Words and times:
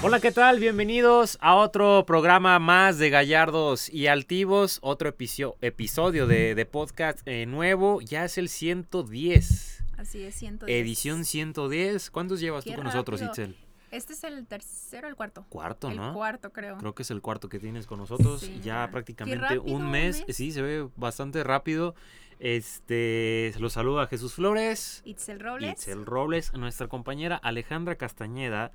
Hola, 0.00 0.20
¿qué 0.20 0.30
tal? 0.30 0.60
Bienvenidos 0.60 1.38
a 1.40 1.56
otro 1.56 2.04
programa 2.06 2.60
más 2.60 2.98
de 2.98 3.10
Gallardos 3.10 3.92
y 3.92 4.06
Altivos, 4.06 4.78
otro 4.80 5.08
episodio 5.08 6.26
de, 6.28 6.68
podcast 6.70 7.18
eh, 7.26 7.46
nuevo, 7.46 8.00
ya 8.00 8.24
es 8.24 8.38
el 8.38 8.48
110. 8.48 9.84
Así 9.96 10.22
es, 10.22 10.36
110. 10.36 10.80
Edición 10.80 11.24
110. 11.24 12.12
¿Cuántos 12.12 12.38
llevas 12.38 12.64
tú 12.64 12.74
con 12.74 12.84
nosotros, 12.84 13.20
Itzel? 13.20 13.56
Este 13.90 14.12
es 14.12 14.22
el 14.22 14.46
tercero 14.46 15.08
o 15.08 15.10
el 15.10 15.16
cuarto. 15.16 15.44
Cuarto, 15.48 15.90
¿no? 15.90 16.08
El 16.08 16.14
cuarto, 16.14 16.52
creo. 16.52 16.78
Creo 16.78 16.94
que 16.94 17.02
es 17.02 17.10
el 17.10 17.20
cuarto 17.20 17.48
que 17.48 17.58
tienes 17.58 17.88
con 17.88 17.98
nosotros. 17.98 18.48
ya 18.62 18.88
prácticamente 18.92 19.58
un, 19.58 19.90
mes. 19.90 20.24
Sí, 20.28 20.52
se 20.52 20.62
ve 20.62 20.88
bastante 20.94 21.42
rápido. 21.42 21.96
Este, 22.38 23.50
se 23.52 23.58
lo 23.58 23.68
saluda 23.68 24.06
Jesús 24.06 24.34
Flores. 24.34 25.02
Itzel 25.04 25.40
Robles. 25.40 25.72
Itzel 25.72 26.06
Robles, 26.06 26.52
nuestra 26.52 26.86
compañera 26.86 27.34
Alejandra 27.36 27.96
Castañeda. 27.96 28.70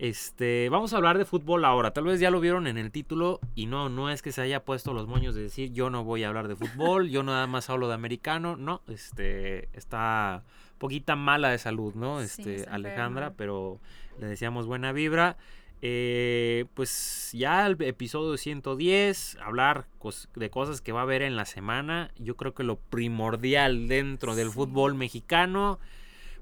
Este, 0.00 0.70
vamos 0.70 0.94
a 0.94 0.96
hablar 0.96 1.18
de 1.18 1.26
fútbol 1.26 1.62
ahora. 1.62 1.90
Tal 1.90 2.04
vez 2.04 2.20
ya 2.20 2.30
lo 2.30 2.40
vieron 2.40 2.66
en 2.66 2.78
el 2.78 2.90
título 2.90 3.38
y 3.54 3.66
no, 3.66 3.90
no 3.90 4.08
es 4.08 4.22
que 4.22 4.32
se 4.32 4.40
haya 4.40 4.64
puesto 4.64 4.94
los 4.94 5.06
moños 5.06 5.34
de 5.34 5.42
decir 5.42 5.72
yo 5.72 5.90
no 5.90 6.04
voy 6.04 6.24
a 6.24 6.28
hablar 6.28 6.48
de 6.48 6.56
fútbol, 6.56 7.10
yo 7.10 7.22
nada 7.22 7.46
más 7.46 7.68
hablo 7.68 7.86
de 7.86 7.92
americano. 7.92 8.56
No, 8.56 8.80
este, 8.88 9.68
está 9.74 10.42
poquita 10.78 11.16
mala 11.16 11.50
de 11.50 11.58
salud, 11.58 11.92
¿no? 11.96 12.22
Este, 12.22 12.64
Alejandra, 12.70 13.34
pero 13.36 13.78
le 14.18 14.28
decíamos 14.28 14.64
buena 14.64 14.92
vibra. 14.92 15.36
Eh, 15.82 16.64
pues 16.72 17.32
ya 17.34 17.66
el 17.66 17.76
episodio 17.82 18.38
110, 18.38 19.36
hablar 19.44 19.86
de 20.34 20.48
cosas 20.48 20.80
que 20.80 20.92
va 20.92 21.00
a 21.00 21.02
haber 21.02 21.20
en 21.20 21.36
la 21.36 21.44
semana. 21.44 22.10
Yo 22.16 22.38
creo 22.38 22.54
que 22.54 22.62
lo 22.62 22.76
primordial 22.76 23.86
dentro 23.86 24.34
del 24.34 24.48
fútbol 24.48 24.94
mexicano 24.94 25.78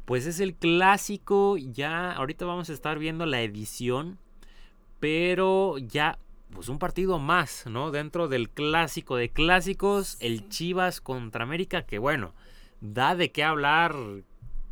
pues 0.08 0.24
es 0.24 0.40
el 0.40 0.54
clásico, 0.54 1.58
ya 1.58 2.12
ahorita 2.12 2.46
vamos 2.46 2.70
a 2.70 2.72
estar 2.72 2.98
viendo 2.98 3.26
la 3.26 3.42
edición, 3.42 4.18
pero 5.00 5.76
ya 5.76 6.18
pues 6.50 6.70
un 6.70 6.78
partido 6.78 7.18
más, 7.18 7.66
¿no? 7.66 7.90
Dentro 7.90 8.26
del 8.26 8.48
clásico 8.48 9.16
de 9.16 9.28
clásicos, 9.28 10.16
el 10.20 10.48
Chivas 10.48 11.02
contra 11.02 11.44
América, 11.44 11.82
que 11.82 11.98
bueno, 11.98 12.32
da 12.80 13.14
de 13.16 13.32
qué 13.32 13.44
hablar 13.44 13.94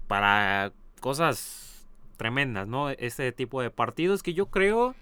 para 0.07 0.73
cosas 1.01 1.87
tremendas, 2.17 2.67
¿no? 2.67 2.89
Este 2.89 3.31
tipo 3.31 3.61
de 3.61 3.71
partidos 3.71 4.23
que 4.23 4.33
yo 4.33 4.47
creo 4.47 4.95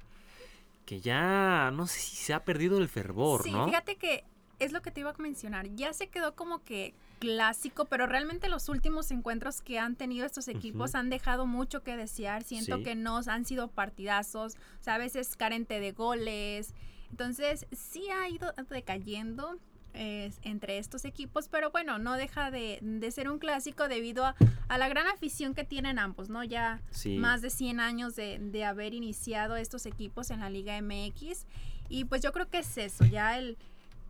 que 0.84 1.00
ya 1.00 1.70
no 1.72 1.86
sé 1.86 2.00
si 2.00 2.16
se 2.16 2.34
ha 2.34 2.44
perdido 2.44 2.78
el 2.78 2.88
fervor, 2.88 3.48
¿no? 3.48 3.66
Sí, 3.66 3.70
fíjate 3.70 3.94
que 3.94 4.24
es 4.58 4.72
lo 4.72 4.82
que 4.82 4.90
te 4.90 4.98
iba 4.98 5.10
a 5.10 5.22
mencionar. 5.22 5.68
Ya 5.76 5.92
se 5.92 6.08
quedó 6.08 6.34
como 6.34 6.64
que 6.64 6.92
clásico, 7.18 7.86
pero 7.86 8.06
realmente 8.06 8.48
los 8.48 8.68
últimos 8.68 9.10
encuentros 9.10 9.60
que 9.62 9.78
han 9.78 9.96
tenido 9.96 10.26
estos 10.26 10.48
equipos 10.48 10.94
han 10.94 11.10
dejado 11.10 11.46
mucho 11.46 11.82
que 11.82 11.96
desear. 11.96 12.42
Siento 12.42 12.82
que 12.82 12.94
no 12.94 13.20
han 13.26 13.44
sido 13.44 13.68
partidazos, 13.68 14.54
o 14.80 14.82
sea, 14.82 14.94
a 14.94 14.98
veces 14.98 15.36
carente 15.36 15.80
de 15.80 15.92
goles. 15.92 16.74
Entonces, 17.10 17.66
sí 17.72 18.08
ha 18.10 18.28
ido 18.28 18.52
decayendo 18.68 19.58
entre 19.94 20.78
estos 20.78 21.04
equipos, 21.04 21.48
pero 21.48 21.70
bueno, 21.70 21.98
no 21.98 22.14
deja 22.14 22.50
de, 22.50 22.80
ser 23.12 23.30
un 23.30 23.38
clásico 23.38 23.86
debido 23.86 24.24
a, 24.24 24.34
la 24.78 24.88
gran 24.88 25.06
afición 25.06 25.54
que 25.54 25.64
tienen 25.64 25.98
ambos, 25.98 26.28
¿no? 26.28 26.42
Ya 26.42 26.82
más 27.16 27.42
de 27.42 27.50
100 27.50 27.80
años 27.80 28.16
de, 28.16 28.38
de 28.40 28.64
haber 28.64 28.92
iniciado 28.92 29.56
estos 29.56 29.86
equipos 29.86 30.30
en 30.30 30.40
la 30.40 30.50
Liga 30.50 30.80
MX. 30.80 31.46
Y 31.88 32.06
pues 32.06 32.22
yo 32.22 32.32
creo 32.32 32.48
que 32.48 32.58
es 32.58 32.76
eso, 32.78 33.04
ya 33.04 33.38
el, 33.38 33.58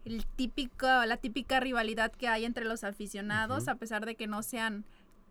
el 0.05 0.25
típico, 0.27 0.87
la 0.87 1.17
típica 1.17 1.61
rivalidad 1.61 2.13
que 2.13 2.29
hay 2.29 2.45
entre 2.45 2.65
los 2.65 2.85
aficionados, 2.85 3.69
a 3.69 3.77
pesar 3.77 4.07
de 4.07 4.15
que 4.15 4.27
no 4.27 4.43
sean 4.43 4.85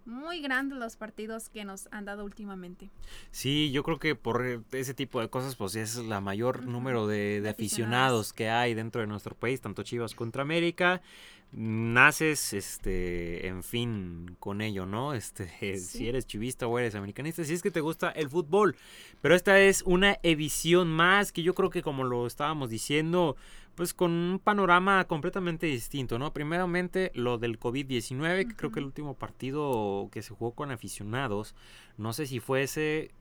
muy 0.06 0.42
grandes 0.42 0.78
los 0.78 0.98
partidos 0.98 1.50
que 1.50 1.64
nos 1.64 1.88
han 1.92 2.06
dado 2.06 2.26
últimamente. 2.26 2.90
Sí, 3.32 3.72
yo 3.72 3.84
creo 3.84 4.00
que 4.00 4.16
por 4.16 4.64
ese 4.72 4.94
tipo 4.94 5.22
de 5.22 5.30
cosas, 5.30 5.56
pues 5.56 5.76
es 5.76 5.96
la 5.98 6.20
mayor 6.20 6.66
número 6.66 7.08
de, 7.08 7.40
de 7.42 7.50
aficionados 7.50 8.34
que 8.34 8.50
hay 8.50 8.74
dentro 8.74 9.02
de 9.02 9.08
nuestro 9.08 9.36
país, 9.36 9.62
tanto 9.62 9.84
Chivas 9.84 10.14
contra 10.16 10.42
América 10.42 11.02
naces, 11.56 12.54
este, 12.54 13.48
en 13.48 13.64
fin, 13.64 14.36
con 14.40 14.62
ello, 14.62 14.86
¿no? 14.86 15.14
Este, 15.14 15.48
si 15.78 16.08
eres 16.08 16.26
chivista 16.26 16.68
o 16.68 16.80
eres 16.80 16.96
americanista, 16.96 17.44
si 17.44 17.54
es 17.54 17.62
que 17.62 17.72
te 17.72 17.82
gusta 17.82 18.10
el 18.10 18.30
fútbol. 18.30 18.76
Pero 19.22 19.36
esta 19.36 19.60
es 19.60 19.84
una 19.84 20.18
edición 20.24 20.90
más 20.90 21.32
que 21.32 21.44
yo 21.44 21.54
creo 21.54 21.70
que 21.70 21.84
como 21.84 22.04
lo 22.04 22.26
estábamos 22.28 22.70
diciendo, 22.70 23.36
pues 23.76 23.94
con 23.94 24.12
un 24.12 24.40
panorama 24.40 25.06
completamente 25.06 25.66
distinto, 25.66 26.20
¿no? 26.20 26.34
Primeramente 26.34 27.12
lo 27.16 27.38
del 27.38 27.60
COVID-19, 27.60 28.48
que 28.48 28.56
creo 28.56 28.72
que 28.72 28.80
el 28.80 28.86
último 28.86 29.16
partido 29.16 30.10
que 30.12 30.22
se 30.22 30.34
jugó 30.34 30.52
con 30.52 30.72
aficionados, 30.72 31.56
no 31.98 32.14
sé 32.14 32.28
si 32.28 32.40
fuese, 32.40 33.12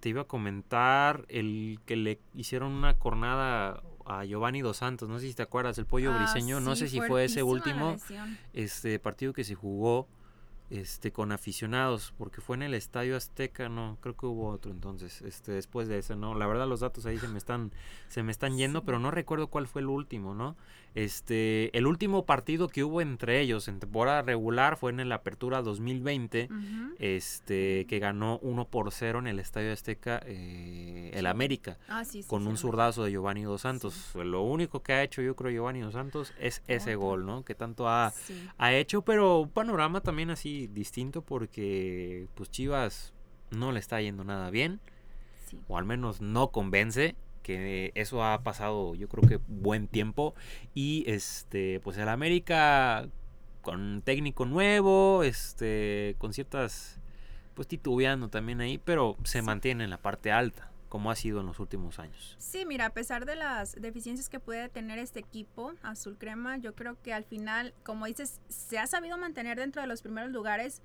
te 0.00 0.10
iba 0.10 0.22
a 0.22 0.26
comentar, 0.26 1.24
el 1.28 1.80
que 1.86 1.96
le 1.96 2.20
hicieron 2.34 2.72
una 2.72 2.98
cornada 2.98 3.82
a 4.04 4.24
Giovanni 4.24 4.60
Dos 4.60 4.78
Santos, 4.78 5.08
no 5.08 5.18
sé 5.18 5.28
si 5.28 5.34
te 5.34 5.42
acuerdas, 5.42 5.78
el 5.78 5.86
pollo 5.86 6.12
ah, 6.12 6.18
briseño, 6.18 6.60
no 6.60 6.76
sé 6.76 6.88
si 6.88 7.00
fue 7.00 7.24
ese 7.24 7.42
último 7.42 7.96
este 8.52 8.98
partido 8.98 9.32
que 9.32 9.44
se 9.44 9.54
jugó 9.54 10.06
este 10.70 11.12
con 11.12 11.32
aficionados, 11.32 12.12
porque 12.18 12.40
fue 12.40 12.56
en 12.56 12.62
el 12.62 12.74
Estadio 12.74 13.16
Azteca, 13.16 13.68
no, 13.68 13.98
creo 14.00 14.16
que 14.16 14.26
hubo 14.26 14.48
otro 14.48 14.72
entonces, 14.72 15.22
este 15.22 15.52
después 15.52 15.88
de 15.88 15.98
ese, 15.98 16.16
no, 16.16 16.34
la 16.34 16.46
verdad 16.46 16.66
los 16.66 16.80
datos 16.80 17.06
ahí 17.06 17.18
se 17.18 17.28
me 17.28 17.38
están 17.38 17.72
se 18.08 18.22
me 18.22 18.32
están 18.32 18.56
yendo, 18.56 18.84
pero 18.84 18.98
no 18.98 19.10
recuerdo 19.10 19.48
cuál 19.48 19.66
fue 19.66 19.82
el 19.82 19.88
último, 19.88 20.34
¿no? 20.34 20.56
Este, 20.96 21.76
el 21.76 21.86
último 21.86 22.24
partido 22.24 22.68
que 22.68 22.82
hubo 22.82 23.02
entre 23.02 23.42
ellos 23.42 23.68
en 23.68 23.80
temporada 23.80 24.22
regular 24.22 24.78
fue 24.78 24.92
en 24.92 25.06
la 25.10 25.16
Apertura 25.16 25.60
2020, 25.60 26.48
este, 26.98 27.84
que 27.86 27.98
ganó 27.98 28.38
1 28.38 28.68
por 28.68 28.90
0 28.90 29.18
en 29.18 29.26
el 29.26 29.38
Estadio 29.38 29.74
Azteca 29.74 30.22
eh, 30.24 31.10
el 31.12 31.26
América, 31.26 31.76
ah, 31.90 32.02
con 32.26 32.46
un 32.46 32.56
zurdazo 32.56 33.04
de 33.04 33.10
Giovanni 33.10 33.42
Dos 33.42 33.60
Santos. 33.60 34.12
Lo 34.14 34.40
único 34.40 34.82
que 34.82 34.94
ha 34.94 35.02
hecho 35.02 35.20
yo 35.20 35.36
creo 35.36 35.50
Giovanni 35.50 35.80
Dos 35.80 35.92
Santos 35.92 36.32
es 36.40 36.62
ese 36.66 36.94
gol, 36.94 37.26
¿no? 37.26 37.44
Que 37.44 37.54
tanto 37.54 37.90
ha, 37.90 38.14
ha 38.56 38.72
hecho, 38.72 39.02
pero 39.02 39.40
un 39.40 39.50
panorama 39.50 40.00
también 40.00 40.30
así 40.30 40.55
distinto 40.66 41.22
porque 41.22 42.28
pues 42.34 42.50
Chivas 42.50 43.12
no 43.50 43.72
le 43.72 43.80
está 43.80 44.00
yendo 44.00 44.24
nada 44.24 44.50
bien, 44.50 44.80
o 45.68 45.78
al 45.78 45.84
menos 45.84 46.20
no 46.20 46.50
convence 46.50 47.14
que 47.42 47.92
eso 47.94 48.24
ha 48.24 48.42
pasado 48.42 48.96
yo 48.96 49.08
creo 49.08 49.28
que 49.28 49.38
buen 49.46 49.86
tiempo. 49.86 50.34
Y 50.74 51.04
este 51.06 51.80
pues 51.80 51.96
el 51.98 52.08
América 52.08 53.08
con 53.62 54.02
técnico 54.02 54.46
nuevo 54.46 55.22
este 55.22 56.16
con 56.18 56.32
ciertas 56.32 57.00
pues 57.54 57.68
titubeando 57.68 58.28
también 58.28 58.60
ahí 58.60 58.78
pero 58.78 59.16
se 59.24 59.42
mantiene 59.42 59.84
en 59.84 59.90
la 59.90 59.98
parte 59.98 60.30
alta 60.30 60.70
como 60.88 61.10
ha 61.10 61.16
sido 61.16 61.40
en 61.40 61.46
los 61.46 61.60
últimos 61.60 61.98
años. 61.98 62.36
Sí, 62.38 62.64
mira, 62.66 62.86
a 62.86 62.90
pesar 62.90 63.26
de 63.26 63.36
las 63.36 63.74
deficiencias 63.74 64.28
que 64.28 64.40
puede 64.40 64.68
tener 64.68 64.98
este 64.98 65.20
equipo 65.20 65.74
azul 65.82 66.16
crema, 66.18 66.56
yo 66.58 66.74
creo 66.74 67.00
que 67.02 67.12
al 67.12 67.24
final, 67.24 67.74
como 67.82 68.06
dices, 68.06 68.40
se 68.48 68.78
ha 68.78 68.86
sabido 68.86 69.18
mantener 69.18 69.58
dentro 69.58 69.82
de 69.82 69.88
los 69.88 70.02
primeros 70.02 70.30
lugares 70.30 70.82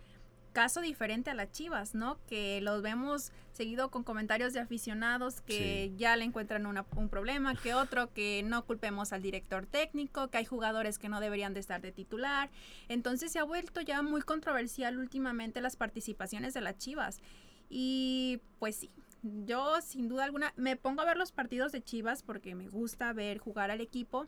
caso 0.52 0.82
diferente 0.82 1.30
a 1.30 1.34
las 1.34 1.52
Chivas, 1.52 1.96
¿no? 1.96 2.18
Que 2.28 2.62
los 2.62 2.82
vemos 2.82 3.32
seguido 3.54 3.90
con 3.90 4.04
comentarios 4.04 4.54
de 4.54 4.60
aficionados 4.60 5.42
que 5.42 5.94
ya 5.96 6.16
le 6.16 6.26
encuentran 6.26 6.66
un 6.66 7.10
problema, 7.10 7.56
que 7.56 7.74
otro 7.74 8.12
que 8.14 8.44
no 8.44 8.66
culpemos 8.66 9.14
al 9.14 9.22
director 9.22 9.66
técnico, 9.66 10.30
que 10.30 10.40
hay 10.40 10.46
jugadores 10.46 11.00
que 11.00 11.09
no 11.09 11.20
deberían 11.20 11.54
de 11.54 11.59
estar 11.59 11.82
de 11.82 11.92
titular. 11.92 12.50
Entonces 12.90 13.32
se 13.32 13.40
ha 13.40 13.44
vuelto 13.44 13.82
ya 13.82 14.02
muy 14.02 14.22
controversial 14.22 14.97
últimamente 14.97 15.62
las 15.62 15.76
participaciones 15.76 16.54
de 16.54 16.62
las 16.62 16.78
Chivas. 16.78 17.22
Y 17.70 18.42
pues 18.59 18.76
sí, 18.76 18.92
yo 19.23 19.82
sin 19.82 20.08
duda 20.08 20.26
alguna 20.26 20.53
me 20.56 20.76
pongo 20.76 21.02
a 21.02 21.06
ver 21.06 21.18
los 21.18 21.32
partidos 21.32 21.72
de 21.72 21.84
Chivas 21.84 22.23
porque 22.23 22.56
me 22.56 22.68
gusta 22.68 23.14
ver 23.14 23.38
jugar 23.38 23.72
al 23.72 23.82
equipo, 23.82 24.28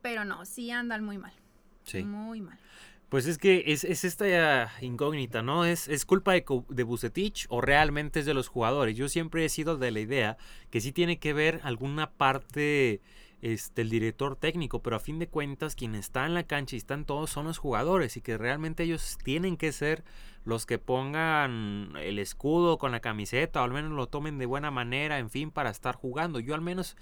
pero 0.00 0.24
no, 0.24 0.44
sí 0.44 0.70
andan 0.70 1.04
muy 1.04 1.18
mal. 1.18 1.32
Sí. 1.84 2.02
Muy 2.04 2.40
mal. 2.40 2.58
Pues 3.08 3.26
es 3.26 3.36
que 3.36 3.64
es, 3.66 3.84
esta 3.84 4.72
incógnita, 4.80 5.42
¿no? 5.42 5.66
¿Es, 5.66 5.86
es 5.88 6.06
culpa 6.06 6.32
de, 6.32 6.44
de 6.70 6.82
Bucetich 6.82 7.46
o 7.50 7.60
realmente 7.60 8.20
es 8.20 8.26
de 8.26 8.32
los 8.32 8.48
jugadores? 8.48 8.96
Yo 8.96 9.08
siempre 9.08 9.44
he 9.44 9.50
sido 9.50 9.76
de 9.76 9.90
la 9.90 10.00
idea 10.00 10.38
que 10.70 10.80
sí 10.80 10.92
tiene 10.92 11.18
que 11.18 11.34
ver 11.34 11.60
alguna 11.62 12.10
parte 12.10 13.02
este, 13.42 13.82
el 13.82 13.90
director 13.90 14.36
técnico, 14.36 14.82
pero 14.82 14.96
a 14.96 15.00
fin 15.00 15.18
de 15.18 15.26
cuentas 15.26 15.74
quien 15.74 15.96
está 15.96 16.24
en 16.26 16.34
la 16.34 16.44
cancha 16.44 16.76
y 16.76 16.78
están 16.78 17.04
todos 17.04 17.28
son 17.28 17.44
los 17.44 17.58
jugadores 17.58 18.16
y 18.16 18.20
que 18.20 18.38
realmente 18.38 18.84
ellos 18.84 19.18
tienen 19.22 19.56
que 19.56 19.72
ser 19.72 20.04
los 20.44 20.66
que 20.66 20.78
pongan 20.78 21.92
el 22.00 22.18
escudo 22.18 22.78
con 22.78 22.92
la 22.92 23.00
camiseta 23.00 23.60
o 23.60 23.64
al 23.64 23.70
menos 23.70 23.92
lo 23.92 24.08
tomen 24.08 24.38
de 24.38 24.46
buena 24.46 24.70
manera, 24.70 25.18
en 25.18 25.30
fin, 25.30 25.50
para 25.50 25.70
estar 25.70 25.94
jugando. 25.94 26.40
Yo 26.40 26.54
al 26.54 26.60
menos 26.60 26.96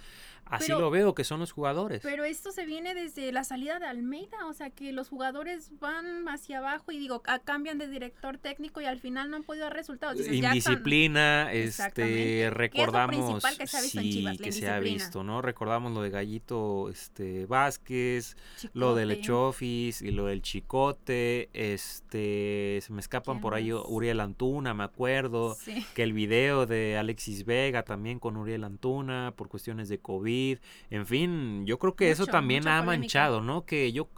Así 0.51 0.73
lo 0.73 0.91
veo, 0.91 1.15
que 1.15 1.23
son 1.23 1.41
los 1.41 1.53
jugadores. 1.53 2.01
Pero 2.03 2.25
esto 2.25 2.51
se 2.51 2.67
viene 2.67 2.95
desde 2.95 3.31
la 3.31 3.45
salida 3.45 3.79
de 3.79 3.87
Almeida, 3.87 4.47
o 4.47 4.53
sea 4.53 4.71
que 4.71 4.93
los 4.93 5.09
jugadores 5.09 5.71
van 5.79 6.29
hacia 6.29 6.59
abajo 6.59 6.91
y 6.91 6.99
digo, 6.99 7.23
cambian 7.45 7.79
de 7.79 7.87
director 7.87 8.37
técnico 8.37 8.81
y 8.81 8.85
al 8.85 8.99
final 8.99 9.31
no 9.31 9.37
han 9.37 9.45
podido 9.45 9.67
dar 9.67 9.75
resultados. 9.75 10.19
indisciplina, 10.27 11.53
este, 11.53 12.51
recordamos 12.51 13.45
que 13.57 13.67
se 13.67 13.77
ha 13.77 13.81
visto, 13.81 14.01
sí, 14.01 14.39
que 14.43 14.53
se 14.53 14.69
ha 14.69 14.81
visto, 14.81 15.23
¿no? 15.23 15.41
Recordamos 15.41 15.93
lo 15.93 16.03
de 16.03 16.11
Gallito 16.11 16.89
este, 16.91 17.47
Vázquez, 17.47 18.37
lo 18.75 18.95
del 18.95 19.13
Echofis 19.13 20.03
y 20.03 20.11
lo 20.11 20.27
del 20.27 20.43
Chicote, 20.43 21.49
este, 21.53 22.81
se 22.83 22.93
me 22.93 23.01
por 23.39 23.55
ahí 23.55 23.73
Uriel 23.73 24.21
Antuna, 24.21 24.75
me 24.75 24.85
acuerdo, 24.85 25.57
que 25.95 26.03
el 26.03 26.13
video 26.13 26.67
de 26.67 26.97
Alexis 26.97 27.45
Vega 27.45 27.83
también 27.83 28.19
con 28.19 28.37
Uriel 28.37 28.65
Antuna 28.65 29.35
por 29.37 29.49
cuestiones 29.49 29.89
de 29.89 29.99
COVID. 29.99 30.59
En 30.91 31.07
fin, 31.07 31.67
yo 31.67 31.79
creo 31.79 31.95
que 31.95 32.11
eso 32.11 32.27
también 32.27 32.67
ha 32.67 32.83
manchado, 32.83 33.43
¿no? 33.43 33.65
Que 33.65 33.93
yo 33.93 34.09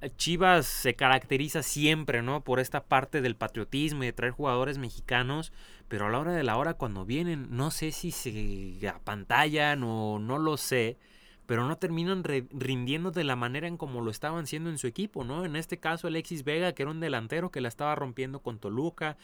eh, 0.00 0.10
Chivas 0.16 0.66
se 0.66 0.94
caracteriza 0.94 1.62
siempre, 1.62 2.22
¿no? 2.22 2.42
Por 2.42 2.60
esta 2.60 2.84
parte 2.84 3.20
del 3.20 3.36
patriotismo 3.36 4.04
y 4.04 4.06
de 4.06 4.12
traer 4.12 4.32
jugadores 4.32 4.78
mexicanos, 4.78 5.52
pero 5.88 6.06
a 6.06 6.10
la 6.10 6.18
hora 6.18 6.32
de 6.32 6.44
la 6.44 6.56
hora 6.56 6.74
cuando 6.74 7.04
vienen, 7.04 7.48
no 7.50 7.70
sé 7.70 7.92
si 7.92 8.12
se 8.12 8.88
apantallan 8.88 9.82
o 9.82 10.18
no 10.18 10.38
lo 10.38 10.56
sé, 10.56 10.98
pero 11.48 11.66
no 11.66 11.78
terminan 11.78 12.24
rindiendo 12.24 13.10
de 13.10 13.24
la 13.24 13.34
manera 13.34 13.66
en 13.66 13.78
como 13.78 14.02
lo 14.02 14.10
estaban 14.10 14.44
haciendo 14.44 14.68
en 14.68 14.76
su 14.76 14.86
equipo, 14.86 15.24
¿no? 15.24 15.46
En 15.46 15.56
este 15.56 15.78
caso 15.78 16.06
Alexis 16.06 16.44
Vega, 16.44 16.74
que 16.74 16.82
era 16.82 16.90
un 16.90 17.00
delantero 17.00 17.50
que 17.50 17.62
la 17.62 17.68
estaba 17.68 17.94
rompiendo 17.94 18.40
con 18.40 18.58
Toluca, 18.58 19.16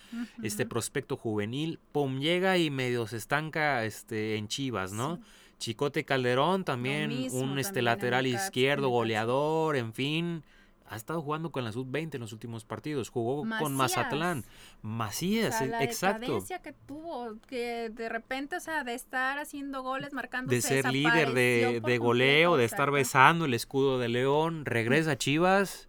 este 0.42 0.64
prospecto 0.64 1.18
juvenil, 1.18 1.80
pum, 1.92 2.20
llega 2.20 2.56
y 2.56 2.70
medio 2.70 3.06
se 3.06 3.18
estanca 3.18 3.84
este, 3.84 4.36
en 4.36 4.48
Chivas, 4.48 4.92
¿no? 4.92 5.20
Chicote 5.58 6.06
Calderón 6.06 6.64
también, 6.64 7.12
un 7.32 7.58
este 7.58 7.82
lateral 7.82 8.26
izquierdo, 8.26 8.88
goleador, 8.88 9.76
en 9.76 9.92
fin. 9.92 10.44
Ha 10.86 10.96
estado 10.96 11.22
jugando 11.22 11.50
con 11.50 11.64
la 11.64 11.72
sub-20 11.72 12.16
en 12.16 12.20
los 12.20 12.32
últimos 12.32 12.64
partidos. 12.64 13.08
Jugó 13.08 13.44
con 13.58 13.74
Mazatlán. 13.74 14.44
Macías, 14.82 15.60
o 15.62 15.64
la 15.64 15.82
exacto. 15.82 16.44
que 16.62 16.72
tuvo, 16.72 17.36
que 17.46 17.90
de 17.90 18.08
repente, 18.08 18.56
o 18.56 18.60
sea, 18.60 18.84
de 18.84 18.94
estar 18.94 19.38
haciendo 19.38 19.82
goles, 19.82 20.12
marcando. 20.12 20.50
De 20.50 20.60
ser 20.60 20.90
líder 20.92 21.32
de, 21.32 21.80
de 21.84 21.98
goleo, 21.98 22.56
de 22.56 22.64
estar 22.64 22.90
besando 22.90 23.46
el 23.46 23.54
escudo 23.54 23.98
de 23.98 24.08
León. 24.08 24.66
Regresa 24.66 25.12
a 25.12 25.16
Chivas 25.16 25.88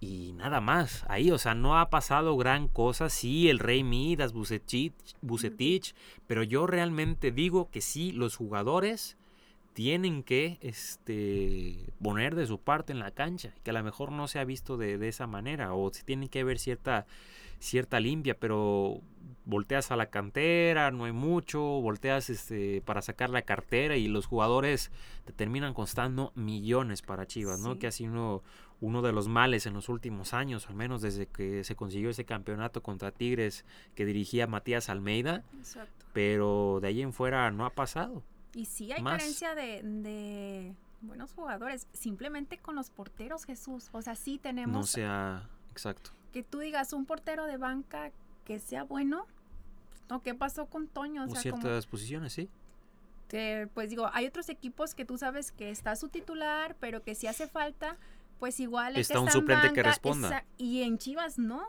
y 0.00 0.32
nada 0.34 0.60
más. 0.60 1.04
Ahí, 1.08 1.30
o 1.30 1.38
sea, 1.38 1.54
no 1.54 1.78
ha 1.78 1.90
pasado 1.90 2.36
gran 2.36 2.68
cosa. 2.68 3.08
Sí, 3.08 3.48
el 3.48 3.58
Rey 3.58 3.82
Midas, 3.82 4.32
Bucetich, 4.32 5.94
pero 6.26 6.42
yo 6.42 6.66
realmente 6.66 7.32
digo 7.32 7.70
que 7.70 7.80
sí, 7.80 8.12
los 8.12 8.36
jugadores 8.36 9.16
tienen 9.76 10.22
que 10.22 10.56
este, 10.62 11.92
poner 12.02 12.34
de 12.34 12.46
su 12.46 12.58
parte 12.58 12.94
en 12.94 12.98
la 12.98 13.10
cancha, 13.10 13.52
que 13.62 13.68
a 13.68 13.74
lo 13.74 13.84
mejor 13.84 14.10
no 14.10 14.26
se 14.26 14.38
ha 14.38 14.44
visto 14.44 14.78
de, 14.78 14.96
de 14.96 15.08
esa 15.08 15.26
manera, 15.26 15.74
o 15.74 15.92
se 15.92 16.02
tiene 16.02 16.30
que 16.30 16.40
haber 16.40 16.58
cierta, 16.58 17.06
cierta 17.58 18.00
limpia, 18.00 18.38
pero 18.40 19.02
volteas 19.44 19.90
a 19.90 19.96
la 19.96 20.06
cantera, 20.06 20.90
no 20.92 21.04
hay 21.04 21.12
mucho, 21.12 21.60
volteas 21.60 22.30
este, 22.30 22.80
para 22.86 23.02
sacar 23.02 23.28
la 23.28 23.42
cartera 23.42 23.98
y 23.98 24.08
los 24.08 24.24
jugadores 24.24 24.90
te 25.26 25.34
terminan 25.34 25.74
costando 25.74 26.32
millones 26.34 27.02
para 27.02 27.26
Chivas, 27.26 27.60
¿no? 27.60 27.78
Que 27.78 27.86
ha 27.86 27.92
sido 27.92 28.42
uno 28.80 29.02
de 29.02 29.12
los 29.12 29.28
males 29.28 29.66
en 29.66 29.74
los 29.74 29.90
últimos 29.90 30.32
años, 30.32 30.70
al 30.70 30.74
menos 30.74 31.02
desde 31.02 31.26
que 31.26 31.64
se 31.64 31.76
consiguió 31.76 32.08
ese 32.08 32.24
campeonato 32.24 32.82
contra 32.82 33.10
Tigres 33.10 33.66
que 33.94 34.06
dirigía 34.06 34.46
Matías 34.46 34.88
Almeida. 34.88 35.44
Exacto. 35.58 36.06
Pero 36.14 36.78
de 36.80 36.88
ahí 36.88 37.02
en 37.02 37.12
fuera 37.12 37.50
no 37.50 37.66
ha 37.66 37.74
pasado. 37.74 38.22
Y 38.56 38.64
sí 38.64 38.90
hay 38.90 39.04
carencia 39.04 39.54
de, 39.54 40.74
buenos 41.02 41.34
jugadores, 41.34 41.86
simplemente 41.92 42.56
con 42.56 42.74
los 42.74 42.88
porteros, 42.88 43.44
Jesús. 43.44 43.90
O 43.92 44.00
sea, 44.00 44.14
sí 44.14 44.38
tenemos... 44.38 44.74
No 44.74 44.82
sea, 44.84 45.46
exacto. 45.70 46.10
Que 46.32 46.42
tú 46.42 46.60
digas 46.60 46.94
un 46.94 47.04
portero 47.04 47.44
de 47.44 47.58
banca 47.58 48.12
que 48.46 48.58
sea 48.58 48.84
bueno. 48.84 49.26
¿O 50.08 50.22
qué 50.22 50.34
pasó 50.34 50.64
con 50.66 50.88
Toño? 50.88 51.24
O, 51.24 51.36
ciertas 51.36 51.86
posiciones, 51.86 52.32
sí. 52.32 52.48
Que, 53.28 53.68
pues 53.74 53.90
digo, 53.90 54.08
hay 54.14 54.26
otros 54.26 54.48
equipos 54.48 54.94
que 54.94 55.04
tú 55.04 55.18
sabes 55.18 55.52
que 55.52 55.70
está 55.70 55.94
su 55.94 56.08
titular, 56.08 56.76
pero 56.80 57.02
que 57.02 57.14
si 57.14 57.26
hace 57.26 57.48
falta, 57.48 57.98
pues 58.38 58.58
igual 58.58 58.96
está 58.96 59.20
un 59.20 59.30
suplente 59.30 59.74
que 59.74 59.82
responda. 59.82 60.46
y 60.56 60.80
en 60.80 60.96
Chivas 60.96 61.38
no. 61.38 61.62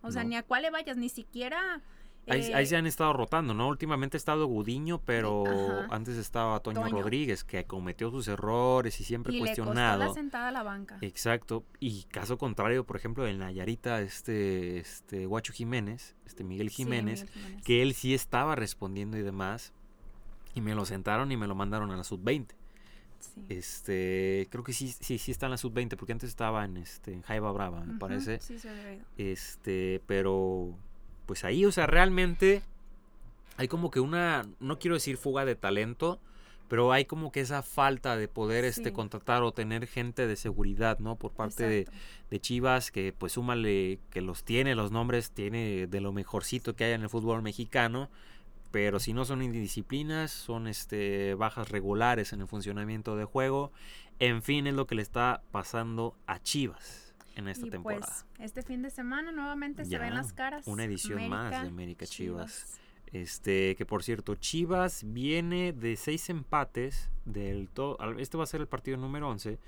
O 0.00 0.10
sea, 0.10 0.24
ni 0.24 0.36
a 0.36 0.42
cuál 0.42 0.62
le 0.62 0.70
vayas, 0.70 0.96
ni 0.96 1.10
siquiera. 1.10 1.82
Ahí, 2.26 2.50
eh, 2.52 2.66
se 2.66 2.76
han 2.76 2.86
estado 2.86 3.12
rotando, 3.12 3.52
¿no? 3.52 3.68
Últimamente 3.68 4.16
ha 4.16 4.18
estado 4.18 4.46
Gudiño, 4.46 5.00
pero 5.04 5.44
antes 5.90 6.16
estaba 6.16 6.60
Toño, 6.60 6.88
Rodríguez, 6.88 7.44
que 7.44 7.64
cometió 7.64 8.10
sus 8.10 8.28
errores 8.28 8.98
y 9.00 9.04
siempre 9.04 9.38
cuestionado. 9.38 9.98
Le 9.98 10.08
la 10.08 10.14
sentada 10.14 10.48
a 10.48 10.52
la 10.52 10.62
banca. 10.62 10.98
Exacto. 11.02 11.64
Y 11.80 12.04
caso 12.04 12.38
contrario, 12.38 12.84
por 12.84 12.96
ejemplo, 12.96 13.26
en 13.26 13.38
Nayarita, 13.38 14.00
este, 14.00 14.78
este 14.78 15.26
Guacho 15.26 15.52
Jiménez, 15.52 16.16
este 16.24 16.44
Miguel 16.44 16.70
Jiménez, 16.70 17.26
que 17.64 17.82
él 17.82 17.94
sí 17.94 18.14
estaba 18.14 18.54
respondiendo 18.54 19.18
y 19.18 19.22
demás. 19.22 19.72
Y 20.54 20.60
me 20.60 20.74
lo 20.74 20.84
sentaron 20.84 21.32
y 21.32 21.36
me 21.36 21.46
lo 21.46 21.54
mandaron 21.54 21.90
a 21.90 21.96
la 21.96 22.04
sub-20. 22.04 22.54
Este, 23.48 24.46
creo 24.50 24.62
que 24.62 24.72
sí, 24.72 24.88
sí, 24.88 25.18
sí 25.18 25.30
está 25.30 25.46
en 25.46 25.52
la 25.52 25.56
sub-20, 25.56 25.96
porque 25.96 26.12
antes 26.12 26.28
estaba 26.28 26.64
en 26.64 26.76
este, 26.76 27.12
en 27.12 27.22
Jaiba 27.22 27.50
Brava, 27.52 27.80
me 27.80 27.98
parece. 27.98 28.38
Sí, 28.40 28.58
se 28.58 29.00
Este, 29.16 30.00
pero 30.06 30.76
pues 31.26 31.44
ahí, 31.44 31.64
o 31.64 31.72
sea, 31.72 31.86
realmente 31.86 32.62
hay 33.56 33.68
como 33.68 33.90
que 33.90 34.00
una, 34.00 34.46
no 34.60 34.78
quiero 34.78 34.94
decir 34.94 35.16
fuga 35.16 35.44
de 35.44 35.54
talento, 35.54 36.20
pero 36.68 36.92
hay 36.92 37.04
como 37.04 37.30
que 37.30 37.40
esa 37.40 37.62
falta 37.62 38.16
de 38.16 38.26
poder 38.26 38.64
este 38.64 38.92
contratar 38.92 39.42
o 39.42 39.52
tener 39.52 39.86
gente 39.86 40.26
de 40.26 40.34
seguridad, 40.34 40.98
¿no? 40.98 41.16
Por 41.16 41.30
parte 41.32 41.68
de, 41.68 41.86
de, 42.30 42.40
Chivas, 42.40 42.90
que 42.90 43.12
pues 43.12 43.32
súmale 43.32 44.00
que 44.10 44.22
los 44.22 44.44
tiene, 44.44 44.74
los 44.74 44.90
nombres 44.90 45.30
tiene 45.30 45.86
de 45.86 46.00
lo 46.00 46.12
mejorcito 46.12 46.74
que 46.74 46.84
hay 46.84 46.92
en 46.92 47.02
el 47.02 47.10
fútbol 47.10 47.42
mexicano, 47.42 48.08
pero 48.70 48.98
si 48.98 49.12
no 49.12 49.24
son 49.24 49.42
indisciplinas, 49.42 50.32
son 50.32 50.66
este, 50.66 51.34
bajas 51.34 51.68
regulares 51.68 52.32
en 52.32 52.40
el 52.40 52.48
funcionamiento 52.48 53.14
de 53.14 53.24
juego. 53.24 53.70
En 54.18 54.42
fin, 54.42 54.66
es 54.66 54.74
lo 54.74 54.86
que 54.86 54.94
le 54.94 55.02
está 55.02 55.42
pasando 55.52 56.16
a 56.26 56.42
Chivas 56.42 57.03
en 57.36 57.48
esta 57.48 57.68
temporada. 57.68 58.06
Pues, 58.06 58.26
este 58.38 58.62
fin 58.62 58.82
de 58.82 58.90
semana 58.90 59.32
nuevamente 59.32 59.84
se 59.84 59.98
ven 59.98 60.14
las 60.14 60.32
caras. 60.32 60.66
Una 60.66 60.84
edición 60.84 61.28
más 61.28 61.50
de 61.50 61.68
América 61.68 62.06
Chivas. 62.06 62.80
Este, 63.12 63.76
que 63.76 63.86
por 63.86 64.02
cierto, 64.02 64.34
Chivas 64.34 65.04
viene 65.06 65.72
de 65.72 65.96
seis 65.96 66.28
empates 66.30 67.10
del 67.24 67.68
todo. 67.68 67.96
Este 68.18 68.36
va 68.36 68.44
a 68.44 68.46
ser 68.46 68.60
el 68.60 68.66
partido 68.66 68.96
número 68.96 69.28
11. 69.28 69.58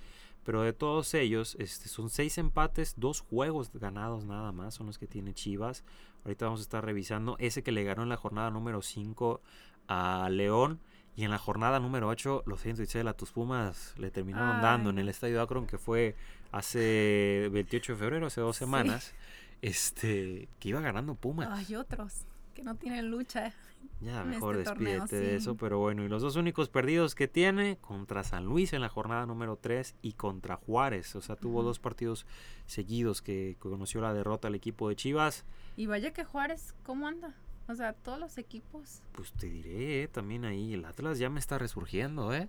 Pero 0.46 0.62
de 0.62 0.72
todos 0.72 1.12
ellos, 1.14 1.56
este, 1.58 1.88
son 1.88 2.08
seis 2.08 2.38
empates, 2.38 2.94
dos 2.96 3.20
juegos 3.20 3.70
ganados 3.72 4.24
nada 4.24 4.52
más 4.52 4.74
son 4.74 4.86
los 4.86 4.96
que 4.96 5.08
tiene 5.08 5.34
Chivas. 5.34 5.82
Ahorita 6.24 6.44
vamos 6.44 6.60
a 6.60 6.62
estar 6.62 6.84
revisando 6.84 7.36
ese 7.40 7.64
que 7.64 7.72
le 7.72 7.82
ganó 7.82 8.04
en 8.04 8.08
la 8.08 8.16
jornada 8.16 8.50
número 8.50 8.80
5 8.80 9.40
a 9.88 10.28
León. 10.30 10.80
Y 11.16 11.24
en 11.24 11.30
la 11.30 11.38
jornada 11.38 11.80
número 11.80 12.08
8, 12.08 12.44
los 12.46 12.60
116 12.60 13.00
de 13.00 13.04
la 13.04 13.14
Tus 13.14 13.32
Pumas 13.32 13.94
le 13.96 14.10
terminaron 14.10 14.60
dando 14.60 14.90
en 14.90 14.98
el 14.98 15.08
Estadio 15.08 15.40
Akron, 15.40 15.66
que 15.66 15.78
fue 15.78 16.14
hace 16.52 17.48
28 17.52 17.92
de 17.92 17.98
febrero, 17.98 18.26
hace 18.26 18.40
dos 18.40 18.56
semanas. 18.56 19.14
Este, 19.62 20.48
que 20.58 20.68
iba 20.68 20.80
ganando 20.80 21.14
Pumas. 21.14 21.48
Hay 21.50 21.74
otros 21.76 22.26
que 22.54 22.62
no 22.62 22.74
tienen 22.76 23.10
lucha. 23.10 23.52
Ya, 24.00 24.24
mejor 24.24 24.56
este 24.56 24.70
despídete 24.70 25.16
de 25.16 25.36
eso, 25.36 25.56
pero 25.56 25.78
bueno, 25.78 26.04
y 26.04 26.08
los 26.08 26.22
dos 26.22 26.36
únicos 26.36 26.68
perdidos 26.68 27.14
que 27.14 27.28
tiene 27.28 27.78
contra 27.78 28.24
San 28.24 28.44
Luis 28.44 28.72
en 28.72 28.82
la 28.82 28.88
jornada 28.88 29.26
número 29.26 29.56
3 29.56 29.94
y 30.02 30.14
contra 30.14 30.56
Juárez, 30.56 31.14
o 31.16 31.22
sea, 31.22 31.36
tuvo 31.36 31.62
dos 31.62 31.78
partidos 31.78 32.26
seguidos 32.66 33.22
que 33.22 33.56
conoció 33.58 34.00
la 34.00 34.12
derrota 34.12 34.48
al 34.48 34.54
equipo 34.54 34.88
de 34.88 34.96
Chivas. 34.96 35.44
Y 35.76 35.86
vaya 35.86 36.12
que 36.12 36.24
Juárez, 36.24 36.74
¿cómo 36.82 37.06
anda? 37.06 37.34
O 37.68 37.74
sea, 37.74 37.94
todos 37.94 38.18
los 38.18 38.38
equipos. 38.38 39.02
Pues 39.12 39.32
te 39.32 39.48
diré, 39.48 40.02
¿eh? 40.02 40.08
también 40.08 40.44
ahí 40.44 40.74
el 40.74 40.84
Atlas 40.84 41.18
ya 41.18 41.30
me 41.30 41.40
está 41.40 41.58
resurgiendo, 41.58 42.34
¿eh? 42.34 42.48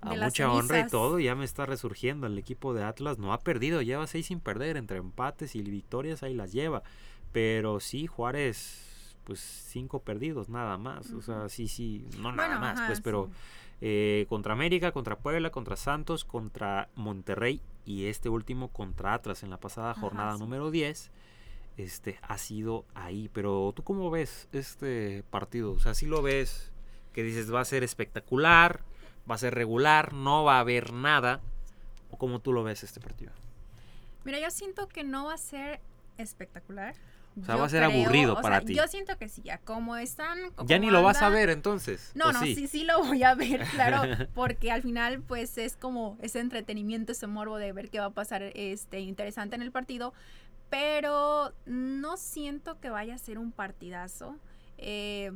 A 0.00 0.14
mucha 0.14 0.52
honra 0.52 0.80
y 0.80 0.86
todo, 0.86 1.18
ya 1.18 1.34
me 1.34 1.44
está 1.44 1.66
resurgiendo. 1.66 2.26
El 2.26 2.38
equipo 2.38 2.74
de 2.74 2.84
Atlas 2.84 3.18
no 3.18 3.32
ha 3.32 3.40
perdido, 3.40 3.82
lleva 3.82 4.06
seis 4.06 4.26
sin 4.26 4.40
perder, 4.40 4.76
entre 4.76 4.98
empates 4.98 5.56
y 5.56 5.62
victorias 5.62 6.22
ahí 6.22 6.34
las 6.34 6.52
lleva. 6.52 6.82
Pero 7.32 7.80
sí, 7.80 8.06
Juárez 8.06 8.86
pues 9.26 9.40
cinco 9.40 9.98
perdidos 10.00 10.48
nada 10.48 10.78
más. 10.78 11.12
O 11.12 11.20
sea, 11.20 11.48
sí, 11.48 11.66
sí, 11.66 12.06
no 12.18 12.32
nada 12.32 12.58
más, 12.58 12.80
pues, 12.86 13.00
pero 13.00 13.28
eh, 13.80 14.24
contra 14.28 14.52
América, 14.52 14.92
contra 14.92 15.18
Puebla, 15.18 15.50
contra 15.50 15.76
Santos, 15.76 16.24
contra 16.24 16.88
Monterrey 16.94 17.60
y 17.84 18.06
este 18.06 18.28
último 18.28 18.68
contra 18.68 19.14
Atlas 19.14 19.42
en 19.42 19.50
la 19.50 19.58
pasada 19.58 19.94
jornada 19.94 20.38
número 20.38 20.70
10. 20.70 21.10
Este 21.76 22.18
ha 22.22 22.38
sido 22.38 22.86
ahí, 22.94 23.28
pero 23.32 23.72
tú 23.74 23.82
cómo 23.82 24.10
ves 24.10 24.48
este 24.52 25.24
partido? 25.28 25.72
O 25.72 25.80
sea, 25.80 25.92
si 25.92 26.06
lo 26.06 26.22
ves 26.22 26.72
que 27.12 27.22
dices 27.22 27.52
va 27.52 27.60
a 27.60 27.64
ser 27.64 27.82
espectacular, 27.82 28.82
va 29.30 29.34
a 29.34 29.38
ser 29.38 29.54
regular, 29.54 30.12
no 30.12 30.44
va 30.44 30.56
a 30.56 30.60
haber 30.60 30.92
nada, 30.92 31.40
o 32.10 32.18
cómo 32.18 32.40
tú 32.40 32.52
lo 32.52 32.62
ves 32.62 32.82
este 32.82 33.00
partido? 33.00 33.32
Mira, 34.24 34.40
yo 34.40 34.50
siento 34.50 34.88
que 34.88 35.04
no 35.04 35.26
va 35.26 35.34
a 35.34 35.38
ser 35.38 35.80
espectacular. 36.18 36.94
O 37.40 37.44
sea, 37.44 37.56
va 37.56 37.66
a 37.66 37.68
ser 37.68 37.84
aburrido 37.84 38.40
para 38.40 38.62
ti. 38.62 38.74
Yo 38.74 38.88
siento 38.88 39.18
que 39.18 39.28
sí, 39.28 39.42
ya 39.42 39.58
como 39.58 39.96
están. 39.96 40.38
ya 40.64 40.78
ni 40.78 40.90
lo 40.90 41.02
vas 41.02 41.20
a 41.20 41.28
ver 41.28 41.50
entonces. 41.50 42.12
No, 42.14 42.32
no, 42.32 42.40
sí? 42.40 42.66
sí, 42.66 42.84
lo 42.84 43.04
voy 43.04 43.24
a 43.24 43.34
ver, 43.34 43.60
claro, 43.72 44.26
porque 44.34 44.72
al 44.72 44.82
final, 44.82 45.20
pues 45.20 45.58
es 45.58 45.76
como 45.76 46.16
ese 46.22 46.40
entretenimiento, 46.40 47.12
ese 47.12 47.26
morbo 47.26 47.58
de 47.58 47.72
ver 47.72 47.90
qué 47.90 48.00
va 48.00 48.06
a 48.06 48.10
pasar 48.10 48.42
este 48.54 49.00
interesante 49.00 49.54
en 49.54 49.62
el 49.62 49.70
partido. 49.70 50.14
Pero 50.70 51.52
no 51.66 52.16
siento 52.16 52.80
que 52.80 52.88
vaya 52.90 53.14
a 53.14 53.18
ser 53.18 53.38
un 53.38 53.52
partidazo. 53.52 54.36
Eh, 54.78 55.30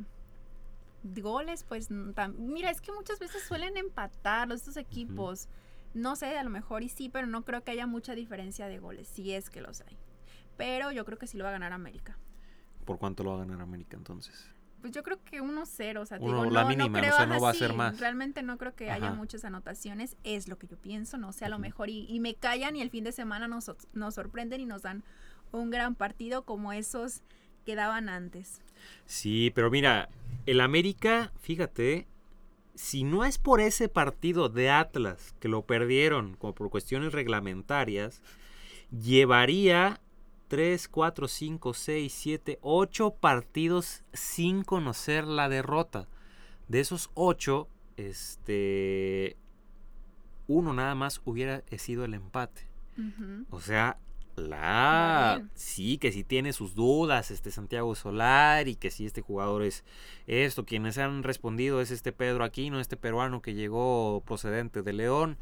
goles, 1.02 1.64
pues 1.64 1.90
mira, 1.90 2.70
es 2.70 2.80
que 2.80 2.92
muchas 2.92 3.18
veces 3.18 3.42
suelen 3.42 3.76
empatar 3.76 4.50
estos 4.52 4.76
equipos. 4.76 5.48
No 5.92 6.14
sé, 6.14 6.38
a 6.38 6.44
lo 6.44 6.50
mejor 6.50 6.82
y 6.82 6.88
sí, 6.88 7.08
pero 7.08 7.26
no 7.26 7.44
creo 7.44 7.64
que 7.64 7.72
haya 7.72 7.86
mucha 7.86 8.14
diferencia 8.14 8.68
de 8.68 8.78
goles, 8.78 9.08
si 9.08 9.32
es 9.32 9.50
que 9.50 9.60
los 9.60 9.80
hay. 9.80 9.98
Pero 10.56 10.92
yo 10.92 11.04
creo 11.04 11.18
que 11.18 11.26
sí 11.26 11.36
lo 11.36 11.44
va 11.44 11.50
a 11.50 11.52
ganar 11.52 11.72
América. 11.72 12.18
¿Por 12.84 12.98
cuánto 12.98 13.24
lo 13.24 13.30
va 13.30 13.36
a 13.36 13.40
ganar 13.40 13.60
América 13.60 13.96
entonces? 13.96 14.50
Pues 14.80 14.92
yo 14.92 15.02
creo 15.02 15.22
que 15.22 15.42
1-0, 15.42 16.00
o 16.00 16.06
sea, 16.06 16.18
digo, 16.18 16.44
la 16.46 16.64
mínima, 16.64 17.00
o 17.00 17.02
sea, 17.02 17.26
no 17.26 17.40
va 17.40 17.50
a 17.50 17.54
ser 17.54 17.74
más. 17.74 18.00
Realmente 18.00 18.42
no 18.42 18.56
creo 18.56 18.74
que 18.74 18.90
haya 18.90 19.10
muchas 19.12 19.44
anotaciones, 19.44 20.16
es 20.24 20.48
lo 20.48 20.58
que 20.58 20.66
yo 20.66 20.78
pienso, 20.78 21.18
no 21.18 21.32
sé, 21.32 21.44
a 21.44 21.50
lo 21.50 21.58
mejor 21.58 21.90
y, 21.90 22.18
me 22.20 22.34
callan 22.34 22.76
y 22.76 22.80
el 22.80 22.88
fin 22.88 23.04
de 23.04 23.12
semana 23.12 23.46
nos, 23.46 23.70
nos 23.92 24.14
sorprenden 24.14 24.62
y 24.62 24.66
nos 24.66 24.82
dan 24.82 25.04
un 25.52 25.70
gran 25.70 25.94
partido 25.96 26.44
como 26.44 26.72
esos 26.72 27.22
que 27.64 27.74
daban 27.74 28.08
antes. 28.08 28.60
Sí, 29.06 29.52
pero 29.54 29.70
mira, 29.70 30.08
el 30.46 30.60
América, 30.60 31.32
fíjate, 31.40 32.06
si 32.74 33.04
no 33.04 33.24
es 33.24 33.38
por 33.38 33.60
ese 33.60 33.88
partido 33.88 34.48
de 34.48 34.70
Atlas 34.70 35.34
que 35.40 35.48
lo 35.48 35.62
perdieron 35.62 36.36
como 36.36 36.54
por 36.54 36.70
cuestiones 36.70 37.12
reglamentarias, 37.12 38.22
llevaría 38.90 40.00
3, 40.48 40.88
4, 40.88 41.28
5, 41.28 41.74
6, 41.74 42.12
7, 42.12 42.58
8 42.62 43.10
partidos 43.20 44.02
sin 44.12 44.64
conocer 44.64 45.24
la 45.24 45.48
derrota. 45.48 46.08
De 46.68 46.80
esos 46.80 47.10
8, 47.14 47.68
este, 47.96 49.36
uno 50.48 50.72
nada 50.72 50.94
más 50.94 51.20
hubiera 51.24 51.62
sido 51.78 52.04
el 52.04 52.14
empate. 52.14 52.68
O 53.50 53.60
sea, 53.60 53.98
sí, 55.54 55.98
que 55.98 56.12
sí 56.12 56.24
tiene 56.24 56.52
sus 56.52 56.74
dudas 56.74 57.30
este 57.30 57.50
Santiago 57.50 57.94
Solar 57.94 58.68
y 58.68 58.76
que 58.76 58.90
sí 58.90 59.06
este 59.06 59.20
jugador 59.20 59.62
es 59.62 59.84
esto. 60.26 60.64
Quienes 60.64 60.98
han 60.98 61.22
respondido 61.22 61.80
es 61.80 61.90
este 61.90 62.12
Pedro 62.12 62.44
Aquino, 62.44 62.80
este 62.80 62.96
peruano 62.96 63.42
que 63.42 63.54
llegó 63.54 64.22
procedente 64.26 64.82
de 64.82 64.92
León. 64.92 65.38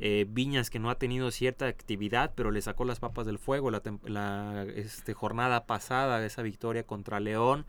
Eh, 0.00 0.26
Viñas 0.28 0.70
que 0.70 0.78
no 0.78 0.90
ha 0.90 0.98
tenido 0.98 1.30
cierta 1.30 1.66
actividad, 1.66 2.32
pero 2.34 2.50
le 2.50 2.62
sacó 2.62 2.84
las 2.84 3.00
papas 3.00 3.26
del 3.26 3.38
fuego 3.38 3.70
la, 3.70 3.82
la 4.04 4.64
este, 4.74 5.14
jornada 5.14 5.66
pasada, 5.66 6.24
esa 6.24 6.42
victoria 6.42 6.84
contra 6.84 7.20
León. 7.20 7.66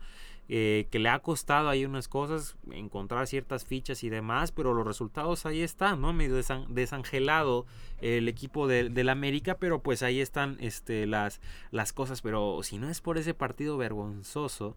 Eh, 0.50 0.88
que 0.90 0.98
le 0.98 1.08
ha 1.08 1.20
costado 1.20 1.70
ahí 1.70 1.86
unas 1.86 2.06
cosas, 2.06 2.58
encontrar 2.70 3.26
ciertas 3.26 3.64
fichas 3.64 4.04
y 4.04 4.10
demás, 4.10 4.52
pero 4.52 4.74
los 4.74 4.86
resultados 4.86 5.46
ahí 5.46 5.62
están, 5.62 6.02
¿no? 6.02 6.12
Medio 6.12 6.38
desangelado 6.68 7.64
el 8.02 8.28
equipo 8.28 8.68
del 8.68 9.08
América, 9.08 9.56
pero 9.58 9.80
pues 9.80 10.02
ahí 10.02 10.20
están 10.20 10.58
este, 10.60 11.06
las, 11.06 11.40
las 11.70 11.94
cosas, 11.94 12.20
pero 12.20 12.62
si 12.62 12.76
no 12.76 12.90
es 12.90 13.00
por 13.00 13.16
ese 13.16 13.32
partido 13.32 13.78
vergonzoso, 13.78 14.76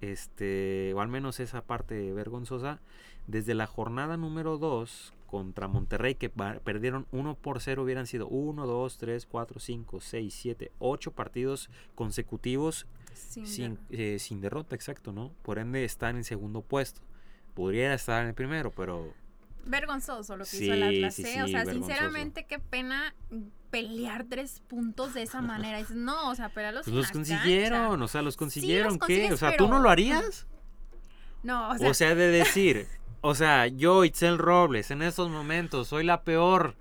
este, 0.00 0.94
o 0.94 1.02
al 1.02 1.08
menos 1.08 1.40
esa 1.40 1.60
parte 1.60 2.10
vergonzosa, 2.14 2.80
desde 3.26 3.54
la 3.54 3.66
jornada 3.66 4.16
número 4.16 4.56
2 4.56 5.12
contra 5.26 5.68
Monterrey, 5.68 6.14
que 6.14 6.30
perdieron 6.30 7.06
1 7.12 7.34
por 7.34 7.60
0, 7.60 7.82
hubieran 7.82 8.06
sido 8.06 8.28
1, 8.28 8.66
2, 8.66 8.98
3, 8.98 9.26
4, 9.26 9.60
5, 9.60 10.00
6, 10.00 10.34
7, 10.34 10.72
8 10.78 11.10
partidos 11.12 11.68
consecutivos 11.94 12.86
sin, 13.14 13.78
eh, 13.90 14.18
sin, 14.18 14.40
derrota, 14.40 14.74
exacto, 14.74 15.12
¿no? 15.12 15.32
Por 15.42 15.58
ende 15.58 15.84
están 15.84 16.16
en 16.16 16.24
segundo 16.24 16.62
puesto. 16.62 17.00
Podría 17.54 17.94
estar 17.94 18.22
en 18.22 18.28
el 18.28 18.34
primero, 18.34 18.70
pero... 18.70 19.14
Vergonzoso 19.64 20.36
lo 20.36 20.44
que 20.44 20.56
hizo 20.56 20.72
el 20.72 20.82
Atlas, 20.82 21.18
¿eh? 21.20 21.42
o 21.42 21.48
sea, 21.48 21.64
sinceramente, 21.64 22.44
qué 22.46 22.58
pena 22.58 23.14
pelear 23.70 24.24
tres 24.28 24.60
puntos 24.66 25.14
de 25.14 25.22
esa 25.22 25.40
manera. 25.42 25.78
Dices, 25.78 25.96
no, 25.96 26.30
o 26.30 26.34
sea, 26.34 26.48
pero 26.48 26.72
los, 26.72 26.84
pues 26.84 26.94
los 26.94 27.10
consiguieron, 27.10 28.02
o 28.02 28.08
sea, 28.08 28.22
los 28.22 28.36
consiguieron, 28.36 28.98
¿qué? 28.98 29.32
O 29.32 29.36
sea, 29.36 29.56
¿tú 29.56 29.68
no 29.68 29.78
lo 29.78 29.90
harías? 29.90 30.46
No, 31.42 31.70
o 31.70 31.78
sea... 31.78 31.90
O 31.90 31.94
sea, 31.94 32.14
de 32.14 32.28
decir, 32.30 32.88
o 33.20 33.34
sea, 33.34 33.66
yo, 33.68 34.04
Itzel 34.04 34.38
Robles, 34.38 34.90
en 34.90 35.02
estos 35.02 35.30
momentos 35.30 35.88
soy 35.88 36.04
la 36.04 36.22
peor, 36.22 36.76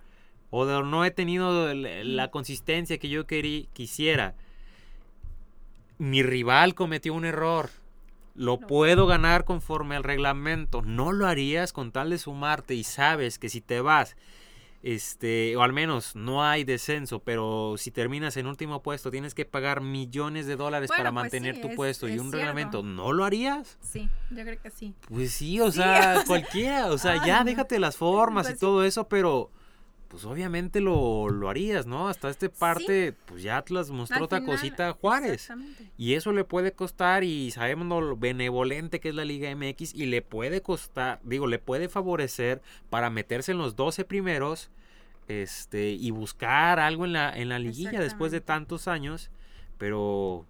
o 0.50 0.66
no 0.66 1.06
he 1.06 1.12
tenido 1.12 1.74
la 1.74 2.30
consistencia 2.30 2.98
que 2.98 3.10
yo 3.10 3.26
quisiera 3.26 4.36
mi 6.02 6.24
rival 6.24 6.74
cometió 6.74 7.14
un 7.14 7.26
error. 7.26 7.70
Lo 8.34 8.60
puedo 8.60 9.06
ganar 9.06 9.46
conforme 9.46 9.96
al 9.96 10.04
reglamento. 10.04 10.82
No 10.82 11.12
lo 11.12 11.28
harías 11.28 11.74
con 11.74 11.92
tal 11.92 12.10
de 12.10 12.18
sumarte 12.18 12.74
y 12.74 12.84
sabes 12.84 13.38
que 13.38 13.50
si 13.50 13.62
te 13.62 13.82
vas, 13.82 14.16
este, 14.82 15.56
o 15.56 15.62
al 15.62 15.74
menos 15.74 16.16
no 16.16 16.44
hay 16.44 16.64
descenso, 16.64 17.20
pero 17.20 17.76
si 17.78 17.92
terminas 17.92 18.36
en 18.38 18.48
último 18.48 18.82
puesto 18.82 19.12
tienes 19.12 19.36
que 19.36 19.46
pagar 19.46 19.82
millones 19.82 20.48
de 20.48 20.56
dólares 20.56 20.90
para 20.90 21.12
pues 21.12 21.14
mantener 21.14 21.62
tu 21.62 21.70
puesto 21.76 22.10
y 22.10 22.18
un 22.18 22.32
reglamento, 22.32 22.82
¿no 22.82 23.14
lo 23.14 23.24
harías? 23.24 23.78
Sí, 23.82 24.10
yo 24.32 24.44
creo 24.44 24.60
que 24.60 24.72
sí. 24.72 24.96
Pues 25.08 25.34
sí, 25.34 25.62
o 25.62 25.72
sea, 25.72 26.24
cualquiera, 26.26 26.88
o 26.88 26.98
sea, 26.98 27.24
ya 27.24 27.44
déjate 27.44 27.78
las 27.78 27.96
formas 27.96 28.48
y 28.48 28.54
pues 28.54 28.60
todo 28.60 28.84
eso, 28.84 29.08
pero 29.08 29.52
pues 30.12 30.26
obviamente 30.26 30.82
lo, 30.82 31.30
lo 31.30 31.48
harías, 31.48 31.88
¿no? 31.88 32.10
Hasta 32.10 32.30
este 32.30 32.50
parte, 32.50 33.14
pues 33.28 33.42
ya 33.44 33.56
Atlas 33.56 33.92
mostró 33.92 34.26
otra 34.26 34.44
cosita 34.44 34.90
a 34.90 34.94
Juárez. 34.94 35.50
Y 35.98 36.16
eso 36.16 36.34
le 36.34 36.44
puede 36.44 36.74
costar, 36.74 37.24
y 37.24 37.50
sabemos 37.52 38.04
lo 38.04 38.18
benevolente 38.18 39.00
que 39.00 39.08
es 39.08 39.16
la 39.16 39.24
Liga 39.24 39.56
MX, 39.56 39.96
y 39.96 40.08
le 40.08 40.22
puede 40.22 40.62
costar, 40.62 41.22
digo, 41.24 41.48
le 41.48 41.60
puede 41.60 41.88
favorecer 41.88 42.62
para 42.90 43.10
meterse 43.10 43.54
en 43.54 43.60
los 43.60 43.78
12 43.78 44.04
primeros 44.04 44.70
este, 45.30 45.92
y 45.92 46.12
buscar 46.12 46.82
algo 46.82 47.06
en 47.06 47.14
la, 47.14 47.32
en 47.34 47.48
la 47.48 47.58
liguilla 47.58 48.02
después 48.02 48.34
de 48.34 48.42
tantos 48.42 48.90
años. 48.90 49.32
Pero 49.78 50.46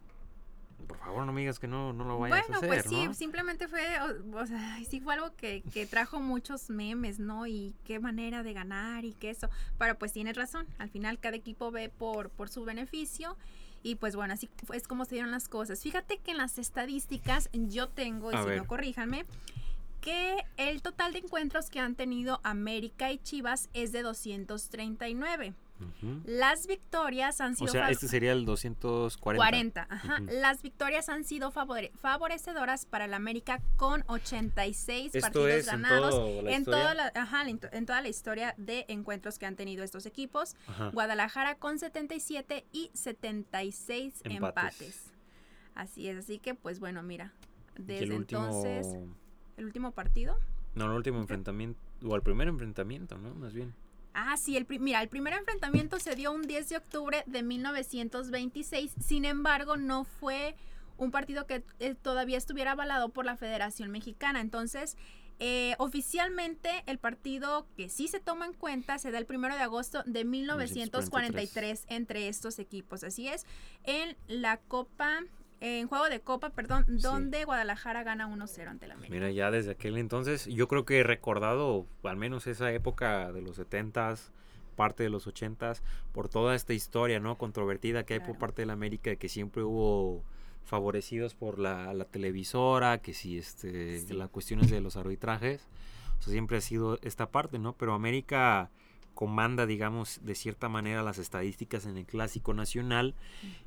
por 0.91 0.99
favor 0.99 1.25
no 1.25 1.31
me 1.31 1.41
digas 1.41 1.57
que 1.57 1.67
no, 1.67 1.93
no 1.93 2.03
lo 2.03 2.19
vayas 2.19 2.37
a 2.37 2.41
hacer. 2.41 2.67
Bueno, 2.67 2.83
pues 2.83 2.85
sí, 2.85 3.13
simplemente 3.13 3.67
fue, 3.69 3.81
o, 4.33 4.45
sea, 4.45 4.79
sí 4.89 4.99
fue 4.99 5.13
algo 5.13 5.33
que, 5.37 5.63
que, 5.73 5.85
trajo 5.85 6.19
muchos 6.19 6.69
memes, 6.69 7.19
¿no? 7.19 7.47
Y 7.47 7.73
qué 7.85 7.99
manera 7.99 8.43
de 8.43 8.53
ganar 8.53 9.05
y 9.05 9.13
qué 9.13 9.29
eso. 9.29 9.49
Pero 9.77 9.97
pues 9.97 10.11
tienes 10.11 10.35
razón, 10.35 10.67
al 10.79 10.89
final 10.89 11.17
cada 11.19 11.37
equipo 11.37 11.71
ve 11.71 11.89
por, 11.89 12.29
por 12.29 12.49
su 12.49 12.65
beneficio. 12.65 13.37
Y 13.83 13.95
pues 13.95 14.15
bueno, 14.15 14.33
así 14.33 14.49
es 14.73 14.87
como 14.87 15.05
se 15.05 15.15
dieron 15.15 15.31
las 15.31 15.47
cosas. 15.47 15.81
Fíjate 15.81 16.17
que 16.17 16.31
en 16.31 16.37
las 16.37 16.59
estadísticas 16.59 17.49
yo 17.53 17.87
tengo, 17.87 18.31
y 18.31 18.35
si 18.35 18.57
no 18.57 18.67
corríjanme, 18.67 19.25
que 20.01 20.45
el 20.57 20.81
total 20.81 21.13
de 21.13 21.19
encuentros 21.19 21.69
que 21.69 21.79
han 21.79 21.95
tenido 21.95 22.41
América 22.43 23.11
y 23.11 23.17
Chivas 23.19 23.69
es 23.73 23.91
de 23.91 24.01
239. 24.01 25.53
Las 26.25 26.67
victorias 26.67 27.41
han 27.41 27.55
sido... 27.55 27.69
O 27.69 27.71
sea, 27.71 27.89
este 27.89 28.07
sería 28.07 28.31
el 28.31 28.45
240. 28.45 29.43
40, 29.43 29.87
ajá. 29.89 30.19
Las 30.31 30.61
victorias 30.61 31.09
han 31.09 31.23
sido 31.23 31.51
favorecedoras 31.51 32.85
para 32.85 33.05
el 33.05 33.13
América 33.13 33.61
con 33.77 34.03
86 34.07 35.11
partidos 35.21 35.65
ganados 35.65 36.15
en, 36.45 36.65
toda 36.65 36.93
la, 36.93 37.11
ajá, 37.15 37.43
en 37.47 37.85
toda 37.85 38.01
la 38.01 38.07
historia 38.07 38.53
de 38.57 38.85
encuentros 38.87 39.39
que 39.39 39.45
han 39.45 39.55
tenido 39.55 39.83
estos 39.83 40.05
equipos. 40.05 40.55
Guadalajara 40.93 41.55
con 41.55 41.79
77 41.79 42.65
y 42.71 42.91
76 42.93 44.21
empates. 44.25 45.11
Así 45.75 46.07
es, 46.07 46.17
así 46.17 46.39
que 46.39 46.53
pues 46.53 46.79
bueno, 46.79 47.01
mira, 47.03 47.33
desde 47.77 48.15
entonces... 48.15 48.87
¿El 49.57 49.65
último 49.65 49.91
partido? 49.91 50.37
No, 50.73 50.85
el 50.85 50.91
último 50.91 51.19
enfrentamiento, 51.19 51.79
o 52.03 52.15
el 52.15 52.21
primer 52.21 52.47
enfrentamiento, 52.47 53.17
¿no? 53.17 53.35
Más 53.35 53.53
bien. 53.53 53.75
Ah, 54.13 54.35
sí, 54.37 54.57
el, 54.57 54.67
mira, 54.79 55.01
el 55.01 55.09
primer 55.09 55.33
enfrentamiento 55.33 55.99
se 55.99 56.15
dio 56.15 56.31
un 56.31 56.41
10 56.43 56.69
de 56.69 56.77
octubre 56.77 57.23
de 57.27 57.43
1926, 57.43 58.91
sin 58.99 59.25
embargo, 59.25 59.77
no 59.77 60.03
fue 60.03 60.55
un 60.97 61.11
partido 61.11 61.47
que 61.47 61.63
eh, 61.79 61.95
todavía 61.95 62.37
estuviera 62.37 62.71
avalado 62.71 63.09
por 63.09 63.25
la 63.25 63.37
Federación 63.37 63.89
Mexicana. 63.89 64.41
Entonces, 64.41 64.97
eh, 65.39 65.73
oficialmente 65.79 66.83
el 66.85 66.99
partido 66.99 67.65
que 67.75 67.89
sí 67.89 68.07
se 68.07 68.19
toma 68.19 68.45
en 68.45 68.53
cuenta 68.53 68.99
se 68.99 69.09
da 69.09 69.17
el 69.17 69.25
primero 69.25 69.55
de 69.55 69.61
agosto 69.61 70.03
de 70.05 70.23
1943 70.23 71.85
entre 71.87 72.27
estos 72.27 72.59
equipos. 72.59 73.03
Así 73.03 73.27
es, 73.27 73.47
en 73.83 74.15
la 74.27 74.57
Copa 74.57 75.21
en 75.61 75.87
juego 75.87 76.09
de 76.09 76.19
Copa, 76.21 76.49
perdón, 76.49 76.85
donde 76.87 77.45
Guadalajara 77.45 78.03
gana 78.03 78.27
1-0 78.27 78.67
ante 78.67 78.87
la 78.87 78.95
América. 78.95 79.13
Mira, 79.13 79.31
ya 79.31 79.51
desde 79.51 79.71
aquel 79.71 79.97
entonces, 79.97 80.47
yo 80.47 80.67
creo 80.67 80.85
que 80.85 80.99
he 80.99 81.03
recordado 81.03 81.85
al 82.03 82.17
menos 82.17 82.47
esa 82.47 82.71
época 82.73 83.31
de 83.31 83.41
los 83.41 83.59
70s, 83.59 84.31
parte 84.75 85.03
de 85.03 85.09
los 85.09 85.27
80s, 85.27 85.81
por 86.13 86.29
toda 86.29 86.55
esta 86.55 86.73
historia, 86.73 87.19
¿no? 87.19 87.37
Controvertida 87.37 88.03
que 88.03 88.15
hay 88.15 88.19
por 88.21 88.39
parte 88.39 88.63
de 88.63 88.65
la 88.65 88.73
América, 88.73 89.15
que 89.15 89.29
siempre 89.29 89.61
hubo 89.61 90.23
favorecidos 90.63 91.35
por 91.35 91.59
la, 91.59 91.93
televisora, 92.05 92.97
que 92.97 93.13
si 93.13 93.37
este, 93.37 94.01
las 94.13 94.29
cuestiones 94.29 94.71
de 94.71 94.81
los 94.81 94.97
arbitrajes, 94.97 95.67
o 96.19 96.23
sea, 96.23 96.31
siempre 96.31 96.57
ha 96.57 96.61
sido 96.61 96.97
esta 97.03 97.29
parte, 97.29 97.59
¿no? 97.59 97.73
Pero 97.73 97.93
América 97.93 98.71
comanda, 99.21 99.67
digamos, 99.67 100.19
de 100.23 100.33
cierta 100.33 100.67
manera 100.67 101.03
las 101.03 101.19
estadísticas 101.19 101.85
en 101.85 101.95
el 101.95 102.07
clásico 102.07 102.55
nacional 102.55 103.13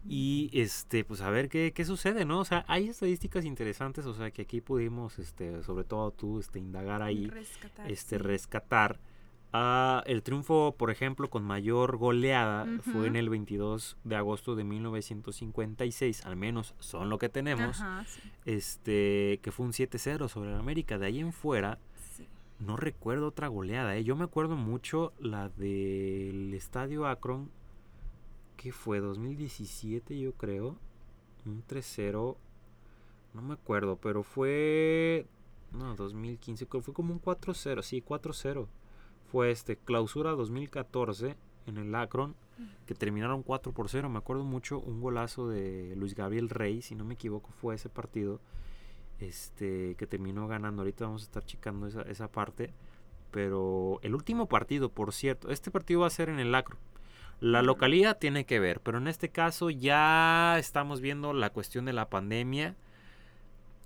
y 0.05 0.51
este, 0.53 1.05
pues 1.05 1.21
a 1.21 1.31
ver 1.31 1.49
qué, 1.49 1.73
qué, 1.73 1.85
sucede, 1.85 2.25
¿no? 2.25 2.41
O 2.41 2.45
sea, 2.45 2.65
hay 2.67 2.89
estadísticas 2.89 3.45
interesantes, 3.45 4.05
o 4.05 4.15
sea, 4.15 4.33
que 4.33 4.43
aquí 4.43 4.61
pudimos, 4.61 5.21
este, 5.21 5.63
sobre 5.63 5.85
todo 5.85 6.11
tú, 6.11 6.41
este, 6.41 6.59
indagar 6.59 7.03
ahí, 7.03 7.29
rescatar, 7.29 7.89
este, 7.89 8.19
rescatar. 8.19 8.99
Ah, 9.53 10.03
el 10.07 10.25
triunfo, 10.25 10.75
por 10.77 10.91
ejemplo, 10.91 11.31
con 11.31 11.45
mayor 11.45 11.99
goleada 11.99 12.67
fue 12.93 13.07
en 13.07 13.15
el 13.15 13.31
22 13.31 13.97
de 14.03 14.17
agosto 14.17 14.57
de 14.57 14.65
1956, 14.65 16.27
al 16.27 16.35
menos 16.35 16.75
son 16.81 17.09
lo 17.09 17.19
que 17.19 17.29
tenemos, 17.29 17.81
este, 18.45 19.39
que 19.41 19.53
fue 19.53 19.67
un 19.67 19.73
7-0 19.73 20.27
sobre 20.27 20.51
el 20.51 20.59
América. 20.59 20.99
De 20.99 21.07
ahí 21.07 21.21
en 21.21 21.33
fuera, 21.33 21.79
no 22.65 22.77
recuerdo 22.77 23.29
otra 23.29 23.49
goleada. 23.49 23.97
¿eh? 23.97 24.05
Yo 24.05 24.17
me 24.17 24.25
acuerdo 24.25 24.57
mucho 24.57 25.13
la 25.19 25.49
del 25.51 26.53
Estadio 26.55 27.07
Akron. 27.07 27.51
que 28.57 28.73
fue? 28.73 29.01
2017 29.01 30.19
yo 30.19 30.33
creo. 30.33 30.77
Un 31.45 31.65
3-0. 31.67 32.37
No 33.35 33.43
me 33.43 33.55
acuerdo, 33.55 33.97
pero 33.97 34.23
fue... 34.23 35.27
No, 35.73 35.95
2015. 35.97 36.67
Fue 36.67 36.95
como 36.95 37.13
un 37.13 37.21
4-0. 37.21 37.83
Sí, 37.83 38.03
4-0. 38.03 38.67
Fue 39.31 39.51
este 39.51 39.77
clausura 39.77 40.31
2014 40.33 41.37
en 41.67 41.77
el 41.77 41.95
Akron. 41.95 42.35
Que 42.87 42.95
terminaron 42.95 43.43
4 43.43 43.73
por 43.73 43.89
0. 43.89 44.09
Me 44.09 44.19
acuerdo 44.19 44.45
mucho 44.45 44.79
un 44.79 45.01
golazo 45.01 45.49
de 45.49 45.95
Luis 45.97 46.15
Gabriel 46.15 46.49
Rey. 46.49 46.83
Si 46.83 46.95
no 46.95 47.05
me 47.05 47.15
equivoco 47.15 47.51
fue 47.51 47.75
ese 47.75 47.89
partido 47.89 48.41
este, 49.29 49.95
que 49.97 50.07
terminó 50.07 50.47
ganando. 50.49 50.83
Ahorita 50.83 51.07
vamos 51.07 51.23
a 51.23 51.25
estar 51.25 51.45
checando 51.45 51.87
esa, 51.87 52.03
esa 52.03 52.29
parte. 52.29 52.73
Pero 53.31 53.99
el 54.03 54.15
último 54.15 54.47
partido, 54.47 54.91
por 54.91 55.13
cierto, 55.13 55.51
este 55.51 55.71
partido 55.71 56.01
va 56.01 56.07
a 56.07 56.11
ser 56.11 56.29
en 56.29 56.39
el 56.39 56.55
Acro. 56.55 56.79
La 57.41 57.63
localidad 57.63 58.19
tiene 58.19 58.47
que 58.47 58.61
ver, 58.61 58.81
pero 58.81 58.99
en 58.99 59.09
este 59.09 59.29
caso 59.29 59.71
ya 59.71 60.57
estamos 60.59 61.01
viendo 61.01 61.33
la 61.33 61.51
cuestión 61.51 61.85
de 61.85 61.93
la 61.93 62.09
pandemia. 62.09 62.77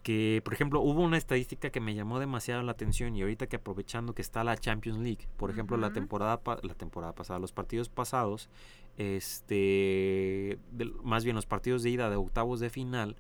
Que, 0.02 0.42
por 0.45 0.54
ejemplo, 0.54 0.80
hubo 0.80 1.02
una 1.02 1.16
estadística 1.16 1.71
que 1.71 1.80
me 1.80 1.95
llamó 1.95 2.18
demasiado 2.18 2.62
la 2.62 2.73
atención 2.73 3.16
y 3.16 3.23
ahorita 3.23 3.47
que 3.47 3.57
aprovechando 3.57 4.14
que 4.14 4.23
está 4.23 4.45
la 4.45 4.57
Champions 4.57 4.99
League, 5.00 5.28
por 5.37 5.50
ejemplo, 5.50 5.76
la 5.76 5.92
temporada 5.92 6.40
la 6.62 6.75
temporada 6.75 7.14
pasada, 7.14 7.38
los 7.40 7.52
partidos 7.52 7.88
pasados, 7.88 8.49
este, 8.97 10.59
más 11.02 11.25
bien 11.25 11.37
los 11.37 11.47
partidos 11.47 11.83
de 11.83 11.90
ida 11.90 12.11
de 12.11 12.16
octavos 12.16 12.61
de 12.61 12.71
final, 12.71 13.16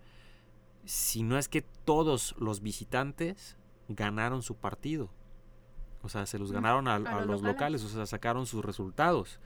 si 0.88 1.22
no 1.22 1.36
es 1.36 1.48
que 1.48 1.60
todos 1.60 2.34
los 2.38 2.62
visitantes 2.62 3.58
ganaron 3.88 4.42
su 4.42 4.56
partido. 4.56 5.10
O 6.00 6.08
sea, 6.08 6.24
se 6.24 6.38
los 6.38 6.50
ganaron 6.50 6.88
a, 6.88 6.98
los, 6.98 7.42
locales. 7.42 7.84
o 7.84 7.88
sea, 7.88 8.06
sacaron 8.06 8.46
sus 8.46 8.64
resultados. 8.64 9.38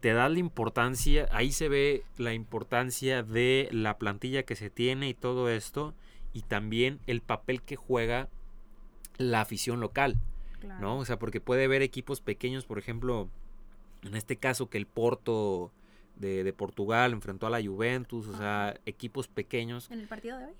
Te 0.00 0.12
da 0.12 0.28
la 0.28 0.40
importancia, 0.40 1.28
ahí 1.30 1.52
se 1.52 1.68
ve 1.68 2.04
la 2.16 2.34
importancia 2.34 3.22
de 3.22 3.68
la 3.70 3.96
plantilla 3.96 4.42
que 4.42 4.56
se 4.56 4.70
tiene 4.70 5.08
y 5.08 5.14
todo 5.14 5.48
esto, 5.48 5.94
y 6.32 6.42
también 6.42 6.98
el 7.06 7.20
papel 7.20 7.62
que 7.62 7.76
juega 7.76 8.28
la 9.18 9.42
afición 9.42 9.78
local, 9.78 10.16
¿no? 10.80 10.98
O 10.98 11.04
sea, 11.04 11.18
porque 11.18 11.40
puede 11.40 11.66
haber 11.66 11.82
equipos 11.82 12.20
pequeños, 12.20 12.64
por 12.64 12.78
ejemplo, 12.78 13.28
en 14.02 14.16
este 14.16 14.36
caso 14.36 14.68
que 14.68 14.78
el 14.78 14.86
Porto 14.86 15.70
de, 16.20 16.52
Portugal, 16.52 17.12
enfrentó 17.12 17.46
a 17.46 17.50
la 17.50 17.62
Juventus, 17.62 18.26
o 18.28 18.36
sea, 18.36 18.78
equipos 18.86 19.28
pequeños. 19.28 19.90
¿En 19.90 20.00
el 20.00 20.08
partido 20.08 20.38
de 20.38 20.46
hoy? 20.46 20.54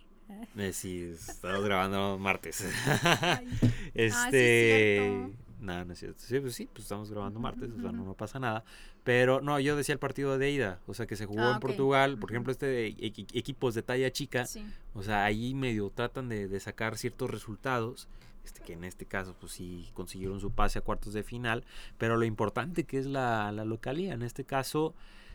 Eh, 0.56 0.72
sí, 0.72 1.12
estamos 1.12 1.64
grabando 1.64 2.18
martes. 2.20 2.60
este. 3.94 4.98
Ah, 5.00 5.26
sí, 5.28 5.36
no, 5.60 5.84
no 5.84 5.92
es 5.92 5.98
cierto. 5.98 6.20
Sí, 6.20 6.40
pues 6.40 6.54
sí, 6.54 6.68
pues 6.72 6.84
estamos 6.84 7.10
grabando 7.10 7.38
martes, 7.38 7.70
o 7.70 7.80
sea, 7.80 7.92
no, 7.92 8.14
pasa 8.14 8.38
nada. 8.38 8.64
Pero 9.04 9.40
no, 9.40 9.58
yo 9.60 9.76
decía 9.76 9.92
el 9.92 9.98
partido 9.98 10.38
de 10.38 10.50
ida, 10.50 10.78
o 10.86 10.94
sea, 10.94 11.06
que 11.06 11.16
se 11.16 11.26
jugó 11.26 11.42
ah, 11.42 11.52
en 11.54 11.60
Portugal, 11.60 12.18
por 12.18 12.30
ejemplo, 12.30 12.52
este 12.52 12.66
de 12.66 12.86
equipos 12.86 13.74
de 13.74 13.82
talla 13.82 14.10
chica, 14.10 14.46
o 14.94 15.02
sea, 15.02 15.24
ahí 15.24 15.54
medio 15.54 15.90
tratan 15.90 16.28
de, 16.28 16.60
sacar 16.60 16.96
ciertos 16.96 17.30
resultados. 17.30 18.08
Este, 18.42 18.62
que 18.62 18.72
en 18.72 18.84
este 18.84 19.04
caso 19.04 19.36
pues 19.38 19.52
sí 19.52 19.90
consiguieron 19.92 20.40
su 20.40 20.50
pase 20.50 20.78
a 20.78 20.82
cuartos 20.82 21.12
de 21.12 21.22
final, 21.22 21.62
pero 21.98 22.16
lo 22.16 22.24
importante 22.24 22.84
que 22.84 22.96
es 22.96 23.04
la, 23.04 23.52
la 23.52 23.66
localía, 23.66 24.14
en 24.14 24.22
este 24.22 24.44
caso 24.44 24.94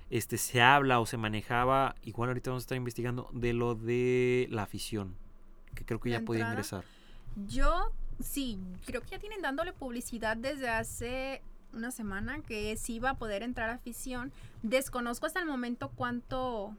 este, 0.09 0.37
se 0.37 0.61
habla 0.61 0.99
o 0.99 1.05
se 1.05 1.17
manejaba, 1.17 1.95
igual 2.03 2.29
ahorita 2.29 2.51
vamos 2.51 2.63
a 2.63 2.65
estar 2.65 2.77
investigando, 2.77 3.29
de 3.33 3.53
lo 3.53 3.75
de 3.75 4.47
la 4.51 4.63
afición, 4.63 5.15
que 5.73 5.85
creo 5.85 5.99
que 5.99 6.09
ya 6.09 6.21
puede 6.21 6.41
ingresar. 6.41 6.83
Yo 7.47 7.91
sí, 8.23 8.59
creo 8.85 9.01
que 9.01 9.09
ya 9.09 9.19
tienen 9.19 9.41
dándole 9.41 9.73
publicidad 9.73 10.37
desde 10.37 10.69
hace 10.69 11.41
una 11.73 11.91
semana 11.91 12.39
que 12.41 12.77
sí 12.77 12.99
va 12.99 13.11
a 13.11 13.13
poder 13.15 13.43
entrar 13.43 13.69
afición. 13.69 14.31
Desconozco 14.63 15.25
hasta 15.25 15.39
el 15.39 15.45
momento 15.45 15.91
cuánto 15.95 16.73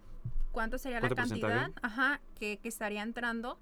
cuánto 0.53 0.79
sería 0.79 1.01
la 1.01 1.11
cantidad 1.11 1.71
ajá, 1.83 2.21
que, 2.41 2.59
estaría 2.65 3.03
entrando. 3.03 3.59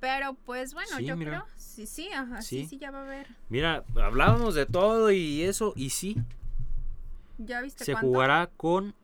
Pero 0.00 0.34
pues 0.44 0.74
bueno, 0.74 0.98
yo 1.00 1.16
creo, 1.16 1.46
sí, 1.56 1.86
sí, 1.86 2.08
ajá, 2.12 2.42
sí, 2.42 2.66
sí, 2.66 2.78
ya 2.78 2.90
va 2.90 3.00
a 3.00 3.02
haber. 3.04 3.28
Mira, 3.48 3.84
hablábamos 3.94 4.54
de 4.54 4.66
todo 4.66 5.10
y 5.10 5.42
eso, 5.42 5.72
y 5.76 5.90
sí, 5.90 6.16
¿Ya 7.38 7.60
viste 7.60 7.84
Se 7.84 7.94
jugará 7.94 8.50
con 8.56 8.94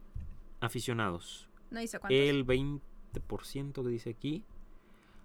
aficionados. 0.60 1.48
No 1.70 1.80
dice 1.80 1.98
cuántos. 1.98 2.18
El 2.18 2.46
20% 2.46 3.82
que 3.82 3.88
dice 3.88 4.10
aquí. 4.10 4.44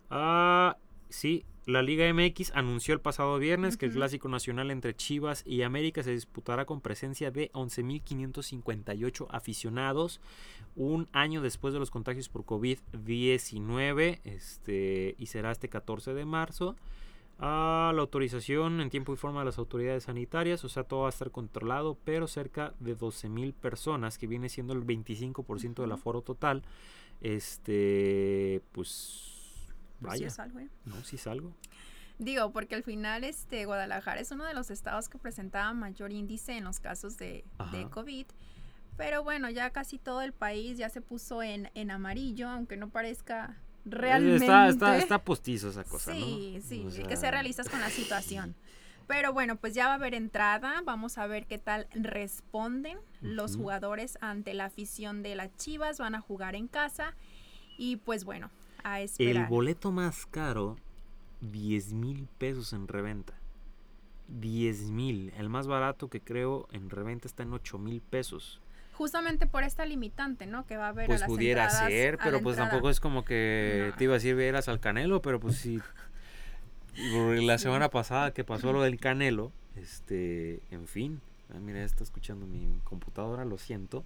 Ah, 0.09 0.77
sí, 1.09 1.45
la 1.67 1.81
Liga 1.81 2.11
MX 2.13 2.51
anunció 2.55 2.93
el 2.93 3.01
pasado 3.01 3.37
viernes 3.39 3.75
que 3.75 3.87
el 3.87 3.91
clásico 3.91 4.29
nacional 4.29 4.71
entre 4.71 4.95
Chivas 4.95 5.43
y 5.45 5.63
América 5.63 6.01
se 6.01 6.11
disputará 6.11 6.63
con 6.65 6.79
presencia 6.79 7.29
de 7.29 7.51
11.558 7.51 9.27
aficionados, 9.29 10.21
un 10.77 11.09
año 11.11 11.41
después 11.41 11.73
de 11.73 11.81
los 11.81 11.91
contagios 11.91 12.29
por 12.29 12.45
COVID-19, 12.45 14.21
este, 14.23 15.15
y 15.17 15.25
será 15.25 15.51
este 15.51 15.67
14 15.67 16.13
de 16.13 16.23
marzo 16.23 16.77
a 17.39 17.91
la 17.93 18.01
autorización 18.01 18.81
en 18.81 18.89
tiempo 18.89 19.13
y 19.13 19.17
forma 19.17 19.39
de 19.39 19.45
las 19.45 19.59
autoridades 19.59 20.05
sanitarias, 20.05 20.63
o 20.63 20.69
sea, 20.69 20.83
todo 20.83 21.01
va 21.01 21.07
a 21.07 21.09
estar 21.09 21.29
controlado, 21.31 21.97
pero 22.03 22.27
cerca 22.27 22.73
de 22.79 22.97
12.000 22.97 23.53
personas, 23.53 24.17
que 24.17 24.25
viene 24.25 24.49
siendo 24.49 24.73
el 24.73 24.83
25% 24.85 25.81
del 25.81 25.91
aforo 25.91 26.21
total, 26.21 26.63
este, 27.21 28.61
pues, 28.71 29.67
pues 29.99 30.13
vaya. 30.13 30.27
es 30.27 30.39
algo, 30.39 30.59
¿eh? 30.59 30.69
No, 30.85 30.95
sí 31.03 31.17
es 31.17 31.27
algo. 31.27 31.53
Digo, 32.19 32.51
porque 32.51 32.73
al 32.73 32.83
final 32.83 33.23
este 33.23 33.65
Guadalajara 33.65 34.19
es 34.19 34.31
uno 34.31 34.43
de 34.45 34.55
los 34.55 34.71
estados 34.71 35.07
que 35.07 35.19
presentaba 35.19 35.71
mayor 35.73 36.11
índice 36.11 36.57
en 36.57 36.63
los 36.63 36.79
casos 36.79 37.17
de, 37.17 37.45
de 37.71 37.87
COVID. 37.91 38.25
Pero 38.97 39.23
bueno, 39.23 39.51
ya 39.51 39.69
casi 39.69 39.99
todo 39.99 40.23
el 40.23 40.33
país 40.33 40.79
ya 40.79 40.89
se 40.89 41.01
puso 41.01 41.43
en, 41.43 41.69
en 41.75 41.91
amarillo, 41.91 42.49
aunque 42.49 42.75
no 42.75 42.89
parezca 42.89 43.61
realmente. 43.89 44.45
Está, 44.45 44.97
está, 44.97 45.19
postizo 45.19 45.69
esa 45.69 45.83
cosa, 45.83 46.13
sí, 46.13 46.59
Sí, 46.63 46.85
sí, 46.89 47.01
hay 47.01 47.07
que 47.07 47.17
ser 47.17 47.31
realistas 47.31 47.69
con 47.69 47.79
la 47.79 47.89
situación. 47.89 48.55
Pero 49.07 49.31
bueno, 49.31 49.55
pues 49.55 49.73
ya 49.73 49.87
va 49.87 49.93
a 49.93 49.95
haber 49.95 50.13
entrada, 50.13 50.81
vamos 50.83 51.17
a 51.17 51.27
ver 51.27 51.45
qué 51.45 51.57
tal 51.57 51.87
responden 51.93 52.97
los 53.21 53.55
jugadores 53.55 54.17
ante 54.19 54.53
la 54.53 54.65
afición 54.65 55.23
de 55.23 55.35
las 55.35 55.55
Chivas, 55.55 55.97
van 55.97 56.13
a 56.13 56.21
jugar 56.21 56.55
en 56.55 56.67
casa 56.67 57.15
y 57.77 57.95
pues 57.97 58.25
bueno, 58.25 58.49
a 58.83 58.99
esperar. 58.99 59.43
El 59.43 59.49
boleto 59.49 59.91
más 59.91 60.25
caro, 60.25 60.75
10 61.39 61.93
mil 61.93 62.27
pesos 62.37 62.73
en 62.73 62.87
reventa. 62.87 63.33
10 64.27 64.91
mil, 64.91 65.31
el 65.37 65.47
más 65.47 65.67
barato 65.67 66.09
que 66.09 66.19
creo 66.19 66.67
en 66.73 66.89
reventa 66.89 67.29
está 67.29 67.43
en 67.43 67.53
8 67.53 67.77
mil 67.77 68.01
pesos 68.01 68.59
justamente 68.97 69.45
por 69.45 69.63
esta 69.63 69.85
limitante, 69.85 70.47
¿no? 70.47 70.65
Que 70.65 70.75
va 70.75 70.87
a 70.87 70.89
haber 70.89 71.05
pues 71.05 71.21
a 71.21 71.25
las 71.25 71.29
pudiera 71.29 71.69
ser, 71.69 72.17
pero 72.17 72.41
pues 72.41 72.57
tampoco 72.57 72.89
es 72.89 72.99
como 72.99 73.23
que 73.23 73.93
te 73.95 74.05
iba 74.05 74.13
a 74.13 74.15
decir 74.15 74.35
vieras 74.35 74.67
al 74.67 74.79
Canelo, 74.79 75.21
pero 75.21 75.39
pues 75.39 75.55
sí. 75.57 75.79
La 76.97 77.59
semana 77.59 77.89
pasada 77.89 78.31
que 78.31 78.43
pasó 78.43 78.73
lo 78.73 78.81
del 78.81 78.99
Canelo, 78.99 79.51
este, 79.75 80.61
en 80.71 80.87
fin, 80.87 81.21
ah, 81.53 81.59
mira, 81.59 81.83
está 81.83 82.03
escuchando 82.03 82.47
mi 82.47 82.79
computadora, 82.83 83.45
lo 83.45 83.59
siento. 83.59 84.03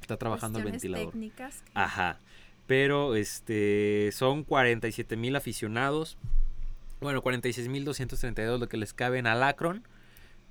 Está 0.00 0.16
trabajando 0.16 0.60
el 0.60 0.66
ventilador. 0.66 1.10
técnicas. 1.10 1.64
Ajá. 1.74 2.20
Pero 2.68 3.16
este 3.16 4.10
son 4.12 4.44
47 4.44 5.16
mil 5.16 5.34
aficionados. 5.34 6.16
Bueno, 7.00 7.22
46 7.22 7.66
mil 7.66 7.84
232 7.84 8.60
lo 8.60 8.68
que 8.68 8.76
les 8.76 8.94
caben 8.94 9.26
al 9.26 9.42
Akron 9.42 9.82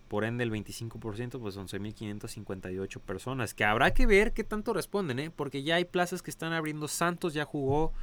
por 0.10 0.26
ende 0.26 0.44
el 0.44 0.52
25%, 0.52 1.40
pues 1.40 1.56
11.558 1.56 3.00
personas, 3.00 3.54
que 3.54 3.64
habrá 3.64 3.94
que 3.94 4.08
ver 4.08 4.34
qué 4.34 4.44
tanto 4.44 4.74
responden, 4.74 5.20
¿eh? 5.20 5.32
porque 5.32 5.64
ya 5.64 5.76
hay 5.76 5.86
plazas 5.86 6.22
que 6.22 6.32
están 6.32 6.52
abriendo. 6.52 6.88
Santos 6.90 7.34
ya 7.34 7.46
jugó 7.46 7.94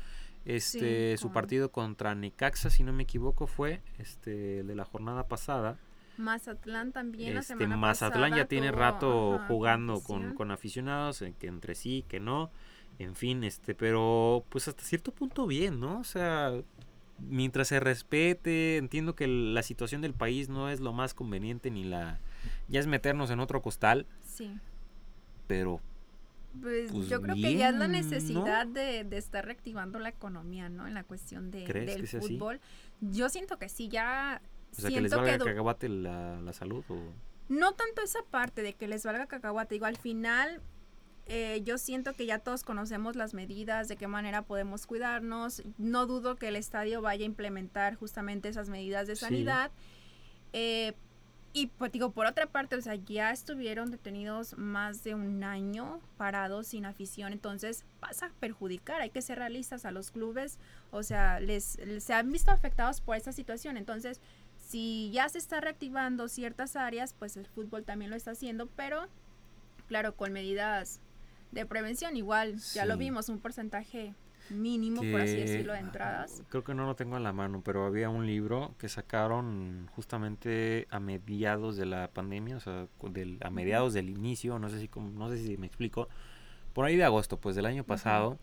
este 0.45 1.17
su 1.19 1.33
partido 1.33 1.73
contra 1.73 2.15
Necaxa, 2.15 2.71
si 2.71 2.85
no 2.85 2.93
me 2.93 3.03
equivoco, 3.03 3.49
fue 3.49 3.83
este 3.99 4.63
de 4.63 4.75
la 4.77 4.85
jornada 4.85 5.27
pasada. 5.27 5.79
Mazatlán 6.17 6.93
también 6.93 7.35
la 7.35 7.41
este, 7.41 7.55
semana 7.55 7.77
Mazatlán 7.77 8.35
ya 8.35 8.47
tiene 8.47 8.71
rato 8.71 9.41
jugando 9.49 10.01
con, 10.01 10.35
con, 10.35 10.53
aficionados, 10.53 11.21
eh, 11.23 11.35
que 11.39 11.49
entre 11.49 11.75
sí, 11.75 12.05
que 12.09 12.21
no. 12.21 12.51
En 12.99 13.15
fin, 13.17 13.45
este, 13.45 13.75
pero 13.75 14.45
pues 14.49 14.69
hasta 14.69 14.83
cierto 14.83 15.13
punto 15.13 15.47
bien, 15.47 15.81
¿no? 15.81 15.99
O 15.99 16.05
sea, 16.05 16.53
mientras 17.19 17.69
se 17.69 17.81
respete, 17.81 18.77
entiendo 18.77 19.15
que 19.15 19.27
la 19.27 19.63
situación 19.63 20.01
del 20.01 20.15
país 20.15 20.49
no 20.49 20.69
es 20.69 20.81
lo 20.81 20.93
más 20.93 21.15
conveniente 21.15 21.71
ni 21.71 21.85
la 21.85 22.21
ya 22.69 22.81
es 22.81 22.87
meternos 22.87 23.31
en 23.31 23.41
otro 23.41 23.63
costal. 23.63 24.07
Sí. 24.25 24.59
Pero 25.47 25.81
pues, 26.61 26.91
pues, 26.93 27.09
yo 27.09 27.21
creo 27.21 27.35
que 27.35 27.57
ya 27.57 27.69
es 27.69 27.77
la 27.77 27.89
necesidad 27.89 28.67
de, 28.67 29.05
de 29.05 29.17
estar 29.17 29.45
reactivando 29.45 29.99
la 29.99 30.09
economía, 30.09 30.69
¿no? 30.69 30.87
En 30.87 30.95
la 30.95 31.05
cuestión 31.05 31.51
de, 31.51 31.65
¿Crees 31.65 31.87
del 31.87 32.01
que 32.03 32.07
sea 32.07 32.21
así? 32.21 32.37
fútbol. 32.37 32.61
Yo 33.01 33.29
siento 33.29 33.59
que 33.59 33.69
sí, 33.69 33.89
ya 33.89 34.41
o 34.73 34.81
sea, 34.81 34.91
que 34.91 35.01
les 35.01 35.15
valga 35.15 35.39
que 35.79 35.89
la, 35.89 36.41
la 36.41 36.53
salud 36.53 36.85
o 36.89 36.97
no 37.49 37.73
tanto 37.75 38.03
esa 38.03 38.21
parte 38.31 38.63
de 38.63 38.73
que 38.75 38.89
les 38.89 39.05
valga 39.05 39.27
cacahuate, 39.27 39.77
digo, 39.77 39.87
al 39.87 39.97
final 39.97 40.61
eh, 41.27 41.61
yo 41.65 41.77
siento 41.79 42.13
que 42.15 42.25
ya 42.27 42.39
todos 42.39 42.63
conocemos 42.63 43.17
las 43.17 43.35
medidas, 43.35 43.89
de 43.89 43.97
qué 43.97 44.07
manera 44.07 44.43
podemos 44.43 44.87
cuidarnos. 44.87 45.63
No 45.79 46.07
dudo 46.07 46.37
que 46.37 46.49
el 46.49 46.57
estadio 46.57 47.03
vaya 47.03 47.25
a 47.25 47.27
implementar 47.27 47.97
justamente 47.97 48.49
esas 48.49 48.69
medidas 48.69 49.07
de 49.09 49.17
Sí. 49.17 49.21
sanidad. 49.25 49.71
Eh, 50.53 50.95
y 51.53 51.69
pues 51.69 51.91
digo, 51.91 52.11
por 52.11 52.27
otra 52.27 52.47
parte, 52.47 52.77
o 52.77 52.81
sea, 52.83 52.97
ya 52.97 53.31
estuvieron 53.33 53.91
detenidos 53.91 54.59
más 54.59 55.03
de 55.05 55.15
un 55.15 55.43
año 55.43 56.01
parados 56.19 56.67
sin 56.67 56.85
afición, 56.85 57.33
entonces 57.33 57.85
vas 58.01 58.23
a 58.23 58.29
perjudicar, 58.41 59.01
hay 59.01 59.09
que 59.09 59.23
ser 59.23 59.39
realistas 59.39 59.87
a 59.87 59.91
los 59.91 60.11
clubes, 60.11 60.59
o 60.91 61.03
sea, 61.03 61.41
les, 61.41 61.79
les- 61.79 62.05
se 62.05 62.13
han 62.13 62.31
visto 62.31 62.51
afectados 62.51 63.01
por 63.01 63.17
esta 63.17 63.33
situación, 63.33 63.79
entonces 63.79 64.21
si 64.69 65.11
ya 65.13 65.31
se 65.31 65.39
está 65.39 65.61
reactivando 65.63 66.29
ciertas 66.29 66.77
áreas, 66.77 67.15
pues 67.19 67.39
el 67.39 67.47
fútbol 67.47 67.85
también 67.85 68.11
lo 68.11 68.17
está 68.19 68.33
haciendo, 68.33 68.67
pero 68.77 69.07
claro, 69.89 70.15
con 70.15 70.33
medidas 70.35 71.01
de 71.53 71.67
prevención, 71.67 72.17
igual, 72.17 72.57
ya 72.75 72.85
lo 72.87 72.97
vimos, 72.97 73.29
un 73.29 73.39
porcentaje 73.39 74.15
mínimo, 74.51 75.03
por 75.11 75.21
así 75.21 75.35
que- 75.37 75.45
decirlo, 75.45 75.73
de 75.73 75.81
entradas. 75.81 76.43
Creo 76.49 76.63
que 76.63 76.75
no 76.75 76.87
lo 76.87 76.95
tengo 76.95 77.17
en 77.17 77.23
la 77.23 77.33
mano, 77.33 77.63
pero 77.65 77.85
había 77.87 78.09
un 78.09 78.27
libro 78.27 78.75
que 78.79 78.89
sacaron 78.89 79.89
justamente 79.95 80.87
a 80.91 81.01
mediados 81.01 81.77
de 81.77 81.87
la 81.87 82.09
pandemia, 82.09 82.57
o 82.57 82.61
sea, 82.61 82.87
del, 83.11 83.39
a 83.43 83.51
mediados 83.51 83.93
del 83.95 84.09
inicio, 84.09 84.59
no 84.59 84.69
sé 84.69 84.79
si 84.81 84.91
no 84.97 85.29
sé 85.31 85.39
si 85.39 85.57
me 85.57 85.67
explico, 85.67 86.09
por 86.73 86.85
ahí 86.85 86.97
de 86.97 87.05
agosto, 87.05 87.39
pues 87.39 87.57
del 87.57 87.67
año 87.67 87.85
pasado, 87.85 88.39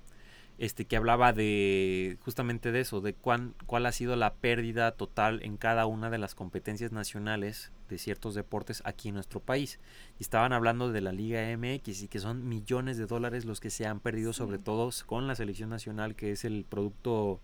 este 0.57 0.85
que 0.85 0.95
hablaba 0.95 1.33
de 1.33 2.17
justamente 2.21 2.71
de 2.71 2.81
eso, 2.81 3.01
de 3.01 3.13
cuán, 3.13 3.55
cuál 3.65 3.85
ha 3.85 3.91
sido 3.91 4.15
la 4.15 4.33
pérdida 4.33 4.91
total 4.91 5.41
en 5.43 5.57
cada 5.57 5.85
una 5.85 6.09
de 6.09 6.19
las 6.19 6.35
competencias 6.35 6.91
nacionales 6.91 7.71
de 7.89 7.97
ciertos 7.97 8.35
deportes 8.35 8.81
aquí 8.85 9.09
en 9.09 9.15
nuestro 9.15 9.39
país. 9.39 9.79
Y 10.19 10.23
estaban 10.23 10.53
hablando 10.53 10.91
de 10.91 11.01
la 11.01 11.11
Liga 11.11 11.41
MX 11.57 12.03
y 12.03 12.07
que 12.07 12.19
son 12.19 12.47
millones 12.47 12.97
de 12.97 13.07
dólares 13.07 13.45
los 13.45 13.59
que 13.59 13.69
se 13.69 13.85
han 13.85 13.99
perdido, 13.99 14.33
sobre 14.33 14.59
todo 14.59 14.89
con 15.05 15.27
la 15.27 15.35
selección 15.35 15.69
nacional, 15.69 16.15
que 16.15 16.31
es 16.31 16.45
el 16.45 16.65
producto 16.69 17.39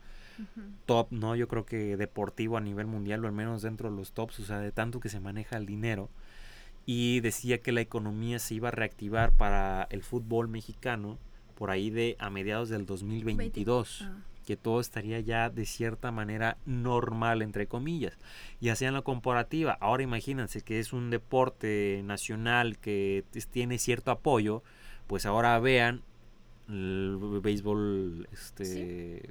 top, 0.85 1.11
¿no? 1.11 1.35
Yo 1.35 1.47
creo 1.47 1.65
que 1.65 1.97
deportivo 1.97 2.57
a 2.57 2.61
nivel 2.61 2.87
mundial, 2.87 3.23
o 3.25 3.27
al 3.27 3.33
menos 3.33 3.61
dentro 3.61 3.89
de 3.89 3.97
los 3.97 4.13
tops, 4.13 4.39
o 4.39 4.45
sea, 4.45 4.59
de 4.59 4.71
tanto 4.71 4.99
que 4.99 5.09
se 5.09 5.19
maneja 5.19 5.57
el 5.57 5.65
dinero. 5.65 6.09
Y 6.85 7.19
decía 7.19 7.61
que 7.61 7.71
la 7.71 7.81
economía 7.81 8.39
se 8.39 8.55
iba 8.55 8.69
a 8.69 8.71
reactivar 8.71 9.31
para 9.33 9.87
el 9.91 10.01
fútbol 10.03 10.47
mexicano 10.47 11.17
por 11.59 11.69
ahí 11.69 11.91
de 11.91 12.15
a 12.17 12.31
mediados 12.31 12.69
del 12.69 12.85
2022 12.87 14.01
Ah. 14.03 14.15
que 14.47 14.57
todo 14.57 14.79
estaría 14.79 15.19
ya 15.19 15.51
de 15.51 15.65
cierta 15.67 16.11
manera 16.11 16.57
normal, 16.65 17.43
entre 17.43 17.67
comillas. 17.67 18.17
Y 18.59 18.69
hacían 18.69 18.95
la 18.95 19.03
comparativa. 19.03 19.77
Ahora 19.79 20.01
imagínense 20.01 20.61
que 20.61 20.79
es 20.79 20.91
un 20.91 21.11
deporte 21.11 22.01
nacional 22.03 22.79
que 22.79 23.23
tiene 23.51 23.77
cierto 23.77 24.09
apoyo, 24.09 24.63
pues 25.05 25.27
ahora 25.27 25.59
vean 25.59 26.01
el 26.67 27.17
béisbol 27.43 28.27
este, 28.31 29.29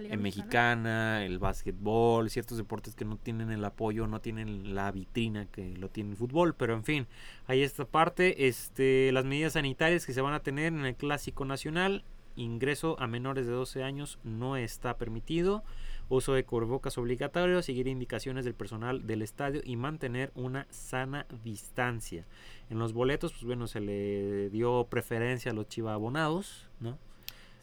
Mexicana. 0.00 0.22
mexicana, 0.22 1.24
el 1.24 1.38
básquetbol, 1.38 2.30
ciertos 2.30 2.58
deportes 2.58 2.94
que 2.94 3.04
no 3.04 3.16
tienen 3.16 3.50
el 3.50 3.64
apoyo, 3.64 4.06
no 4.06 4.20
tienen 4.20 4.74
la 4.74 4.90
vitrina 4.90 5.46
que 5.46 5.76
lo 5.76 5.88
tiene 5.90 6.10
el 6.10 6.16
fútbol, 6.16 6.54
pero 6.54 6.74
en 6.74 6.84
fin, 6.84 7.06
hay 7.46 7.62
esta 7.62 7.84
parte, 7.84 8.48
este, 8.48 9.12
las 9.12 9.24
medidas 9.24 9.54
sanitarias 9.54 10.06
que 10.06 10.12
se 10.12 10.20
van 10.20 10.34
a 10.34 10.40
tener 10.40 10.72
en 10.72 10.86
el 10.86 10.94
clásico 10.94 11.44
nacional, 11.44 12.04
ingreso 12.36 12.96
a 12.98 13.06
menores 13.06 13.46
de 13.46 13.52
12 13.52 13.82
años 13.82 14.18
no 14.24 14.56
está 14.56 14.96
permitido, 14.96 15.62
uso 16.08 16.34
de 16.34 16.44
cubrebocas 16.44 16.98
obligatorio, 16.98 17.62
seguir 17.62 17.86
indicaciones 17.86 18.44
del 18.44 18.54
personal 18.54 19.06
del 19.06 19.22
estadio 19.22 19.60
y 19.64 19.76
mantener 19.76 20.32
una 20.34 20.66
sana 20.70 21.26
distancia. 21.44 22.26
En 22.70 22.78
los 22.78 22.92
boletos, 22.92 23.32
pues 23.32 23.44
bueno, 23.44 23.66
se 23.66 23.80
le 23.80 24.50
dio 24.50 24.86
preferencia 24.88 25.50
a 25.50 25.54
los 25.54 25.68
chivabonados, 25.68 26.68
¿no? 26.80 26.98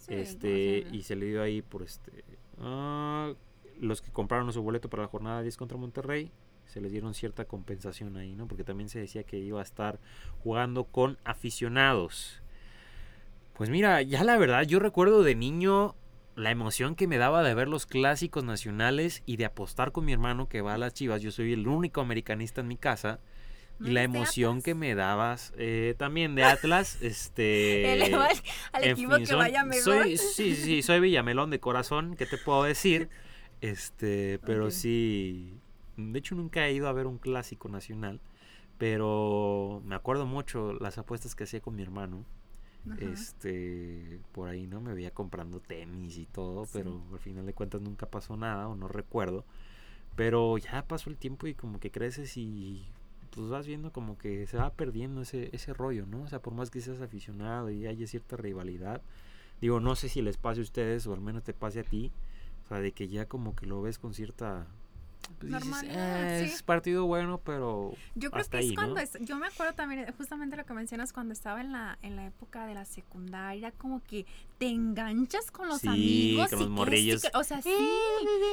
Este 0.10 0.82
¿cómo 0.82 0.92
se 0.92 0.98
y 0.98 1.02
se 1.04 1.16
le 1.16 1.26
dio 1.28 1.42
ahí 1.42 1.62
por 1.62 1.84
este 1.84 2.24
ah, 2.60 3.34
los 3.80 4.02
que 4.02 4.12
compraron 4.12 4.52
su 4.52 4.62
boleto 4.62 4.90
para 4.90 5.04
la 5.04 5.10
jornada 5.10 5.42
10 5.42 5.58
contra 5.58 5.78
Monterrey 5.78 6.32
se 6.66 6.82
les 6.82 6.92
dieron 6.92 7.14
cierta 7.14 7.46
compensación 7.46 8.18
ahí 8.18 8.36
no 8.36 8.48
porque 8.48 8.64
también 8.64 8.90
se 8.90 9.00
decía 9.00 9.24
que 9.24 9.38
iba 9.38 9.60
a 9.60 9.64
estar 9.64 10.00
jugando 10.44 10.84
con 10.84 11.18
aficionados. 11.24 12.42
Pues 13.54 13.70
mira 13.70 14.02
ya 14.02 14.24
la 14.24 14.38
verdad 14.38 14.64
yo 14.64 14.80
recuerdo 14.80 15.24
de 15.24 15.36
niño 15.36 15.96
la 16.36 16.52
emoción 16.52 16.96
que 16.96 17.08
me 17.08 17.18
daba 17.18 17.44
de 17.44 17.54
ver 17.54 17.68
los 17.68 17.86
clásicos 17.86 18.44
nacionales 18.44 19.24
y 19.26 19.38
de 19.38 19.46
apostar 19.46 19.92
con 19.92 20.06
mi 20.06 20.14
hermano 20.14 20.48
que 20.48 20.62
va 20.62 20.76
a 20.76 20.78
las 20.78 20.94
Chivas. 20.94 21.22
Yo 21.22 21.32
soy 21.32 21.52
el 21.52 21.68
único 21.68 22.00
americanista 22.00 22.62
en 22.62 22.68
mi 22.68 22.78
casa 22.78 23.20
¿No 23.20 23.29
y 23.82 23.92
la 23.92 24.04
emoción 24.04 24.62
que 24.62 24.76
me 24.76 24.94
dabas 24.96 25.54
eh, 25.58 25.96
también 25.98 26.36
de 26.36 26.44
Atlas 26.44 26.98
este 27.02 27.94
Eleva 27.94 28.28
al, 28.74 28.84
en 28.84 28.92
equipo 28.92 29.16
fin, 29.16 29.26
que 29.26 29.36
vaya 29.36 29.64
mejor. 29.64 29.84
Soy, 29.84 30.18
sí, 30.18 30.56
sí, 30.56 30.82
soy 30.82 31.00
Villamelón 31.00 31.50
de 31.50 31.60
corazón, 31.60 32.16
¿qué 32.18 32.26
te 32.26 32.38
puedo 32.38 32.64
decir? 32.64 33.10
Este, 33.62 34.40
pero 34.46 34.72
sí, 34.72 35.54
de 35.98 36.20
hecho 36.20 36.36
nunca 36.36 36.66
he 36.68 36.74
ido 36.74 36.88
a 36.88 36.94
ver 36.94 37.08
un 37.08 37.18
clásico 37.18 37.70
nacional, 37.70 38.22
pero 38.78 39.82
me 39.86 39.96
acuerdo 39.96 40.26
mucho 40.26 40.74
las 40.74 40.98
apuestas 40.98 41.36
que 41.36 41.44
hacía 41.44 41.60
con 41.62 41.76
mi 41.76 41.84
hermano. 41.84 42.26
Ajá. 42.90 42.98
Este, 43.12 44.22
por 44.32 44.48
ahí 44.48 44.66
no 44.66 44.80
me 44.80 44.94
veía 44.94 45.12
comprando 45.12 45.60
tenis 45.60 46.18
y 46.18 46.26
todo, 46.26 46.66
Sí. 46.66 46.72
pero 46.74 47.04
al 47.12 47.20
final 47.20 47.46
de 47.46 47.54
cuentas 47.54 47.82
nunca 47.82 48.06
pasó 48.10 48.38
nada 48.38 48.70
o 48.70 48.76
no 48.76 48.88
recuerdo. 48.88 49.46
Pero 50.16 50.58
ya 50.58 50.88
pasó 50.88 51.10
el 51.10 51.18
tiempo 51.18 51.48
y 51.48 51.54
como 51.54 51.80
que 51.80 51.92
creces 51.92 52.38
y 52.38 52.88
pues 53.30 53.48
vas 53.50 53.68
viendo 53.68 53.92
como 53.92 54.18
que 54.18 54.48
se 54.48 54.58
va 54.58 54.72
perdiendo 54.72 55.22
ese, 55.22 55.50
ese 55.54 55.74
rollo, 55.74 56.06
¿no? 56.06 56.24
O 56.24 56.28
sea, 56.28 56.42
por 56.42 56.54
más 56.54 56.70
que 56.70 56.82
seas 56.82 57.02
aficionado 57.02 57.70
y 57.70 57.88
haya 57.88 58.08
cierta 58.08 58.38
rivalidad, 58.38 59.02
digo, 59.62 59.80
no 59.80 59.96
sé 59.96 60.10
si 60.10 60.22
les 60.22 60.38
pase 60.38 60.62
a 60.62 60.64
ustedes 60.64 61.08
o 61.08 61.14
al 61.14 61.22
menos 61.22 61.44
te 61.44 61.54
pase 61.54 61.82
a 61.82 61.84
ti, 61.84 62.12
o 62.66 62.68
sea, 62.70 62.80
de 62.80 62.92
que 62.92 63.08
ya 63.08 63.28
como 63.28 63.56
que 63.56 63.66
lo 63.66 63.82
ves 63.82 64.00
con 64.00 64.14
cierta... 64.14 64.68
Pues 65.40 65.52
dices, 65.54 65.66
Normalidad, 65.68 66.34
"Eh, 66.42 66.48
sí. 66.48 66.54
Es 66.54 66.64
partido 66.64 67.06
bueno, 67.06 67.40
pero... 67.44 67.94
Yo 68.16 68.30
creo 68.32 68.42
hasta 68.42 68.58
que 68.60 68.64
es 68.66 68.70
ahí, 68.72 68.76
¿no? 68.76 68.82
cuando 68.82 69.00
es- 69.00 69.18
yo 69.22 69.38
me 69.38 69.48
acuerdo 69.48 69.74
también 69.74 70.02
eh, 70.02 70.14
justamente 70.18 70.58
lo 70.58 70.66
que 70.66 70.74
mencionas 70.74 71.14
cuando 71.14 71.34
estaba 71.34 71.62
en 71.62 71.72
la 71.72 71.98
en 72.02 72.16
la 72.16 72.26
época 72.26 72.66
de 72.66 72.74
la 72.74 72.84
secundaria, 72.86 73.72
como 73.72 74.04
que 74.04 74.26
te 74.58 74.68
enganchas 74.68 75.52
con 75.52 75.68
los 75.70 75.82
Sí, 75.82 75.88
amigos 75.88 76.50
con 76.50 76.60
y 76.60 76.62
los 76.62 76.68
que 76.68 76.74
morrillos. 76.74 77.22
que- 77.22 77.32
o 77.36 77.44
sea, 77.44 77.62
sí, 77.62 77.74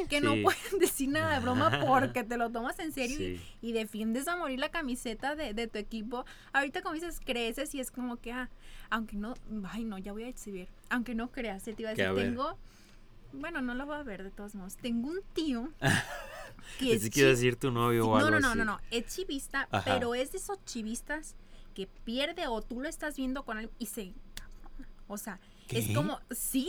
que 0.09 0.21
no 0.21 0.35
Sí. 0.35 0.43
pueden 0.43 0.61
decir 0.81 1.09
nada 1.09 1.35
de 1.35 1.41
broma 1.41 1.71
porque 1.87 2.25
te 2.25 2.37
lo 2.37 2.51
tomas 2.51 2.79
en 2.79 2.93
serio 2.93 3.19
y- 3.21 3.41
y, 3.63 3.73
defiendes 3.73 4.29
a 4.29 4.37
morir 4.37 4.59
la 4.61 4.71
camiseta 4.71 5.35
de, 5.35 5.55
de 5.55 5.67
tu 5.67 5.79
equipo. 5.79 6.25
Ahorita 6.53 6.83
como 6.83 6.95
dices, 6.95 7.21
creces 7.25 7.75
y 7.75 7.81
es 7.81 7.91
como 7.91 8.17
que 8.19 8.33
ah, 8.33 8.49
aunque 8.91 9.17
no, 9.17 9.35
ay 9.71 9.85
no, 9.85 9.99
ya 9.99 10.13
voy 10.13 10.25
a 10.25 10.29
exhibir. 10.29 10.69
Aunque 10.91 11.15
no 11.15 11.31
creas, 11.33 11.65
te 11.65 11.75
iba 11.79 11.91
a 11.91 11.95
¿Qué, 11.95 12.03
decir, 12.03 12.19
a 12.19 12.23
tengo 12.29 12.59
bueno, 13.33 13.61
no 13.61 13.75
lo 13.75 13.85
voy 13.85 13.97
a 13.97 14.03
ver 14.03 14.23
de 14.23 14.31
todos 14.31 14.55
modos. 14.55 14.77
Tengo 14.77 15.09
un 15.09 15.19
tío 15.35 15.69
Pensé 16.79 17.11
que 17.11 17.21
iba 17.21 17.29
a 17.29 17.33
chi- 17.33 17.37
decir 17.37 17.57
tu 17.57 17.71
novio 17.71 18.05
Sí, 18.05 18.09
o 18.09 18.17
algo 18.17 18.31
no, 18.31 18.41
no, 18.41 18.49
no, 18.55 18.55
no, 18.55 18.65
no, 18.65 18.81
es 18.91 19.07
chivista, 19.15 19.69
Ajá. 19.71 19.85
pero 19.85 20.15
es 20.15 20.33
de 20.33 20.39
esos 20.39 20.65
chivistas 20.65 21.35
que 21.75 21.87
pierde 22.05 22.47
o 22.47 22.63
tú 22.63 22.81
lo 22.81 22.89
estás 22.89 23.17
viendo 23.17 23.45
con 23.45 23.59
él 23.59 23.71
y 23.79 23.87
se... 23.87 24.13
O 25.09 25.19
sea, 25.19 25.39
es 25.69 25.95
como, 25.95 26.19
sí, 26.31 26.69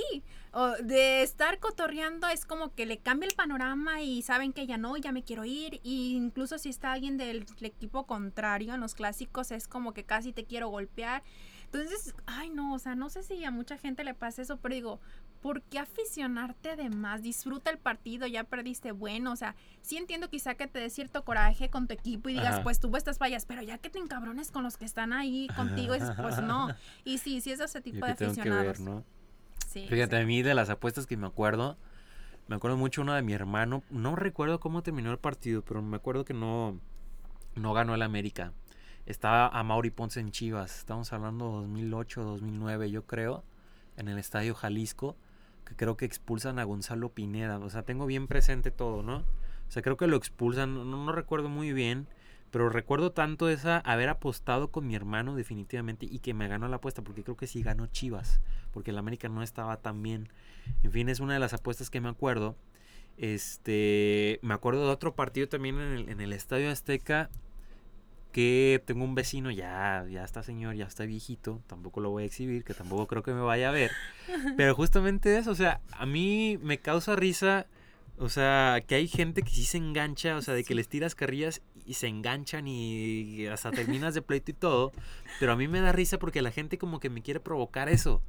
o 0.52 0.68
de 0.84 1.24
estar 1.24 1.60
cotorreando 1.60 2.28
es 2.28 2.46
como 2.46 2.74
que 2.76 2.86
le 2.86 3.00
cambia 3.00 3.28
el 3.28 3.36
panorama 3.36 4.02
y 4.02 4.22
saben 4.22 4.54
que 4.54 4.68
ya 4.68 4.78
no, 4.78 4.96
ya 4.98 5.12
me 5.12 5.24
quiero 5.24 5.44
ir. 5.44 5.80
Y 5.84 6.16
incluso 6.16 6.60
si 6.60 6.70
está 6.70 6.92
alguien 6.92 7.18
del 7.18 7.46
equipo 7.62 8.06
contrario 8.06 8.76
en 8.76 8.80
los 8.80 8.94
clásicos 8.94 9.50
es 9.52 9.68
como 9.68 9.94
que 9.94 10.04
casi 10.04 10.34
te 10.34 10.46
quiero 10.46 10.68
golpear. 10.70 11.24
Entonces, 11.66 12.14
ay 12.28 12.50
no, 12.50 12.76
o 12.76 12.80
sea, 12.80 12.94
no 12.96 13.10
sé 13.10 13.24
si 13.24 13.44
a 13.44 13.50
mucha 13.50 13.78
gente 13.80 14.04
le 14.04 14.14
pasa 14.14 14.44
eso, 14.44 14.58
pero 14.58 14.76
digo, 14.76 15.00
¿por 15.42 15.62
qué 15.64 15.80
aficionarte 15.80 16.76
de 16.76 16.90
más? 16.90 17.22
Disfruta 17.22 17.72
el 17.72 17.78
partido, 17.78 18.28
ya 18.28 18.44
perdiste 18.44 18.92
bueno, 18.92 19.32
o 19.32 19.36
sea, 19.36 19.56
sí 19.82 19.98
entiendo 19.98 20.30
quizá 20.30 20.56
que 20.56 20.68
te 20.68 20.80
dé 20.80 20.90
cierto 20.90 21.24
coraje 21.24 21.70
con 21.70 21.88
tu 21.88 21.94
equipo 21.94 22.30
y 22.30 22.34
digas, 22.34 22.56
Ajá. 22.56 22.64
pues 22.64 22.80
tuvo 22.80 22.98
estas 22.98 23.18
fallas, 23.18 23.46
pero 23.46 23.62
ya 23.62 23.78
que 23.78 23.90
te 23.90 24.00
encabrones 24.00 24.52
con 24.52 24.64
los 24.64 24.78
que 24.78 24.86
están 24.86 25.14
ahí 25.14 25.48
contigo, 25.56 25.94
dices, 25.94 26.12
pues 26.22 26.42
no. 26.42 26.70
Y 27.04 27.18
sí, 27.20 27.42
sí 27.42 27.52
es 27.52 27.60
de 27.60 27.66
ese 27.66 27.82
tipo 27.82 28.00
Yo 28.00 28.06
de 28.08 28.16
tengo 28.16 28.34
que 28.34 28.42
aficionados. 28.42 28.66
ver, 28.66 28.80
¿no? 28.82 29.04
Sí, 29.68 29.86
Fíjate, 29.88 30.16
sí. 30.18 30.24
a 30.24 30.26
mí 30.26 30.42
de 30.42 30.54
las 30.56 30.70
apuestas 30.70 31.06
que 31.08 31.18
me 31.18 31.28
acuerdo, 31.28 31.78
me 32.48 32.56
acuerdo 32.56 32.78
mucho 32.78 33.02
una 33.02 33.16
de 33.16 33.22
mi 33.22 33.34
hermano. 33.34 33.84
No 33.90 34.16
recuerdo 34.16 34.60
cómo 34.60 34.82
terminó 34.84 35.12
el 35.12 35.20
partido, 35.20 35.62
pero 35.64 35.82
me 35.82 35.98
acuerdo 35.98 36.26
que 36.26 36.34
no, 36.34 36.80
no 37.56 37.74
ganó 37.74 37.94
el 37.96 38.02
América. 38.02 38.54
Estaba 39.06 39.48
a 39.48 39.64
Mauri 39.64 39.90
Ponce 39.92 40.20
en 40.20 40.32
Chivas. 40.32 40.78
Estamos 40.80 41.14
hablando 41.14 41.46
2008, 41.52 42.24
2009, 42.24 42.92
yo 42.92 43.06
creo, 43.06 43.44
en 43.98 44.08
el 44.10 44.18
Estadio 44.18 44.54
Jalisco, 44.56 45.16
que 45.68 45.76
creo 45.76 45.98
que 45.98 46.06
expulsan 46.06 46.60
a 46.60 46.64
Gonzalo 46.64 47.10
Pineda. 47.10 47.60
O 47.60 47.70
sea, 47.70 47.84
tengo 47.84 48.06
bien 48.06 48.28
presente 48.28 48.72
todo, 48.72 49.04
¿no? 49.04 49.18
O 49.18 49.72
sea, 49.72 49.82
creo 49.82 49.98
que 49.98 50.08
lo 50.08 50.16
expulsan, 50.16 50.74
no, 50.74 50.86
no 50.86 51.12
recuerdo 51.12 51.50
muy 51.50 51.74
bien, 51.74 52.08
Pero 52.50 52.70
recuerdo 52.70 53.12
tanto 53.12 53.50
esa 53.50 53.80
haber 53.80 54.08
apostado 54.08 54.72
con 54.72 54.88
mi 54.88 54.96
hermano 54.96 55.36
definitivamente 55.36 56.06
y 56.10 56.20
que 56.20 56.34
me 56.34 56.48
ganó 56.48 56.70
la 56.70 56.78
apuesta 56.78 57.02
porque 57.02 57.24
creo 57.24 57.36
que 57.36 57.46
sí 57.46 57.62
ganó 57.62 57.88
Chivas, 57.88 58.40
porque 58.72 58.92
el 58.92 58.98
América 58.98 59.28
no 59.28 59.44
estaba 59.44 59.82
tan 59.82 60.02
bien. 60.02 60.30
En 60.82 60.92
fin, 60.94 61.10
es 61.10 61.20
una 61.20 61.34
de 61.34 61.40
las 61.40 61.54
apuestas 61.54 61.90
que 61.90 62.00
me 62.00 62.08
acuerdo. 62.08 62.56
Este, 63.18 64.40
me 64.44 64.54
acuerdo 64.54 64.86
de 64.86 64.94
otro 64.94 65.14
partido 65.14 65.50
también 65.50 65.80
en 65.80 65.92
el, 65.92 66.10
en 66.10 66.22
el 66.22 66.32
Estadio 66.32 66.72
Azteca 66.72 67.30
que 68.38 68.84
tengo 68.86 69.04
un 69.04 69.16
vecino, 69.16 69.50
ya, 69.50 70.06
ya 70.12 70.24
está 70.24 70.44
señor, 70.44 70.76
ya 70.76 70.86
está 70.86 71.06
viejito, 71.06 71.64
tampoco 71.66 72.02
lo 72.02 72.12
voy 72.12 72.22
a 72.22 72.26
exhibir, 72.28 72.64
que 72.64 72.76
tampoco 72.76 73.08
creo 73.08 73.24
que 73.24 73.34
me 73.34 73.42
vaya 73.42 73.70
a 73.70 73.72
ver. 73.72 73.90
Pero 74.58 74.76
justamente 74.76 75.36
eso, 75.40 75.50
o 75.50 75.56
sea, 75.56 75.82
a 75.92 76.06
mí 76.06 76.60
me 76.62 76.78
causa 76.78 77.16
risa, 77.16 77.66
o 78.20 78.30
sea, 78.30 78.84
que 78.86 78.94
hay 78.94 79.08
gente 79.08 79.42
que 79.42 79.50
sí 79.50 79.64
se 79.66 79.80
engancha, 79.80 80.36
o 80.36 80.44
sea, 80.44 80.54
de 80.54 80.64
que 80.64 80.76
les 80.76 80.88
tiras 80.88 81.16
carrillas 81.16 81.64
y 81.84 81.96
se 81.96 82.10
enganchan 82.10 82.68
y 82.68 83.48
hasta 83.48 83.72
terminas 83.72 84.14
de 84.14 84.22
pleito 84.22 84.52
y 84.52 84.54
todo. 84.54 84.92
Pero 85.40 85.54
a 85.54 85.56
mí 85.56 85.68
me 85.68 85.82
da 85.82 85.92
risa 85.92 86.20
porque 86.20 86.44
la 86.44 86.52
gente 86.52 86.78
como 86.78 87.00
que 87.00 87.10
me 87.10 87.24
quiere 87.24 87.40
provocar 87.40 87.90
eso. 87.90 88.22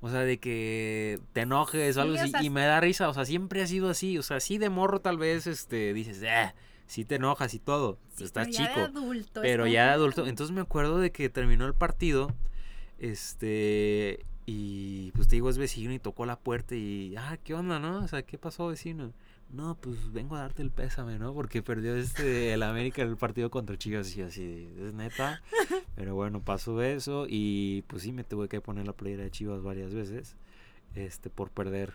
O 0.00 0.10
sea, 0.10 0.20
de 0.20 0.38
que 0.38 1.18
te 1.32 1.40
enojes 1.40 1.96
o 1.96 2.02
algo 2.02 2.14
así. 2.14 2.32
y 2.40 2.50
me 2.50 2.64
da 2.66 2.80
risa. 2.80 3.08
O 3.08 3.14
sea, 3.14 3.24
siempre 3.24 3.62
ha 3.62 3.66
sido 3.66 3.90
así. 3.90 4.16
O 4.16 4.22
sea, 4.22 4.38
sí 4.38 4.58
de 4.58 4.70
morro 4.70 5.00
tal 5.00 5.18
vez 5.18 5.48
este, 5.48 5.92
dices, 5.92 6.22
eh, 6.22 6.54
sí 6.90 7.04
te 7.04 7.14
enojas 7.14 7.54
y 7.54 7.60
todo. 7.60 7.98
estás 8.18 8.48
chico. 8.48 8.64
Ya 8.64 8.76
de 8.76 8.82
adulto, 8.82 9.40
pero 9.42 9.66
ya 9.66 9.86
de 9.86 9.92
adulto. 9.92 10.26
Entonces 10.26 10.54
me 10.54 10.60
acuerdo 10.60 10.98
de 10.98 11.12
que 11.12 11.28
terminó 11.30 11.66
el 11.66 11.74
partido. 11.74 12.34
Este. 12.98 14.24
Y 14.44 15.12
pues 15.12 15.28
te 15.28 15.36
digo, 15.36 15.48
es 15.48 15.58
vecino 15.58 15.92
y 15.92 16.00
tocó 16.00 16.26
la 16.26 16.38
puerta 16.38 16.74
y. 16.74 17.14
Ah, 17.16 17.38
¿qué 17.42 17.54
onda, 17.54 17.78
no? 17.78 18.04
O 18.04 18.08
sea, 18.08 18.22
¿qué 18.22 18.36
pasó, 18.36 18.66
vecino? 18.66 19.12
No, 19.50 19.76
pues 19.80 20.12
vengo 20.12 20.36
a 20.36 20.40
darte 20.40 20.62
el 20.62 20.70
pésame, 20.70 21.18
¿no? 21.18 21.32
Porque 21.32 21.62
perdió 21.62 21.96
este 21.96 22.52
el 22.52 22.62
América 22.62 23.02
en 23.02 23.08
el 23.08 23.16
partido 23.16 23.50
contra 23.50 23.76
Chivas 23.76 24.16
y 24.16 24.22
así, 24.22 24.68
es 24.78 24.92
neta. 24.92 25.42
Pero 25.96 26.14
bueno, 26.14 26.40
pasó 26.40 26.82
eso 26.82 27.26
y 27.28 27.82
pues 27.82 28.02
sí 28.02 28.12
me 28.12 28.24
tuve 28.24 28.48
que 28.48 28.60
poner 28.60 28.86
la 28.86 28.92
playera 28.92 29.24
de 29.24 29.30
Chivas 29.30 29.62
varias 29.62 29.94
veces. 29.94 30.36
Este, 30.94 31.30
por 31.30 31.50
perder 31.50 31.92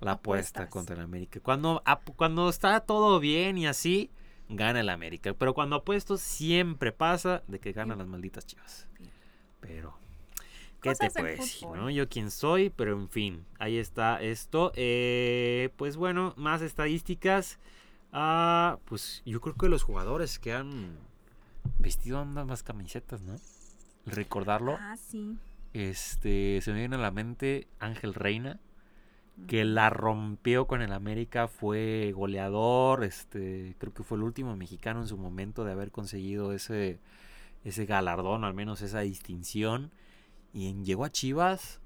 la 0.00 0.12
apuesta 0.12 0.68
contra 0.68 0.96
el 0.96 1.02
América. 1.02 1.40
Cuando, 1.40 1.82
cuando 2.16 2.48
está 2.48 2.80
todo 2.80 3.18
bien 3.20 3.58
y 3.58 3.66
así, 3.66 4.10
gana 4.48 4.80
el 4.80 4.88
América. 4.88 5.34
Pero 5.34 5.54
cuando 5.54 5.76
apuesto, 5.76 6.16
siempre 6.16 6.92
pasa 6.92 7.42
de 7.48 7.58
que 7.58 7.72
ganan 7.72 7.98
las 7.98 8.06
malditas 8.06 8.46
chivas. 8.46 8.88
Pero, 9.60 9.98
¿qué 10.80 10.94
te 10.94 11.10
puedo 11.10 11.26
decir? 11.26 11.68
¿no? 11.68 11.90
Yo 11.90 12.08
quién 12.08 12.30
soy, 12.30 12.70
pero 12.70 12.92
en 12.92 13.08
fin, 13.08 13.46
ahí 13.58 13.78
está 13.78 14.22
esto. 14.22 14.72
Eh, 14.76 15.70
pues 15.76 15.96
bueno, 15.96 16.34
más 16.36 16.62
estadísticas. 16.62 17.58
Ah, 18.12 18.78
pues 18.84 19.22
yo 19.26 19.40
creo 19.40 19.56
que 19.56 19.68
los 19.68 19.82
jugadores 19.82 20.38
que 20.38 20.52
han 20.52 20.98
vestido 21.78 22.24
más 22.24 22.62
camisetas, 22.62 23.22
¿no? 23.22 23.36
Recordarlo. 24.06 24.76
Ah, 24.78 24.96
sí. 24.96 25.36
Este, 25.72 26.60
se 26.62 26.72
me 26.72 26.78
viene 26.78 26.96
a 26.96 27.00
la 27.00 27.10
mente 27.10 27.66
Ángel 27.80 28.14
Reina 28.14 28.60
que 29.46 29.64
la 29.64 29.90
rompió 29.90 30.66
con 30.66 30.82
el 30.82 30.92
América, 30.92 31.46
fue 31.46 32.12
goleador, 32.14 33.04
este, 33.04 33.76
creo 33.78 33.92
que 33.92 34.02
fue 34.02 34.16
el 34.16 34.24
último 34.24 34.56
mexicano 34.56 35.00
en 35.00 35.06
su 35.06 35.18
momento 35.18 35.64
de 35.64 35.72
haber 35.72 35.90
conseguido 35.90 36.52
ese, 36.52 36.98
ese 37.64 37.86
galardón, 37.86 38.44
al 38.44 38.54
menos 38.54 38.80
esa 38.82 39.00
distinción. 39.00 39.92
Y 40.52 40.72
llegó 40.82 41.04
a 41.04 41.10
Chivas 41.10 41.80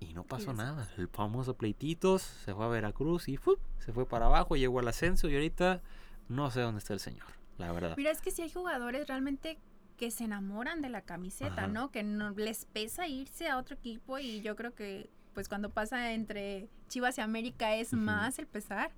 y 0.00 0.14
no 0.14 0.24
pasó 0.24 0.54
nada. 0.54 0.88
El 0.96 1.08
famoso 1.08 1.54
pleititos, 1.54 2.22
se 2.22 2.54
fue 2.54 2.64
a 2.64 2.68
Veracruz 2.68 3.28
y 3.28 3.38
se 3.78 3.92
fue 3.92 4.06
para 4.06 4.26
abajo, 4.26 4.56
llegó 4.56 4.80
al 4.80 4.88
ascenso 4.88 5.28
y 5.28 5.34
ahorita 5.34 5.82
no 6.28 6.50
sé 6.50 6.62
dónde 6.62 6.78
está 6.78 6.94
el 6.94 7.00
señor, 7.00 7.26
la 7.58 7.70
verdad. 7.70 7.94
Mira, 7.96 8.10
es 8.10 8.22
que 8.22 8.30
si 8.30 8.42
hay 8.42 8.50
jugadores 8.50 9.06
realmente 9.06 9.58
que 9.98 10.10
se 10.10 10.24
enamoran 10.24 10.80
de 10.80 10.88
la 10.88 11.02
camiseta, 11.02 11.66
¿no? 11.66 11.90
Que 11.90 12.02
no 12.02 12.30
les 12.30 12.64
pesa 12.64 13.06
irse 13.06 13.50
a 13.50 13.58
otro 13.58 13.76
equipo 13.76 14.18
y 14.18 14.40
yo 14.40 14.56
creo 14.56 14.74
que 14.74 15.10
pues 15.34 15.48
cuando 15.48 15.70
pasa 15.70 16.12
entre 16.12 16.68
Chivas 16.88 17.18
y 17.18 17.20
América 17.20 17.74
es 17.76 17.92
más 17.92 18.38
el 18.38 18.46
pesar. 18.46 18.90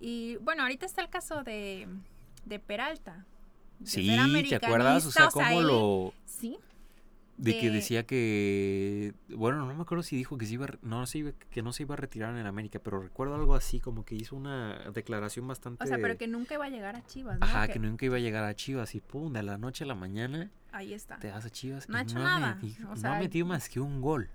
Y 0.00 0.36
bueno, 0.36 0.62
ahorita 0.62 0.86
está 0.86 1.02
el 1.02 1.10
caso 1.10 1.44
de, 1.44 1.86
de 2.44 2.58
Peralta. 2.58 3.26
sí, 3.84 4.10
¿te 4.48 4.56
acuerdas? 4.56 5.04
O 5.06 5.10
sea, 5.10 5.28
cómo 5.28 5.60
lo... 5.60 6.14
Sí. 6.24 6.58
De, 7.36 7.58
que 7.58 7.70
decía 7.70 8.04
que, 8.04 9.14
bueno, 9.30 9.64
no 9.64 9.74
me 9.74 9.80
acuerdo 9.80 10.02
si 10.02 10.14
dijo 10.14 10.36
que, 10.36 10.44
se 10.44 10.54
iba, 10.54 10.66
no, 10.82 11.06
se 11.06 11.18
iba, 11.18 11.32
que 11.50 11.62
no 11.62 11.72
se 11.72 11.84
iba 11.84 11.94
a 11.94 11.96
retirar 11.96 12.36
en 12.36 12.44
América, 12.44 12.80
pero 12.80 13.00
recuerdo 13.00 13.34
algo 13.34 13.54
así, 13.54 13.80
como 13.80 14.04
que 14.04 14.14
hizo 14.14 14.36
una 14.36 14.90
declaración 14.92 15.48
bastante... 15.48 15.82
O 15.82 15.86
sea, 15.86 15.96
pero 15.96 16.18
que 16.18 16.26
nunca 16.26 16.56
iba 16.56 16.66
a 16.66 16.68
llegar 16.68 16.96
a 16.96 17.06
Chivas, 17.06 17.38
¿no? 17.38 17.46
Ajá, 17.46 17.68
que, 17.68 17.78
nunca 17.78 18.04
iba 18.04 18.16
a 18.16 18.20
llegar 18.20 18.44
a 18.44 18.54
Chivas 18.54 18.94
y 18.94 19.00
pum, 19.00 19.32
de 19.32 19.42
la 19.42 19.56
noche 19.56 19.84
a 19.84 19.86
la 19.86 19.94
mañana... 19.94 20.50
Ahí 20.70 20.92
está. 20.92 21.18
Te 21.18 21.30
vas 21.30 21.46
a 21.46 21.50
Chivas 21.50 21.88
no 21.88 21.96
ha 21.96 22.02
hecho 22.02 22.18
nada. 22.18 22.58
no 23.02 23.10
ha 23.10 23.18
metido 23.18 23.46
más 23.46 23.70
que 23.70 23.80
un 23.80 24.02
gol. 24.02 24.28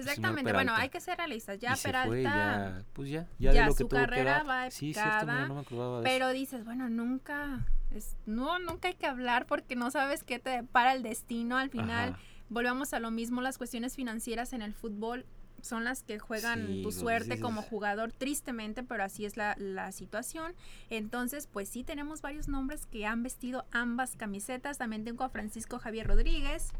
Exactamente, 0.00 0.52
bueno, 0.52 0.74
hay 0.74 0.88
que 0.88 1.00
ser 1.00 1.18
realistas. 1.18 1.58
Ya 1.58 1.74
Peralta. 1.76 2.20
ya, 2.20 2.84
pues 2.92 3.10
ya, 3.10 3.26
ya, 3.38 3.52
de 3.52 3.66
lo 3.66 3.74
que 3.74 3.84
su 3.84 3.88
carrera 3.88 4.42
va 4.42 4.70
sí, 4.70 4.94
sí, 4.94 5.00
no 5.26 5.54
me 5.54 5.60
acordaba 5.60 5.98
de 5.98 6.04
Pero 6.04 6.30
dices, 6.30 6.64
bueno, 6.64 6.88
nunca. 6.88 7.66
Es, 7.90 8.16
no, 8.24 8.58
nunca 8.58 8.88
hay 8.88 8.94
que 8.94 9.06
hablar 9.06 9.46
porque 9.46 9.74
no 9.74 9.90
sabes 9.90 10.22
qué 10.22 10.38
te 10.38 10.62
para 10.62 10.92
el 10.92 11.02
destino. 11.02 11.56
Al 11.56 11.70
final, 11.70 12.16
volvemos 12.48 12.92
a 12.92 13.00
lo 13.00 13.10
mismo. 13.10 13.40
Las 13.40 13.58
cuestiones 13.58 13.96
financieras 13.96 14.52
en 14.52 14.62
el 14.62 14.74
fútbol 14.74 15.26
son 15.62 15.84
las 15.84 16.02
que 16.02 16.18
juegan 16.18 16.82
tu 16.82 16.92
suerte 16.92 17.40
como 17.40 17.62
jugador, 17.62 18.12
tristemente, 18.12 18.82
pero 18.82 19.04
así 19.04 19.24
es 19.24 19.36
la, 19.36 19.54
la, 19.58 19.92
situación. 19.92 20.54
Entonces, 20.88 21.46
pues 21.46 21.68
sí, 21.68 21.84
tenemos 21.84 22.22
varios 22.22 22.48
nombres 22.48 22.86
que 22.86 23.06
han 23.06 23.22
vestido 23.22 23.66
ambas 23.70 24.16
camisetas. 24.16 24.78
También 24.78 25.04
tengo 25.04 25.24
a 25.24 25.28
Francisco 25.28 25.78
Javier 25.78 26.06
Rodríguez, 26.06 26.70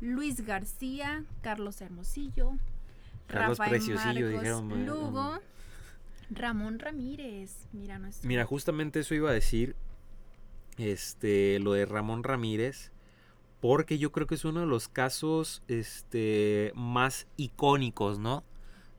Luis 0.00 0.44
García, 0.46 1.24
Carlos 1.42 1.80
Hermosillo, 1.80 2.52
Carlos 3.26 3.58
Rafael 3.58 3.70
Preciosillo, 3.70 4.28
dijeron. 4.28 4.86
Lugo, 4.86 5.40
Ramón 6.30 6.78
Ramírez. 6.78 7.68
Mira, 7.72 8.00
Mira, 8.22 8.44
justamente 8.44 9.00
eso 9.00 9.14
iba 9.14 9.30
a 9.30 9.34
decir. 9.34 9.76
Este, 10.76 11.58
lo 11.58 11.72
de 11.72 11.86
Ramón 11.86 12.22
Ramírez. 12.22 12.92
Porque 13.60 13.98
yo 13.98 14.12
creo 14.12 14.28
que 14.28 14.36
es 14.36 14.44
uno 14.44 14.60
de 14.60 14.66
los 14.66 14.88
casos 14.88 15.62
este, 15.66 16.72
más 16.76 17.26
icónicos, 17.36 18.20
¿no? 18.20 18.44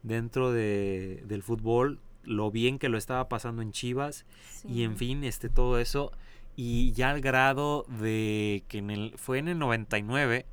Dentro 0.04 0.52
de, 0.52 1.24
del 1.28 1.44
fútbol. 1.44 2.00
Lo 2.24 2.52
bien 2.52 2.78
que 2.78 2.90
lo 2.90 2.98
estaba 2.98 3.30
pasando 3.30 3.62
en 3.62 3.72
Chivas. 3.72 4.26
Y 4.68 4.84
en 4.84 4.98
fin, 4.98 5.24
este, 5.24 5.50
todo 5.50 5.80
eso. 5.80 6.12
Y 6.58 6.92
ya 6.92 7.12
al 7.12 7.22
grado 7.22 7.86
de 7.88 8.66
que 8.68 8.80
en 8.80 8.90
el, 8.90 9.14
fue 9.18 9.40
en 9.40 9.48
el 9.48 9.58
99 9.58 10.46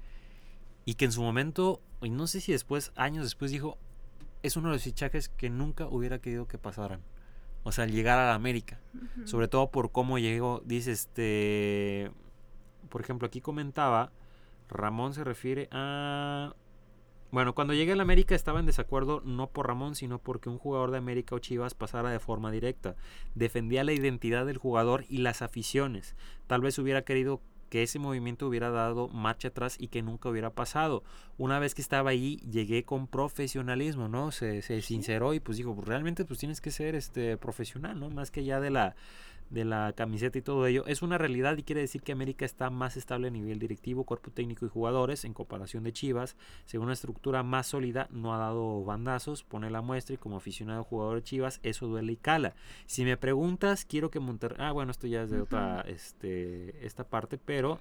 y 0.87 0.95
que 0.95 1.05
en 1.05 1.13
su 1.13 1.21
momento, 1.21 1.83
y 2.01 2.09
no 2.09 2.29
sé 2.29 2.41
si 2.41 2.53
después, 2.53 2.93
años 2.95 3.25
después, 3.25 3.51
dijo, 3.51 3.77
es 4.43 4.57
uno 4.57 4.69
de 4.69 4.77
los 4.77 4.85
fichajes 4.85 5.29
que 5.29 5.51
nunca 5.51 5.87
hubiera 5.89 6.21
querido 6.21 6.47
que 6.47 6.57
pasaran. 6.57 7.03
O 7.65 7.73
sea, 7.73 7.87
llegar 7.87 8.21
a 8.21 8.27
la 8.27 8.35
América. 8.35 8.79
Sobre 9.25 9.49
todo 9.49 9.73
por 9.73 9.91
cómo 9.91 10.19
llegó. 10.19 10.63
Dice 10.65 10.93
este. 10.93 12.13
Por 12.89 13.01
ejemplo, 13.01 13.27
aquí 13.27 13.41
comentaba. 13.41 14.13
Ramón 14.69 15.13
se 15.15 15.25
refiere 15.25 15.69
a. 15.73 16.55
Bueno, 17.33 17.57
cuando 17.57 17.75
llegué 17.75 17.93
a 17.93 17.97
la 17.97 18.05
América 18.05 18.37
estaba 18.37 18.61
en 18.61 18.67
desacuerdo 18.67 19.21
no 19.25 19.51
por 19.51 19.67
Ramón, 19.67 19.97
sino 19.97 20.21
porque 20.21 20.49
un 20.49 20.59
jugador 20.59 20.93
de 20.93 20.99
América 20.99 21.35
o 21.35 21.41
Chivas 21.41 21.75
pasara 21.75 22.11
de 22.11 22.21
forma 22.21 22.53
directa. 22.53 22.95
Defendía 23.35 23.83
la 23.83 23.93
identidad 23.93 24.47
del 24.47 24.59
jugador 24.59 25.05
y 25.09 25.19
las 25.19 25.43
aficiones. 25.43 26.15
Tal 26.47 26.61
vez 26.61 26.79
hubiera 26.79 27.03
querido 27.03 27.43
que 27.69 27.83
ese 27.83 27.99
movimiento 27.99 28.47
hubiera 28.47 28.71
dado 28.71 29.09
marcha 29.09 29.49
atrás 29.49 29.77
y 29.79 29.89
que 29.89 30.03
nunca 30.03 30.29
hubiera 30.29 30.51
pasado. 30.51 31.03
Una 31.39 31.59
vez 31.59 31.75
que 31.75 31.83
estaba 31.83 32.11
ahí, 32.11 32.37
llegué 32.51 32.85
con 32.85 33.07
profesionalismo, 33.07 34.09
¿no? 34.09 34.33
Se, 34.33 34.63
se 34.63 34.81
sinceró 34.83 35.35
y 35.35 35.41
pues 35.41 35.59
dijo, 35.59 35.75
pues 35.75 35.87
realmente 35.87 36.25
pues 36.25 36.39
tienes 36.39 36.61
que 36.61 36.71
ser 36.71 36.95
este 36.95 37.37
profesional, 37.37 37.99
¿no? 37.99 38.11
Más 38.11 38.31
que 38.31 38.45
ya 38.45 38.61
de 38.61 38.71
la 38.71 38.97
de 39.51 39.65
la 39.65 39.93
camiseta 39.93 40.39
y 40.39 40.43
todo 40.43 40.67
ello, 40.67 40.85
es 40.87 41.03
una 41.03 41.19
realidad 41.19 41.57
y 41.57 41.63
quiere 41.63 41.81
decir 41.81 42.03
que 42.03 42.13
América 42.13 42.45
está 42.45 42.69
más 42.71 42.97
estable 42.97 43.29
a 43.29 43.31
nivel 43.31 43.59
directivo, 43.59 44.05
cuerpo 44.05 44.31
técnico 44.31 44.67
y 44.67 44.69
jugadores 44.69 45.25
en 45.25 45.35
comparación 45.35 45.85
de 45.85 45.93
Chivas. 45.93 46.37
Según 46.65 46.87
una 46.87 46.95
estructura 46.95 47.43
más 47.43 47.69
sólida, 47.69 48.09
no 48.11 48.35
ha 48.35 48.39
dado 48.39 48.85
bandazos, 48.85 49.45
pone 49.45 49.71
la 49.71 49.83
muestra 49.83 50.15
y 50.15 50.19
como 50.19 50.37
aficionado 50.37 50.85
jugador 50.85 51.17
de 51.17 51.23
Chivas, 51.23 51.61
eso 51.63 51.87
duele 51.87 52.13
y 52.13 52.17
cala. 52.17 52.55
Si 52.87 53.05
me 53.05 53.17
preguntas, 53.17 53.85
quiero 53.85 54.11
que 54.11 54.21
Monterrey... 54.21 54.59
Ah, 54.61 54.73
bueno, 54.73 54.91
esto 54.91 55.07
ya 55.07 55.23
es 55.23 55.31
de 55.31 55.41
otra, 55.41 55.83
este, 55.83 56.85
esta 56.85 57.05
parte, 57.05 57.39
pero 57.39 57.81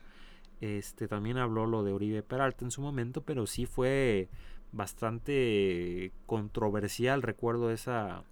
este 0.61 1.07
también 1.07 1.37
habló 1.37 1.65
lo 1.65 1.83
de 1.83 1.93
Uribe 1.93 2.23
Peralta 2.23 2.63
en 2.63 2.71
su 2.71 2.81
momento, 2.81 3.21
pero 3.21 3.47
sí 3.47 3.65
fue 3.65 4.29
bastante 4.71 6.11
controversial, 6.25 7.21
recuerdo 7.21 7.71
esa 7.71 8.23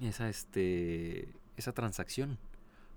esa 0.00 0.28
este 0.28 1.28
esa 1.60 1.72
transacción, 1.72 2.38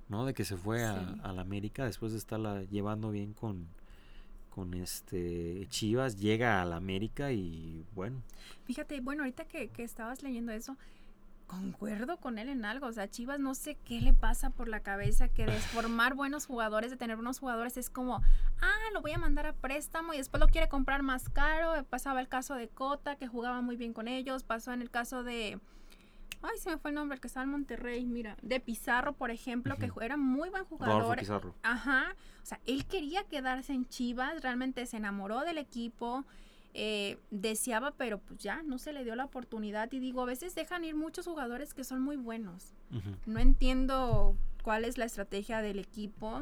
¿no? 0.10 0.26
De 0.26 0.34
que 0.34 0.45
se 0.45 0.58
fue 0.58 0.84
a, 0.84 1.17
la 1.34 1.41
América 1.41 1.86
después 1.86 2.12
de 2.12 2.17
estarla 2.17 2.63
llevando 2.63 3.12
bien 3.12 3.34
con, 3.34 3.67
con 4.50 4.74
este 4.74 5.67
Chivas, 5.69 6.17
llega 6.17 6.62
a 6.62 6.65
la 6.65 6.78
América 6.78 7.32
y 7.32 7.86
bueno. 7.95 8.21
Fíjate, 8.65 9.00
bueno, 9.02 9.24
ahorita 9.24 9.45
que, 9.45 9.69
que 9.69 9.84
estabas 9.84 10.24
leyendo 10.24 10.52
eso, 10.52 10.78
concuerdo 11.52 12.15
con 12.15 12.39
él 12.39 12.47
en 12.47 12.63
algo. 12.63 12.88
O 12.88 12.93
sea, 12.93 13.10
Chivas 13.10 13.41
no 13.41 13.56
sé 13.56 13.76
qué 13.84 14.00
le 14.00 14.13
pasa 14.13 14.52
por 14.52 14.69
la 14.69 14.80
cabeza 14.80 15.28
que 15.28 15.45
de 15.45 15.60
formar 15.60 16.13
buenos 16.15 16.45
jugadores, 16.45 16.89
de 16.91 16.95
tener 16.95 17.17
buenos 17.17 17.39
jugadores, 17.39 17.76
es 17.76 17.89
como, 17.89 18.21
ah, 18.62 18.89
lo 18.93 19.02
voy 19.02 19.12
a 19.12 19.17
mandar 19.17 19.45
a 19.45 19.54
préstamo 19.54 20.13
y 20.13 20.17
después 20.17 20.39
lo 20.39 20.47
quiere 20.47 20.69
comprar 20.69 21.04
más 21.04 21.30
caro. 21.30 21.84
Pasaba 21.89 22.21
el 22.21 22.30
caso 22.30 22.56
de 22.56 22.69
Cota, 22.69 23.17
que 23.17 23.28
jugaba 23.28 23.62
muy 23.62 23.76
bien 23.76 23.91
con 23.91 24.08
ellos. 24.08 24.43
Pasó 24.43 24.71
en 24.71 24.82
el 24.82 24.89
caso 24.89 25.24
de. 25.24 25.60
Ay, 26.41 26.58
se 26.58 26.69
me 26.69 26.77
fue 26.77 26.91
el 26.91 26.95
nombre, 26.95 27.15
el 27.15 27.21
que 27.21 27.27
estaba 27.27 27.43
en 27.43 27.51
Monterrey, 27.51 28.06
mira. 28.06 28.38
De 28.41 28.60
Pizarro, 28.60 29.13
por 29.13 29.32
ejemplo, 29.32 29.75
que 29.77 29.91
era 30.01 30.17
muy 30.17 30.49
buen 30.49 30.65
jugador. 30.65 31.19
Pizarro. 31.19 31.56
Ajá. 31.63 32.15
O 32.41 32.45
sea, 32.45 32.60
él 32.65 32.86
quería 32.86 33.23
quedarse 33.23 33.73
en 33.73 33.88
Chivas, 33.88 34.41
realmente 34.41 34.86
se 34.86 34.97
enamoró 34.97 35.41
del 35.41 35.58
equipo. 35.58 36.25
Eh, 36.73 37.19
deseaba, 37.32 37.91
pero 37.91 38.19
pues 38.19 38.39
ya 38.39 38.63
no 38.63 38.77
se 38.77 38.93
le 38.93 39.04
dio 39.04 39.15
la 39.15 39.25
oportunidad. 39.25 39.91
Y 39.91 39.99
digo, 39.99 40.21
a 40.21 40.25
veces 40.25 40.56
dejan 40.56 40.84
ir 40.86 40.95
muchos 40.95 41.25
jugadores 41.25 41.73
que 41.73 41.84
son 41.84 42.01
muy 42.01 42.15
buenos. 42.15 42.73
No 43.25 43.39
entiendo 43.39 44.36
cuál 44.63 44.86
es 44.86 44.97
la 44.97 45.06
estrategia 45.06 45.62
del 45.62 45.80
equipo, 45.80 46.41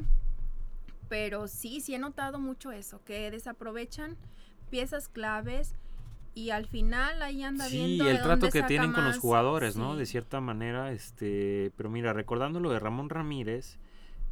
pero 1.08 1.48
sí, 1.48 1.82
sí 1.82 1.96
he 1.96 2.00
notado 2.00 2.40
mucho 2.40 2.72
eso, 2.72 3.04
que 3.04 3.32
desaprovechan 3.32 4.18
piezas 4.70 5.10
claves 5.10 5.74
y 6.34 6.52
al 6.52 6.66
final 6.68 7.22
ahí 7.22 7.44
anda 7.44 7.68
viendo. 7.68 8.04
Sí, 8.04 8.10
el 8.10 8.22
trato 8.22 8.50
que 8.50 8.64
tienen 8.64 8.94
con 8.94 9.06
los 9.06 9.18
jugadores, 9.18 9.76
¿no? 9.76 9.96
De 9.96 10.06
cierta 10.06 10.42
manera, 10.42 10.92
este, 10.92 11.72
pero 11.76 11.90
mira, 11.90 12.14
recordando 12.14 12.60
lo 12.60 12.72
de 12.72 12.80
Ramón 12.80 13.10
Ramírez, 13.10 13.78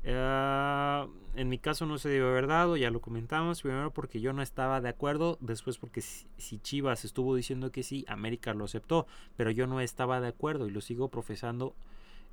eh, 0.03 1.07
en 1.35 1.49
mi 1.49 1.59
caso 1.59 1.85
no 1.85 1.97
se 1.97 2.09
debió 2.09 2.29
haber 2.29 2.47
dado, 2.47 2.77
ya 2.77 2.89
lo 2.89 3.01
comentamos, 3.01 3.61
primero 3.61 3.91
porque 3.91 4.21
yo 4.21 4.33
no 4.33 4.41
estaba 4.41 4.79
de 4.81 4.89
acuerdo, 4.89 5.37
después 5.41 5.77
porque 5.77 6.01
si, 6.01 6.59
Chivas 6.59 7.05
estuvo 7.05 7.35
diciendo 7.35 7.71
que 7.71 7.83
sí, 7.83 8.05
América 8.07 8.53
lo 8.53 8.65
aceptó, 8.65 9.05
pero 9.35 9.51
yo 9.51 9.67
no 9.67 9.81
estaba 9.81 10.21
de 10.21 10.29
acuerdo 10.29 10.67
y 10.67 10.71
lo 10.71 10.81
sigo 10.81 11.09
profesando 11.09 11.75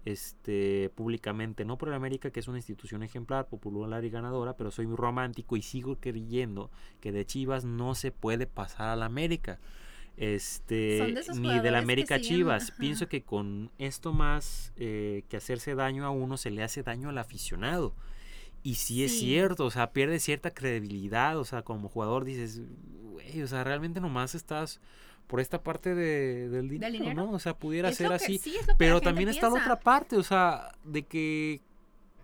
este 0.05 0.91
públicamente, 0.95 1.65
no 1.65 1.79
por 1.79 1.89
el 1.89 1.95
América 1.95 2.31
que 2.31 2.41
es 2.41 2.49
una 2.49 2.59
institución 2.59 3.03
ejemplar, 3.03 3.49
popular 3.49 4.05
y 4.05 4.11
ganadora, 4.11 4.57
pero 4.57 4.71
soy 4.71 4.87
muy 4.87 4.97
romántico 4.97 5.57
y 5.57 5.63
sigo 5.63 5.97
creyendo 6.01 6.71
que 7.01 7.13
de 7.13 7.25
Chivas 7.25 7.65
no 7.65 7.95
se 7.95 8.11
puede 8.11 8.47
pasar 8.47 8.89
a 8.89 8.97
la 8.97 9.07
América 9.07 9.59
este 10.17 11.15
ni 11.35 11.59
de 11.59 11.71
la 11.71 11.79
América 11.79 12.21
Chivas. 12.21 12.71
Pienso 12.73 13.09
que 13.09 13.23
con 13.25 13.71
esto 13.79 14.13
más 14.13 14.73
eh, 14.77 15.25
que 15.29 15.37
hacerse 15.37 15.75
daño 15.75 16.05
a 16.05 16.11
uno 16.11 16.37
se 16.37 16.51
le 16.51 16.63
hace 16.63 16.83
daño 16.83 17.09
al 17.09 17.19
aficionado. 17.19 17.95
Y 18.63 18.77
sí, 18.77 19.05
es 19.05 19.19
cierto, 19.19 19.67
o 19.67 19.71
sea, 19.71 19.93
pierde 19.93 20.19
cierta 20.21 20.51
credibilidad, 20.51 21.39
o 21.39 21.45
sea, 21.45 21.63
como 21.63 21.91
jugador 21.91 22.25
dices, 22.25 22.63
güey, 23.03 23.43
o 23.43 23.47
sea, 23.47 23.63
realmente 23.63 24.01
nomás 24.01 24.35
estás 24.35 24.81
por 25.27 25.41
esta 25.41 25.63
parte 25.63 25.95
de, 25.95 26.49
del, 26.49 26.69
dinero, 26.69 27.15
¿no? 27.15 27.33
O 27.33 27.39
sea, 27.39 27.57
pudiera 27.57 27.93
ser 27.93 28.13
así. 28.13 28.41
pero 28.79 29.01
también 29.01 29.29
está 29.29 29.49
la 29.49 29.55
otra 29.55 29.81
parte, 29.81 30.17
o 30.17 30.23
sea, 30.23 30.73
de 30.85 31.03
que 31.03 31.61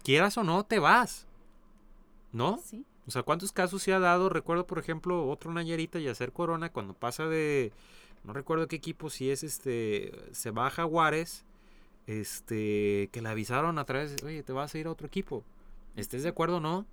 quieras 0.03 0.37
o 0.39 0.45
no, 0.45 0.65
te 0.65 0.79
vas, 0.79 1.27
¿no? 2.33 2.61
Sí. 2.65 2.85
O 3.07 3.11
sea, 3.11 3.23
¿cuántos 3.23 3.51
casos 3.51 3.83
se 3.83 3.93
ha 3.93 3.99
dado? 3.99 4.29
Recuerdo, 4.29 4.67
por 4.67 4.79
ejemplo, 4.79 5.29
otro 5.29 5.53
Nayarita 5.53 5.99
y 5.99 6.09
hacer 6.09 6.33
Corona 6.33 6.71
cuando 6.71 6.95
pasa 6.95 7.27
de. 7.27 7.73
No 8.23 8.33
recuerdo 8.33 8.69
qué 8.69 8.77
equipo, 8.77 9.11
si 9.11 9.31
es 9.31 9.43
este. 9.43 10.13
Se 10.33 10.53
va 10.53 10.69
a 10.69 10.71
Jaguares. 10.71 11.45
Este. 12.07 13.09
Que 13.11 13.21
le 13.21 13.29
avisaron 13.29 13.79
a 13.79 13.85
través. 13.85 14.23
Oye, 14.23 14.45
te 14.45 14.53
vas 14.53 14.75
a 14.75 14.79
ir 14.79 14.87
a 14.87 14.93
otro 14.93 15.09
equipo. 15.09 15.43
¿Estés 15.97 16.23
de 16.23 16.29
acuerdo 16.29 16.59
o 16.59 16.61
no? 16.61 16.87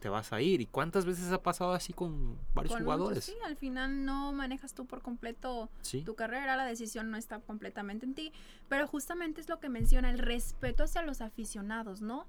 Te 0.00 0.08
vas 0.08 0.32
a 0.32 0.40
ir. 0.40 0.60
¿Y 0.60 0.66
cuántas 0.66 1.04
veces 1.04 1.32
ha 1.32 1.42
pasado 1.42 1.72
así 1.72 1.92
con 1.92 2.38
varios 2.54 2.76
jugadores? 2.76 3.24
sí, 3.24 3.34
al 3.44 3.56
final 3.56 4.04
no 4.04 4.32
manejas 4.32 4.74
tú 4.74 4.86
por 4.86 5.02
completo 5.02 5.70
tu 6.04 6.14
carrera, 6.14 6.56
la 6.56 6.66
decisión 6.66 7.10
no 7.10 7.16
está 7.16 7.40
completamente 7.40 8.06
en 8.06 8.14
ti. 8.14 8.32
Pero 8.68 8.86
justamente 8.86 9.40
es 9.40 9.48
lo 9.48 9.58
que 9.58 9.68
menciona, 9.68 10.10
el 10.10 10.18
respeto 10.18 10.84
hacia 10.84 11.02
los 11.02 11.20
aficionados, 11.20 12.00
¿no? 12.00 12.26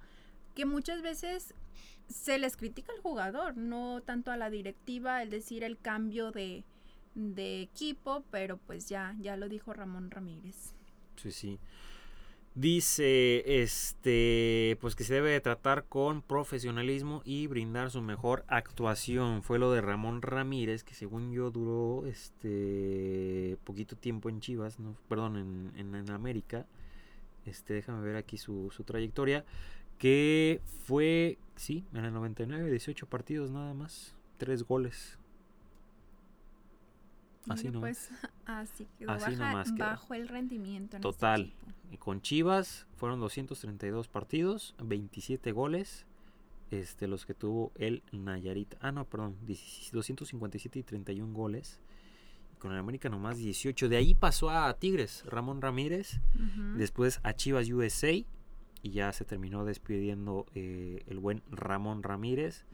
Que 0.56 0.66
muchas 0.66 1.02
veces 1.02 1.54
se 2.10 2.38
les 2.38 2.58
critica 2.58 2.92
al 2.94 3.02
jugador, 3.02 3.58
no 3.58 4.02
tanto 4.02 4.32
a 4.32 4.38
la 4.38 4.50
directiva, 4.50 5.22
el 5.22 5.30
decir 5.30 5.64
el 5.64 5.78
cambio 5.78 6.32
de, 6.32 6.64
equipo, 7.16 8.24
pero 8.32 8.58
pues 8.58 8.88
ya, 8.90 9.16
ya 9.20 9.38
lo 9.38 9.50
dijo 9.50 9.74
Ramón 9.74 10.12
Ramírez. 10.12 10.74
Sí, 11.16 11.32
sí. 11.32 11.60
Dice, 12.58 13.62
este, 13.62 14.80
pues 14.82 14.96
que 14.96 15.04
se 15.04 15.14
debe 15.14 15.40
tratar 15.42 15.86
con 15.86 16.24
profesionalismo 16.24 17.22
y 17.24 17.46
brindar 17.46 17.92
su 17.92 18.02
mejor 18.02 18.46
actuación. 18.48 19.44
Fue 19.44 19.60
lo 19.60 19.72
de 19.72 19.82
Ramón 19.82 20.24
Ramírez, 20.24 20.84
que 20.84 20.96
según 20.96 21.32
yo 21.32 21.52
duró, 21.52 22.08
este, 22.08 23.60
poquito 23.64 23.96
tiempo 23.96 24.30
en 24.30 24.40
Chivas, 24.40 24.80
no, 24.80 24.98
perdón, 25.08 25.38
en, 25.76 25.96
en, 25.96 26.10
América. 26.10 26.66
Este, 27.46 27.76
déjame 27.76 28.02
ver 28.02 28.16
aquí 28.16 28.40
su, 28.40 28.72
su 28.72 28.84
trayectoria 28.84 29.46
que 30.00 30.60
fue, 30.88 31.38
sí, 31.58 31.86
en 31.94 32.06
el 32.06 32.14
99, 32.14 32.72
18 32.72 33.06
partidos 33.06 33.52
nada 33.52 33.76
más, 33.76 34.16
3 34.40 34.64
goles. 34.64 35.20
Así 37.50 37.70
no. 37.70 37.80
Pues, 37.80 38.10
así 38.46 38.88
quedó 38.98 39.12
así 39.12 39.36
bajo 39.78 40.14
el 40.14 40.28
rendimiento. 40.28 40.98
Este 40.98 41.02
Total. 41.02 41.54
y 41.92 41.98
con 41.98 42.22
Chivas 42.22 42.88
fueron 42.96 43.20
232 43.20 44.08
partidos, 44.08 44.76
27 44.84 45.52
goles. 45.52 46.06
Este, 46.70 47.08
los 47.08 47.26
que 47.26 47.34
tuvo 47.34 47.72
el 47.76 48.04
Nayarit. 48.12 48.76
Ah, 48.82 48.92
no, 48.92 49.06
perdón. 49.06 49.38
257 49.46 50.80
y 50.80 50.84
31 50.84 51.34
goles. 51.34 51.80
Con 52.60 52.74
el 52.74 52.80
América 52.80 53.08
nomás 53.08 53.38
18. 53.38 53.88
De 53.88 53.96
ahí 53.96 54.14
pasó 54.14 54.50
a 54.50 54.74
Tigres, 54.74 55.24
Ramón 55.28 55.62
Ramírez. 55.62 56.20
Después 56.76 57.22
a 57.24 57.34
Chivas 57.34 57.70
USA 57.70 58.12
y 58.82 58.92
ya 58.92 59.12
se 59.14 59.26
terminó 59.26 59.66
despidiendo 59.66 60.46
eh, 60.56 61.04
el 61.08 61.20
buen 61.20 61.44
Ramón 61.52 62.04
Ramírez. 62.04 62.66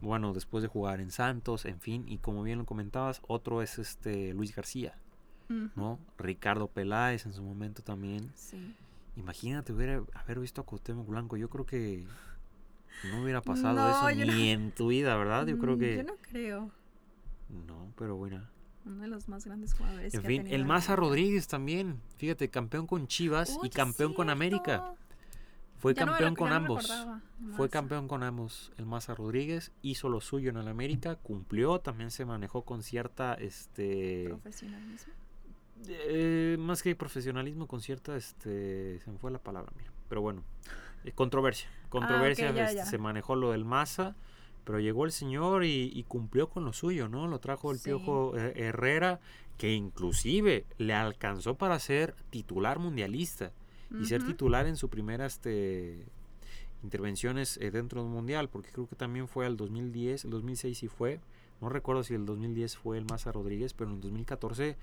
Bueno, 0.00 0.32
después 0.32 0.62
de 0.62 0.68
jugar 0.68 1.00
en 1.00 1.10
Santos, 1.10 1.64
en 1.64 1.80
fin, 1.80 2.04
y 2.08 2.18
como 2.18 2.42
bien 2.42 2.58
lo 2.58 2.66
comentabas, 2.66 3.20
otro 3.26 3.62
es 3.62 3.78
este 3.78 4.32
Luis 4.32 4.54
García, 4.54 4.96
¿no? 5.48 5.98
Ricardo 6.18 6.68
Peláez 6.68 7.26
en 7.26 7.32
su 7.32 7.42
momento 7.42 7.82
también. 7.82 8.30
Sí. 8.34 8.74
Imagínate 9.16 9.72
hubiera 9.72 10.02
haber 10.14 10.38
visto 10.38 10.60
a 10.60 10.64
Cuauhtémoc 10.64 11.08
Blanco, 11.08 11.36
yo 11.36 11.50
creo 11.50 11.66
que 11.66 12.06
no 13.10 13.22
hubiera 13.22 13.42
pasado 13.42 14.10
eso 14.10 14.26
ni 14.26 14.50
en 14.50 14.72
tu 14.72 14.88
vida, 14.88 15.16
¿verdad? 15.16 15.46
Yo 15.46 15.58
creo 15.58 15.76
mm, 15.76 15.80
que 15.80 15.96
Yo 15.96 16.02
no 16.04 16.16
creo. 16.22 16.70
No, 17.66 17.92
pero 17.96 18.16
bueno. 18.16 18.46
Uno 18.84 19.02
de 19.02 19.08
los 19.08 19.28
más 19.28 19.44
grandes 19.44 19.74
jugadores. 19.74 20.14
En 20.14 20.22
fin, 20.22 20.46
el 20.46 20.64
Maza 20.64 20.96
Rodríguez 20.96 21.48
también, 21.48 22.00
fíjate, 22.16 22.48
campeón 22.48 22.86
con 22.86 23.06
Chivas 23.06 23.58
y 23.62 23.70
campeón 23.70 24.14
con 24.14 24.30
América. 24.30 24.94
Fue 25.78 25.94
campeón 25.94 26.34
con 26.34 26.52
ambos. 26.52 26.92
Fue 27.56 27.70
campeón 27.70 28.08
con 28.08 28.22
ambos. 28.22 28.72
El 28.78 28.86
Maza 28.86 29.14
Rodríguez 29.14 29.72
hizo 29.82 30.08
lo 30.08 30.20
suyo 30.20 30.50
en 30.50 30.56
el 30.56 30.68
América, 30.68 31.16
cumplió, 31.16 31.78
también 31.80 32.10
se 32.10 32.24
manejó 32.24 32.62
con 32.62 32.82
cierta 32.82 33.34
este 33.34 34.26
profesionalismo. 34.28 35.12
Eh, 35.86 36.56
más 36.58 36.82
que 36.82 36.96
profesionalismo, 36.96 37.68
con 37.68 37.80
cierta 37.80 38.16
este 38.16 38.98
se 38.98 39.10
me 39.10 39.18
fue 39.18 39.30
la 39.30 39.38
palabra, 39.38 39.72
mira. 39.76 39.92
Pero 40.08 40.20
bueno, 40.20 40.42
eh, 41.04 41.12
controversia. 41.12 41.70
Controversia 41.88 42.48
ah, 42.50 42.70
este, 42.70 42.84
se 42.84 42.98
manejó 42.98 43.36
lo 43.36 43.52
del 43.52 43.64
Maza, 43.64 44.16
pero 44.64 44.80
llegó 44.80 45.04
el 45.04 45.12
señor 45.12 45.64
y, 45.64 46.04
cumplió 46.08 46.48
con 46.48 46.64
lo 46.64 46.72
suyo, 46.72 47.08
¿no? 47.08 47.28
Lo 47.28 47.38
trajo 47.38 47.70
el 47.70 47.78
Piojo 47.78 48.36
eh, 48.36 48.52
Herrera, 48.56 49.20
que 49.56 49.72
inclusive 49.72 50.66
le 50.76 50.94
alcanzó 50.94 51.54
para 51.56 51.78
ser 51.78 52.16
titular 52.30 52.80
mundialista 52.80 53.52
y 53.90 54.04
ser 54.04 54.24
titular 54.24 54.66
en 54.66 54.76
su 54.76 54.88
primera 54.88 55.26
este, 55.26 56.06
intervenciones 56.82 57.58
eh, 57.58 57.70
dentro 57.70 58.02
del 58.02 58.10
mundial, 58.10 58.48
porque 58.48 58.70
creo 58.70 58.86
que 58.86 58.96
también 58.96 59.28
fue 59.28 59.46
al 59.46 59.56
2010, 59.56 60.24
el 60.24 60.30
2006 60.30 60.78
sí 60.78 60.88
fue, 60.88 61.20
no 61.60 61.68
recuerdo 61.68 62.04
si 62.04 62.14
el 62.14 62.26
2010 62.26 62.76
fue 62.76 62.98
el 62.98 63.04
Maza 63.04 63.32
Rodríguez, 63.32 63.74
pero 63.74 63.90
en 63.90 63.96
el 63.96 64.02
2014 64.02 64.76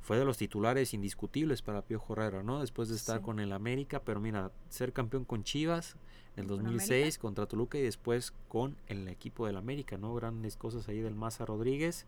fue 0.00 0.18
de 0.18 0.24
los 0.24 0.38
titulares 0.38 0.94
indiscutibles 0.94 1.62
para 1.62 1.82
Pío 1.82 2.02
Herrera, 2.08 2.42
¿no? 2.42 2.60
Después 2.60 2.88
de 2.88 2.96
estar 2.96 3.20
con 3.20 3.40
el 3.40 3.52
América, 3.52 4.02
pero 4.04 4.20
mira, 4.20 4.52
ser 4.68 4.92
campeón 4.92 5.24
con 5.24 5.42
Chivas 5.42 5.96
en 6.36 6.42
el 6.42 6.48
2006 6.48 7.18
contra 7.18 7.46
Toluca 7.46 7.78
y 7.78 7.82
después 7.82 8.32
con 8.48 8.76
el 8.86 9.08
equipo 9.08 9.46
del 9.46 9.56
América, 9.56 9.98
¿no? 9.98 10.14
Grandes 10.14 10.56
cosas 10.56 10.88
ahí 10.88 11.00
del 11.00 11.14
Maza 11.14 11.44
Rodríguez. 11.44 12.06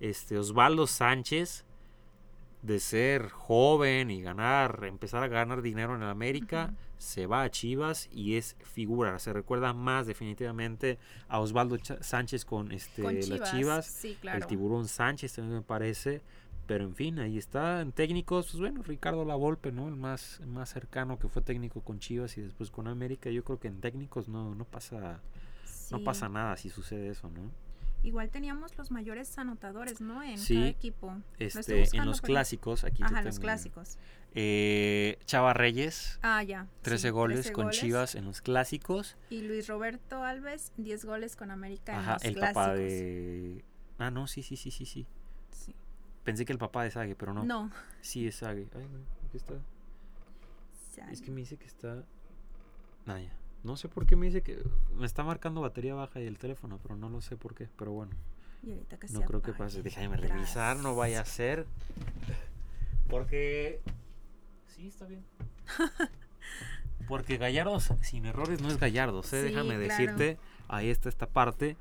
Este 0.00 0.38
Osvaldo 0.38 0.86
Sánchez, 0.86 1.64
de 2.62 2.78
ser 2.80 3.28
joven 3.30 4.10
y 4.10 4.20
ganar, 4.20 4.84
empezar 4.84 5.22
a 5.22 5.28
ganar 5.28 5.62
dinero 5.62 5.94
en 5.94 6.02
el 6.02 6.08
América, 6.08 6.74
se 6.98 7.26
va 7.26 7.42
a 7.42 7.50
Chivas 7.50 8.08
y 8.12 8.36
es 8.36 8.56
figura. 8.62 9.18
Se 9.18 9.32
recuerda 9.32 9.72
más 9.72 10.06
definitivamente 10.06 10.98
a 11.28 11.40
Osvaldo 11.40 11.78
Sánchez 12.00 12.44
con 12.44 12.72
este 12.72 13.02
las 13.02 13.50
Chivas, 13.50 14.04
el 14.04 14.46
tiburón 14.46 14.86
Sánchez 14.86 15.34
también 15.34 15.56
me 15.56 15.62
parece. 15.62 16.22
Pero 16.66 16.84
en 16.84 16.94
fin, 16.94 17.18
ahí 17.18 17.36
está. 17.36 17.80
En 17.80 17.90
técnicos, 17.90 18.52
pues 18.52 18.60
bueno, 18.60 18.82
Ricardo 18.84 19.24
Lavolpe, 19.24 19.72
¿no? 19.72 19.88
El 19.88 19.96
más, 19.96 20.40
más 20.46 20.68
cercano 20.70 21.18
que 21.18 21.26
fue 21.26 21.42
técnico 21.42 21.80
con 21.80 21.98
Chivas 21.98 22.38
y 22.38 22.42
después 22.42 22.70
con 22.70 22.86
América. 22.86 23.28
Yo 23.28 23.42
creo 23.42 23.58
que 23.58 23.66
en 23.66 23.80
técnicos 23.80 24.28
no, 24.28 24.54
no 24.54 24.64
pasa 24.64 25.20
no 25.90 26.04
pasa 26.04 26.28
nada 26.28 26.56
si 26.56 26.70
sucede 26.70 27.08
eso, 27.08 27.28
¿no? 27.30 27.50
Igual 28.02 28.30
teníamos 28.30 28.76
los 28.76 28.90
mayores 28.90 29.36
anotadores, 29.38 30.00
¿no? 30.00 30.22
En 30.22 30.42
cada 30.42 30.68
equipo. 30.68 31.16
Este, 31.38 31.84
en 31.96 32.06
los 32.06 32.20
clásicos, 32.20 32.84
aquí 32.84 33.02
Ajá, 33.02 33.22
los 33.22 33.38
clásicos. 33.38 33.98
Eh, 34.34 35.18
Chava 35.24 35.54
Reyes. 35.54 36.18
Ah, 36.22 36.42
ya. 36.42 36.68
13 36.82 37.10
goles 37.10 37.50
con 37.50 37.70
Chivas 37.70 38.14
en 38.14 38.24
los 38.24 38.40
clásicos. 38.40 39.16
Y 39.28 39.42
Luis 39.42 39.66
Roberto 39.68 40.22
Alves, 40.22 40.72
10 40.76 41.04
goles 41.04 41.36
con 41.36 41.50
América 41.50 41.98
Ajá, 41.98 42.16
el 42.22 42.36
papá 42.36 42.74
de... 42.74 43.64
Ah, 43.98 44.10
no, 44.10 44.26
sí, 44.26 44.42
sí, 44.42 44.56
sí, 44.56 44.70
sí, 44.70 44.86
sí. 44.86 45.06
Pensé 46.24 46.44
que 46.44 46.52
el 46.52 46.58
papá 46.58 46.84
de 46.84 46.90
Sague, 46.90 47.16
pero 47.16 47.34
no. 47.34 47.44
No. 47.44 47.70
Sí, 48.00 48.26
es 48.26 48.36
Sague. 48.36 48.68
Ay, 48.74 48.86
aquí 49.26 49.36
está. 49.36 49.54
Es 51.10 51.22
que 51.22 51.30
me 51.30 51.40
dice 51.40 51.56
que 51.56 51.66
está... 51.66 52.04
Naya. 53.06 53.32
No 53.62 53.76
sé 53.76 53.88
por 53.88 54.06
qué 54.06 54.16
me 54.16 54.26
dice 54.26 54.42
que 54.42 54.62
me 54.94 55.06
está 55.06 55.22
marcando 55.22 55.60
batería 55.60 55.94
baja 55.94 56.20
y 56.20 56.26
el 56.26 56.38
teléfono, 56.38 56.78
pero 56.82 56.96
no 56.96 57.08
lo 57.08 57.20
sé 57.20 57.36
por 57.36 57.54
qué. 57.54 57.68
Pero 57.76 57.92
bueno. 57.92 58.12
no 59.10 59.20
creo 59.22 59.42
que 59.42 59.52
pase. 59.52 59.82
Déjame 59.82 60.16
revisar, 60.16 60.76
no 60.78 60.94
vaya 60.94 61.20
a 61.20 61.24
ser. 61.24 61.66
Porque. 63.08 63.80
Sí, 64.66 64.88
está 64.88 65.06
bien. 65.06 65.24
Porque 67.08 67.38
Gallardos 67.38 67.92
sin 68.02 68.24
errores 68.24 68.60
no 68.62 68.68
es 68.68 68.78
Gallardos, 68.78 69.32
¿eh? 69.32 69.42
déjame 69.42 69.76
decirte. 69.78 70.38
Ahí 70.68 70.90
está 70.90 71.08
esta 71.08 71.26
parte. 71.26 71.76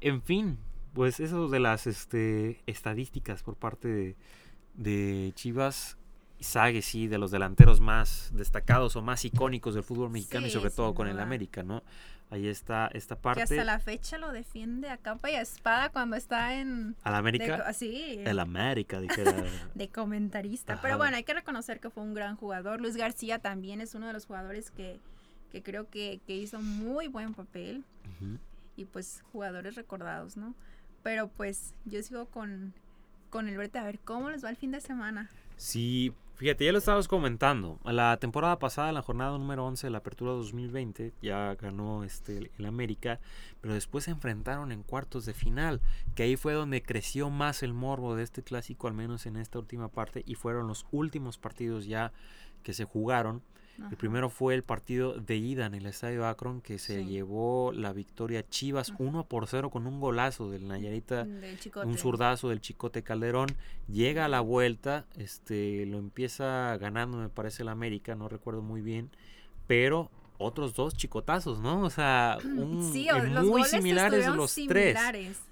En 0.00 0.20
fin, 0.20 0.58
pues 0.92 1.20
eso 1.20 1.48
de 1.48 1.60
las 1.60 1.86
este, 1.86 2.60
estadísticas 2.66 3.42
por 3.42 3.56
parte 3.56 3.88
de, 3.88 4.16
de 4.74 5.32
Chivas 5.36 5.96
Sague, 6.40 6.82
sí, 6.82 7.06
de 7.06 7.16
los 7.16 7.30
delanteros 7.30 7.80
más 7.80 8.30
destacados 8.34 8.96
o 8.96 9.02
más 9.02 9.24
icónicos 9.24 9.74
del 9.74 9.82
fútbol 9.82 10.10
mexicano 10.10 10.46
y 10.46 10.50
sobre 10.50 10.70
todo 10.70 10.94
con 10.94 11.08
el 11.08 11.18
América, 11.18 11.62
¿no? 11.62 11.82
Ahí 12.30 12.48
está 12.48 12.88
esta 12.92 13.16
parte. 13.16 13.40
Que 13.40 13.42
hasta 13.44 13.64
la 13.64 13.78
fecha 13.78 14.18
lo 14.18 14.32
defiende 14.32 14.90
a 14.90 14.96
capa 14.96 15.30
y 15.30 15.34
a 15.34 15.40
espada 15.40 15.90
cuando 15.90 16.16
está 16.16 16.54
en... 16.54 16.96
¿Al 17.04 17.14
América? 17.14 17.72
sí. 17.72 18.18
El 18.24 18.40
América, 18.40 19.00
dijera. 19.00 19.32
de 19.74 19.88
comentarista. 19.88 20.80
Pero 20.82 20.98
bueno, 20.98 21.16
hay 21.16 21.24
que 21.24 21.34
reconocer 21.34 21.80
que 21.80 21.90
fue 21.90 22.02
un 22.02 22.14
gran 22.14 22.36
jugador. 22.36 22.80
Luis 22.80 22.96
García 22.96 23.38
también 23.38 23.80
es 23.80 23.94
uno 23.94 24.06
de 24.06 24.14
los 24.14 24.26
jugadores 24.26 24.70
que, 24.70 24.98
que 25.52 25.62
creo 25.62 25.88
que, 25.88 26.20
que, 26.26 26.34
hizo 26.34 26.60
muy 26.60 27.08
buen 27.08 27.34
papel. 27.34 27.84
Y 28.76 28.86
pues 28.86 29.22
jugadores 29.30 29.76
recordados, 29.76 30.36
¿no? 30.36 30.54
Pero 31.04 31.28
pues 31.28 31.74
yo 31.84 32.02
sigo 32.02 32.26
con, 32.26 32.74
con 33.30 33.48
el 33.48 33.56
verte 33.56 33.78
a 33.78 33.84
ver 33.84 34.00
cómo 34.00 34.30
les 34.30 34.44
va 34.44 34.50
el 34.50 34.56
fin 34.56 34.72
de 34.72 34.80
semana. 34.80 35.30
Sí, 35.56 36.12
Fíjate, 36.36 36.64
ya 36.64 36.72
lo 36.72 36.78
estabas 36.78 37.06
comentando. 37.06 37.78
La 37.84 38.16
temporada 38.16 38.58
pasada, 38.58 38.90
la 38.90 39.02
jornada 39.02 39.38
número 39.38 39.64
11 39.66 39.86
de 39.86 39.90
la 39.92 39.98
Apertura 39.98 40.32
2020, 40.32 41.12
ya 41.22 41.54
ganó 41.54 42.02
este, 42.02 42.50
el 42.58 42.66
América, 42.66 43.20
pero 43.60 43.74
después 43.74 44.04
se 44.04 44.10
enfrentaron 44.10 44.72
en 44.72 44.82
cuartos 44.82 45.26
de 45.26 45.32
final, 45.32 45.80
que 46.16 46.24
ahí 46.24 46.34
fue 46.34 46.54
donde 46.54 46.82
creció 46.82 47.30
más 47.30 47.62
el 47.62 47.72
morbo 47.72 48.16
de 48.16 48.24
este 48.24 48.42
clásico, 48.42 48.88
al 48.88 48.94
menos 48.94 49.26
en 49.26 49.36
esta 49.36 49.60
última 49.60 49.88
parte, 49.88 50.24
y 50.26 50.34
fueron 50.34 50.66
los 50.66 50.86
últimos 50.90 51.38
partidos 51.38 51.86
ya 51.86 52.12
que 52.64 52.74
se 52.74 52.84
jugaron. 52.84 53.42
El 53.90 53.96
primero 53.96 54.30
fue 54.30 54.54
el 54.54 54.62
partido 54.62 55.14
de 55.14 55.36
ida 55.36 55.66
en 55.66 55.74
el 55.74 55.86
Estadio 55.86 56.26
Akron 56.26 56.60
que 56.60 56.78
se 56.78 57.04
llevó 57.04 57.72
la 57.72 57.92
victoria 57.92 58.46
Chivas 58.48 58.92
1 58.98 59.24
por 59.26 59.48
0 59.48 59.70
con 59.70 59.86
un 59.86 60.00
golazo 60.00 60.50
del 60.50 60.68
Nayarita, 60.68 61.26
un 61.84 61.98
zurdazo 61.98 62.50
del 62.50 62.60
Chicote 62.60 63.02
Calderón. 63.02 63.48
Llega 63.88 64.24
a 64.24 64.28
la 64.28 64.40
vuelta, 64.40 65.06
este 65.16 65.86
lo 65.86 65.98
empieza 65.98 66.76
ganando, 66.78 67.18
me 67.18 67.28
parece 67.28 67.62
el 67.62 67.68
América, 67.68 68.14
no 68.14 68.28
recuerdo 68.28 68.62
muy 68.62 68.80
bien, 68.80 69.10
pero 69.66 70.10
otros 70.38 70.74
dos 70.74 70.96
chicotazos, 70.96 71.60
¿no? 71.60 71.82
O 71.82 71.90
sea, 71.90 72.38
muy 72.44 73.64
similares 73.64 74.26
los 74.28 74.54
tres. 74.68 74.98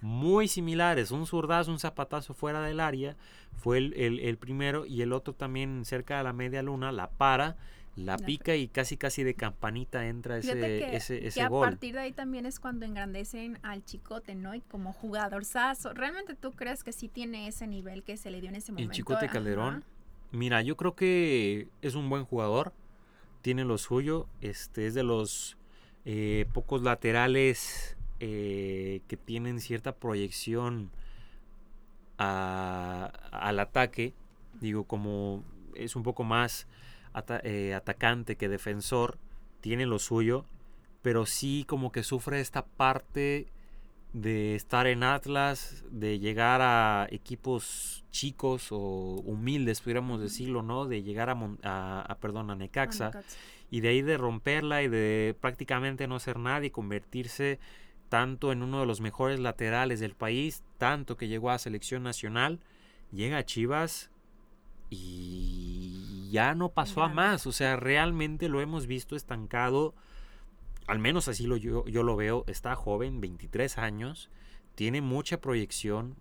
Muy 0.01 0.49
similares. 0.49 1.11
Un 1.11 1.27
zurdazo, 1.27 1.70
un 1.70 1.79
zapatazo 1.79 2.35
fuera 2.35 2.61
del 2.62 2.81
área. 2.81 3.16
Fue 3.57 3.79
el, 3.79 3.95
el, 3.95 4.37
primero. 4.39 4.85
Y 4.87 5.03
el 5.03 5.12
otro 5.12 5.35
también 5.35 5.85
cerca 5.85 6.18
de 6.18 6.25
la 6.25 6.33
media 6.33 6.62
luna. 6.62 6.91
La 6.91 7.11
para 7.11 7.57
la 7.95 8.16
pica 8.16 8.57
y 8.57 8.68
casi 8.68 8.97
casi 8.97 9.22
de 9.22 9.34
campanita 9.34 10.07
entra 10.07 10.38
ese, 10.38 10.97
ese, 10.97 11.26
ese 11.26 11.43
a 11.43 11.51
partir 11.51 11.95
de 11.95 12.01
ahí 12.01 12.12
también 12.12 12.47
es 12.47 12.59
cuando 12.59 12.86
engrandecen 12.86 13.59
al 13.62 13.84
chicote, 13.84 14.34
¿no? 14.34 14.55
Y 14.55 14.61
como 14.62 14.93
jugador 14.93 15.45
sazo. 15.45 15.93
¿Realmente 15.93 16.34
tú 16.34 16.53
crees 16.53 16.84
que 16.84 16.93
sí 16.93 17.09
tiene 17.09 17.49
ese 17.49 17.66
nivel 17.66 18.03
que 18.03 18.16
se 18.16 18.30
le 18.30 18.40
dio 18.40 18.49
en 18.49 18.57
ese 18.57 18.72
momento? 18.72 18.90
El 18.90 18.97
chicote 18.97 19.28
Calderón. 19.28 19.84
Mira, 20.30 20.62
yo 20.62 20.76
creo 20.78 20.95
que 20.95 21.68
es 21.82 21.95
un 21.95 22.09
buen 22.09 22.24
jugador. 22.24 22.72
Tiene 23.43 23.64
lo 23.64 23.76
suyo. 23.76 24.26
Este 24.40 24.86
es 24.86 24.95
de 24.95 25.03
los 25.03 25.59
eh, 26.07 26.47
pocos 26.55 26.82
laterales 26.82 27.99
eh, 28.20 29.03
que 29.07 29.18
tienen 29.18 29.61
cierta 29.61 29.95
proyección 29.95 30.90
al 32.16 33.61
ataque. 33.61 34.14
Digo, 34.61 34.84
como 34.84 35.45
es 35.74 35.97
un 35.97 36.03
poco 36.03 36.24
más 36.24 36.66
eh, 37.43 37.75
atacante 37.75 38.37
que 38.37 38.49
defensor, 38.49 39.19
tiene 39.61 39.87
lo 39.87 39.99
suyo, 39.99 40.45
pero 41.03 41.27
sí 41.27 41.65
como 41.67 41.93
que 41.93 42.03
sufre 42.03 42.41
esta 42.41 42.65
parte 42.65 43.47
de 44.13 44.55
estar 44.55 44.87
en 44.87 45.03
Atlas, 45.03 45.85
de 45.91 46.19
llegar 46.19 46.61
a 46.61 47.07
equipos 47.11 48.05
chicos 48.11 48.69
o 48.71 49.23
humildes, 49.25 49.81
pudiéramos 49.81 50.21
decirlo, 50.21 50.63
¿no? 50.63 50.87
De 50.87 51.03
llegar 51.03 51.31
a, 51.31 52.01
a, 52.03 52.15
perdón, 52.17 52.51
a 52.51 52.55
Necaxa, 52.55 53.11
y 53.71 53.81
de 53.81 53.89
ahí 53.89 54.03
de 54.03 54.19
romperla 54.19 54.83
y 54.83 54.89
de 54.89 55.35
prácticamente 55.41 56.07
no 56.07 56.21
ser 56.21 56.39
nadie, 56.39 56.71
convertirse 56.71 57.59
tanto 58.11 58.53
en 58.53 58.63
uno 58.63 58.81
de 58.81 58.87
los 58.87 59.01
mejores 59.01 59.41
laterales 59.41 59.99
del 59.99 60.15
país, 60.15 60.63
tanto 60.77 61.17
que 61.17 61.29
llegó 61.29 61.51
a 61.51 61.59
selección 61.59 62.03
nacional, 62.03 62.61
llega 63.11 63.39
a 63.39 63.45
Chivas 63.47 64.12
y 64.95 66.28
ya 66.30 66.55
no 66.55 66.68
pasó 66.68 67.03
a 67.03 67.09
más. 67.09 67.47
O 67.47 67.53
sea, 67.53 67.76
realmente 67.76 68.49
lo 68.49 68.61
hemos 68.61 68.86
visto 68.86 69.16
estancado. 69.16 69.95
Al 70.86 70.99
menos 70.99 71.28
así 71.28 71.47
lo, 71.47 71.57
yo, 71.57 71.86
yo 71.86 72.03
lo 72.03 72.14
veo. 72.14 72.45
Está 72.47 72.74
joven, 72.74 73.20
23 73.20 73.78
años. 73.78 74.28
Tiene 74.74 75.01
mucha 75.01 75.40
proyección. 75.40 76.16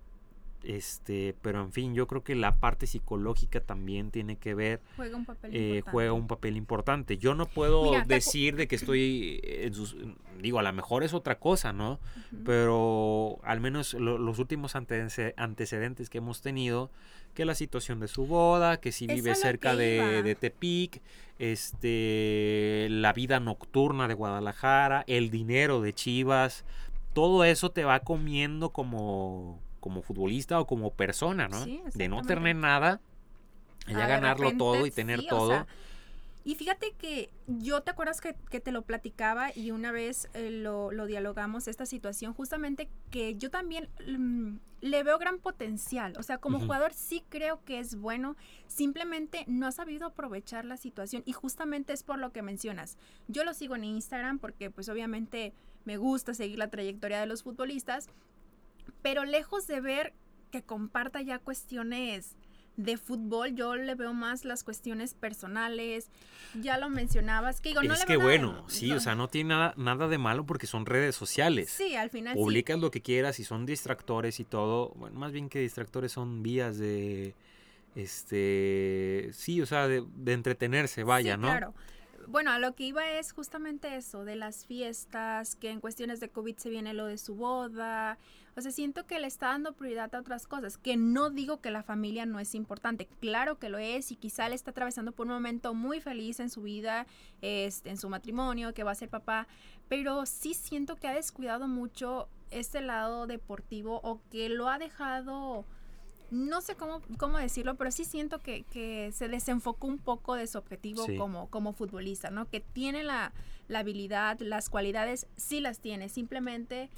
Este, 0.64 1.36
pero 1.42 1.60
en 1.62 1.74
fin, 1.74 1.96
yo 1.96 2.08
creo 2.08 2.24
que 2.24 2.36
la 2.36 2.60
parte 2.60 2.88
psicológica 2.88 3.60
también 3.60 4.12
tiene 4.12 4.38
que 4.38 4.54
ver. 4.54 4.80
Juega 4.96 5.18
un 5.18 5.26
papel 5.26 5.54
eh, 5.54 5.58
importante. 5.58 5.92
Juega 5.92 6.14
un 6.14 6.28
papel 6.28 6.58
importante. 6.58 7.18
Yo 7.18 7.36
no 7.36 7.48
puedo 7.48 7.92
decir 8.06 8.56
de 8.56 8.68
que 8.70 8.76
estoy 8.76 9.42
en 9.44 9.74
sus, 9.74 9.98
digo, 10.40 10.60
a 10.60 10.64
lo 10.64 10.72
mejor 10.72 11.04
es 11.04 11.14
otra 11.14 11.40
cosa, 11.40 11.74
¿no? 11.74 12.00
Pero 12.46 13.40
al 13.44 13.60
menos 13.60 13.96
los 13.96 14.40
últimos 14.40 14.76
antecedentes 14.76 16.10
que 16.10 16.20
hemos 16.20 16.42
tenido, 16.42 16.92
que 17.34 17.46
la 17.46 17.56
situación 17.56 18.00
de 18.00 18.08
su 18.08 18.26
boda, 18.26 18.80
que 18.80 18.92
si 18.92 19.08
vive 19.08 19.36
cerca 19.36 19.76
de, 19.76 20.22
de, 20.24 20.36
Tepic, 20.36 21.02
este, 21.40 22.88
la 22.90 23.14
vida 23.14 23.40
nocturna 23.40 24.08
de 24.08 24.14
Guadalajara, 24.14 25.04
el 25.08 25.30
dinero 25.30 25.82
de 25.82 25.94
Chivas, 25.94 26.66
todo 27.14 27.44
eso 27.44 27.72
te 27.72 27.84
va 27.84 28.00
comiendo 28.02 28.72
como 28.72 29.60
como 29.82 30.04
futbolista 30.04 30.60
o 30.60 30.68
como 30.68 30.94
persona, 30.94 31.50
¿no? 31.50 31.66
de 31.66 32.08
no 32.08 32.22
tener 32.22 32.56
nada, 32.56 33.02
ya 33.88 34.08
ganarlo 34.08 34.56
todo 34.56 34.86
y 34.86 34.92
tener 34.92 35.26
todo. 35.26 35.66
Y 36.44 36.56
fíjate 36.56 36.94
que 36.98 37.32
yo 37.48 37.82
te 37.82 37.92
acuerdas 37.92 38.22
que, 38.22 38.34
te 38.34 38.72
lo 38.72 38.82
platicaba 38.84 39.56
y 39.56 39.72
una 39.72 39.92
vez 39.92 40.30
eh, 40.34 40.50
lo, 40.52 40.90
dialogamos 41.06 41.68
esta 41.68 41.86
situación, 41.86 42.34
justamente 42.34 42.90
que 43.10 43.36
yo 43.36 43.50
también 43.50 43.90
mm, 44.08 44.58
le 44.82 45.04
veo 45.04 45.18
gran 45.20 45.40
potencial. 45.40 46.14
O 46.18 46.24
sea, 46.24 46.40
como 46.40 46.60
jugador 46.60 46.94
sí 46.94 47.24
creo 47.30 47.64
que 47.64 47.80
es 47.80 47.96
bueno, 47.96 48.36
simplemente 48.68 49.46
no 49.48 49.68
ha 49.68 49.72
sabido 49.72 50.08
aprovechar 50.08 50.66
la 50.66 50.78
situación 50.78 51.24
y 51.26 51.34
justamente 51.34 51.94
es 51.94 52.04
por 52.04 52.18
lo 52.18 52.32
que 52.32 52.42
mencionas. 52.42 52.98
Yo 53.28 53.44
lo 53.44 53.54
sigo 53.54 53.76
en 53.76 53.84
Instagram 53.84 54.40
porque 54.40 54.72
pues 54.72 54.90
obviamente 54.90 55.54
me 55.86 55.98
gusta 55.98 56.34
seguir 56.34 56.58
la 56.58 56.70
trayectoria 56.70 57.20
de 57.20 57.26
los 57.26 57.44
futbolistas 57.44 58.10
pero 59.02 59.26
lejos 59.26 59.68
de 59.68 59.82
ver 59.82 60.14
que 60.52 60.64
comparta 60.64 61.22
ya 61.22 61.40
cuestiones 61.40 62.36
de 62.78 62.98
fútbol, 62.98 63.56
yo 63.56 63.76
le 63.76 63.96
veo 63.96 64.14
más 64.14 64.46
las 64.46 64.64
cuestiones 64.64 65.14
personales. 65.14 66.10
Ya 66.62 66.78
lo 66.78 66.90
mencionabas, 66.90 67.62
que 67.62 67.70
digo, 67.70 67.84
no 67.84 67.94
es 67.94 68.06
que 68.06 68.18
bueno, 68.18 68.66
sí, 68.68 68.92
o 68.92 69.00
sea, 69.00 69.16
no 69.16 69.28
tiene 69.28 69.50
nada, 69.50 69.74
nada 69.78 70.08
de 70.08 70.18
malo 70.18 70.46
porque 70.46 70.68
son 70.68 70.86
redes 70.86 71.16
sociales. 71.16 71.70
Sí, 71.70 71.96
al 71.96 72.10
final. 72.10 72.36
Publicas 72.36 72.80
lo 72.80 72.92
que 72.92 73.02
quieras 73.02 73.40
y 73.40 73.44
son 73.44 73.66
distractores 73.66 74.40
y 74.40 74.46
todo. 74.46 74.90
Bueno, 74.96 75.20
más 75.20 75.32
bien 75.32 75.50
que 75.50 75.60
distractores 75.60 76.12
son 76.12 76.44
vías 76.44 76.78
de, 76.78 77.36
este, 77.96 79.30
sí, 79.34 79.62
o 79.62 79.66
sea, 79.66 79.88
de, 79.88 80.04
entretenerse, 80.28 81.04
vaya, 81.04 81.38
¿no? 81.38 81.48
Claro 81.48 81.74
bueno, 82.32 82.52
a 82.52 82.60
lo 82.60 82.76
que 82.76 82.86
iba 82.86 83.10
es 83.12 83.34
justamente 83.34 83.96
eso, 83.96 84.24
de 84.26 84.36
las 84.36 84.66
fiestas, 84.66 85.56
que 85.56 85.70
en 85.70 85.82
cuestiones 85.82 86.20
de 86.20 86.30
COVID 86.30 86.56
se 86.58 86.70
viene 86.70 86.94
lo 86.94 87.06
de 87.06 87.18
su 87.18 87.36
boda. 87.36 88.18
O 88.56 88.62
sea, 88.62 88.72
siento 88.72 89.06
que 89.06 89.20
le 89.20 89.28
está 89.28 89.48
dando 89.48 89.74
prioridad 89.74 90.14
a 90.16 90.20
otras 90.20 90.48
cosas, 90.48 90.78
que 90.78 90.98
no 90.98 91.30
digo 91.30 91.62
que 91.62 91.72
la 91.72 91.84
familia 91.84 92.26
no 92.26 92.40
es 92.40 92.56
importante, 92.56 93.08
claro 93.20 93.60
que 93.60 93.70
lo 93.70 93.78
es 93.78 94.12
y 94.12 94.16
quizá 94.16 94.50
le 94.50 94.56
está 94.56 94.72
atravesando 94.72 95.12
por 95.12 95.28
un 95.28 95.34
momento 95.34 95.74
muy 95.74 96.02
feliz 96.02 96.40
en 96.40 96.50
su 96.50 96.62
vida, 96.62 97.06
este, 97.42 97.90
en 97.90 97.98
su 97.98 98.10
matrimonio, 98.10 98.74
que 98.74 98.84
va 98.84 98.92
a 98.92 98.96
ser 98.96 99.10
papá, 99.10 99.48
pero 99.88 100.26
sí 100.26 100.54
siento 100.54 100.96
que 100.96 101.08
ha 101.08 101.14
descuidado 101.14 101.68
mucho 101.68 102.30
este 102.50 102.82
lado 102.82 103.28
deportivo 103.28 104.02
o 104.04 104.22
que 104.30 104.50
lo 104.50 104.70
ha 104.70 104.78
dejado 104.80 105.66
no 106.32 106.62
sé 106.62 106.76
cómo, 106.76 107.02
cómo 107.18 107.38
decirlo, 107.38 107.76
pero 107.76 107.92
sí 107.92 108.06
siento 108.06 108.40
que, 108.40 108.64
que 108.72 109.12
se 109.14 109.28
desenfocó 109.28 109.88
un 109.88 109.98
poco 109.98 110.36
de 110.36 110.48
su 110.48 110.58
objetivo 110.58 111.06
como, 111.18 111.50
como 111.50 111.74
futbolista, 111.74 112.32
¿no? 112.32 112.50
Que 112.50 112.62
tiene 112.62 113.04
la, 113.04 113.34
la, 113.68 113.80
habilidad, 113.80 114.40
las 114.40 114.70
cualidades, 114.70 115.28
sí 115.36 115.60
las 115.60 115.80
tiene, 115.80 116.08
simplemente 116.08 116.90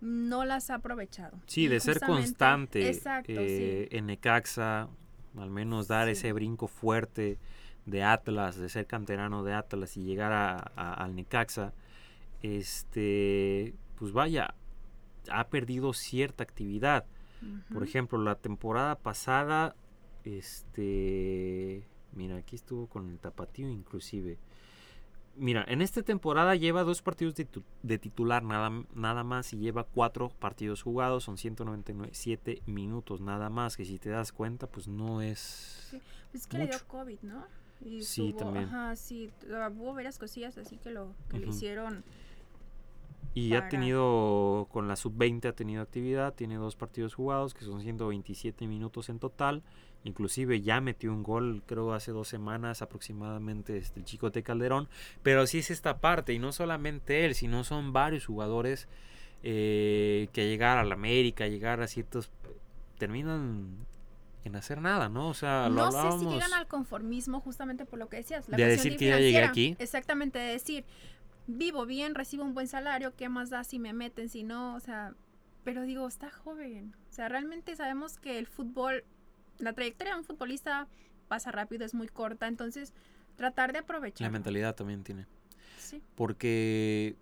no 0.00 0.46
las 0.46 0.70
ha 0.70 0.76
aprovechado. 0.76 1.38
Sí, 1.46 1.68
de 1.68 1.80
ser 1.80 2.00
constante 2.00 2.88
exacto, 2.88 3.32
eh, 3.36 3.88
en 3.90 4.06
Necaxa, 4.06 4.88
al 5.36 5.50
menos 5.50 5.86
dar 5.86 6.08
ese 6.08 6.32
brinco 6.32 6.66
fuerte 6.66 7.38
de 7.84 8.02
Atlas, 8.02 8.56
de 8.56 8.70
ser 8.70 8.86
canterano 8.86 9.44
de 9.44 9.52
Atlas 9.52 9.98
y 9.98 10.04
llegar 10.04 10.32
a, 10.32 10.56
al 10.94 11.14
Necaxa, 11.14 11.74
este, 12.42 13.74
pues 13.96 14.12
vaya, 14.12 14.54
ha 15.30 15.48
perdido 15.48 15.92
cierta 15.92 16.42
actividad 16.42 17.04
por 17.72 17.84
ejemplo, 17.84 18.18
la 18.18 18.34
temporada 18.34 18.96
pasada, 18.96 19.74
este, 20.24 21.86
mira, 22.12 22.36
aquí 22.36 22.56
estuvo 22.56 22.86
con 22.86 23.10
el 23.10 23.18
tapatío 23.18 23.70
inclusive. 23.70 24.38
Mira, 25.36 25.64
en 25.68 25.82
esta 25.82 26.02
temporada 26.02 26.56
lleva 26.56 26.82
dos 26.82 27.00
partidos 27.00 27.34
de, 27.36 27.98
titular 27.98 28.42
nada, 28.42 28.84
nada 28.94 29.22
más 29.22 29.52
y 29.52 29.58
lleva 29.58 29.84
cuatro 29.84 30.30
partidos 30.30 30.82
jugados, 30.82 31.24
son 31.24 31.38
197 31.38 32.62
minutos 32.66 33.20
nada 33.20 33.48
más, 33.48 33.76
que 33.76 33.84
si 33.84 34.00
te 34.00 34.10
das 34.10 34.32
cuenta, 34.32 34.66
pues 34.66 34.88
no 34.88 35.22
es... 35.22 35.86
Sí. 35.90 36.00
Pues 36.32 36.42
es 36.42 36.48
que 36.48 36.58
le 36.58 36.66
dio 36.66 36.78
COVID, 36.88 37.20
¿no? 37.22 37.46
sí, 38.02 38.34
también. 38.36 38.64
Ajá, 38.66 38.96
sí, 38.96 39.30
hubo 39.76 39.94
varias 39.94 40.18
cosillas 40.18 40.58
así 40.58 40.76
que 40.76 40.90
lo 40.90 41.14
que 41.28 41.38
le 41.38 41.46
hicieron 41.46 42.02
y 43.38 43.54
ha 43.54 43.68
tenido, 43.68 44.66
con 44.72 44.88
la 44.88 44.96
sub-20 44.96 45.48
ha 45.48 45.52
tenido 45.52 45.82
actividad, 45.82 46.34
tiene 46.34 46.56
dos 46.56 46.74
partidos 46.74 47.14
jugados, 47.14 47.54
que 47.54 47.64
son 47.64 47.82
127 47.82 48.66
minutos 48.66 49.08
en 49.08 49.20
total. 49.20 49.62
Inclusive 50.02 50.60
ya 50.60 50.80
metió 50.80 51.12
un 51.12 51.22
gol, 51.22 51.62
creo, 51.66 51.92
hace 51.92 52.10
dos 52.10 52.26
semanas 52.26 52.82
aproximadamente 52.82 53.76
este, 53.76 54.00
el 54.00 54.06
chico 54.06 54.30
de 54.30 54.42
Calderón. 54.42 54.88
Pero 55.22 55.46
sí 55.46 55.58
es 55.58 55.70
esta 55.70 55.98
parte, 55.98 56.32
y 56.32 56.40
no 56.40 56.52
solamente 56.52 57.24
él, 57.26 57.34
sino 57.36 57.62
son 57.62 57.92
varios 57.92 58.26
jugadores 58.26 58.88
eh, 59.44 60.28
que 60.32 60.48
llegar 60.48 60.78
a 60.78 60.84
la 60.84 60.94
América, 60.94 61.46
llegar 61.46 61.80
a 61.80 61.86
ciertos... 61.86 62.30
terminan 62.98 63.86
en 64.44 64.56
hacer 64.56 64.80
nada, 64.80 65.08
¿no? 65.08 65.28
O 65.28 65.34
sea, 65.34 65.68
lo 65.68 65.90
no 65.90 65.92
sé 65.92 66.18
si 66.18 66.26
llegan 66.26 66.54
al 66.54 66.66
conformismo 66.66 67.40
justamente 67.40 67.84
por 67.84 67.98
lo 67.98 68.08
que 68.08 68.18
decías. 68.18 68.48
La 68.48 68.56
de 68.56 68.66
decir 68.66 68.96
que 68.96 69.06
ya 69.06 69.18
llegué 69.18 69.42
aquí. 69.42 69.76
Exactamente, 69.78 70.38
de 70.38 70.52
decir, 70.52 70.84
vivo 71.48 71.86
bien, 71.86 72.14
recibo 72.14 72.44
un 72.44 72.54
buen 72.54 72.68
salario, 72.68 73.16
¿qué 73.16 73.28
más 73.28 73.50
da 73.50 73.64
si 73.64 73.80
me 73.80 73.92
meten, 73.92 74.28
si 74.28 74.44
no? 74.44 74.76
O 74.76 74.80
sea, 74.80 75.14
pero 75.64 75.82
digo, 75.82 76.06
está 76.06 76.30
joven. 76.30 76.94
O 77.10 77.12
sea, 77.12 77.28
realmente 77.28 77.74
sabemos 77.74 78.18
que 78.18 78.38
el 78.38 78.46
fútbol, 78.46 79.02
la 79.58 79.72
trayectoria 79.72 80.12
de 80.12 80.20
un 80.20 80.24
futbolista 80.24 80.86
pasa 81.26 81.50
rápido, 81.50 81.84
es 81.84 81.94
muy 81.94 82.06
corta, 82.06 82.46
entonces 82.46 82.92
tratar 83.36 83.72
de 83.72 83.80
aprovechar. 83.80 84.26
La 84.26 84.30
mentalidad 84.30 84.74
también 84.74 85.02
tiene. 85.02 85.26
Sí. 85.78 86.02
Porque 86.14 87.16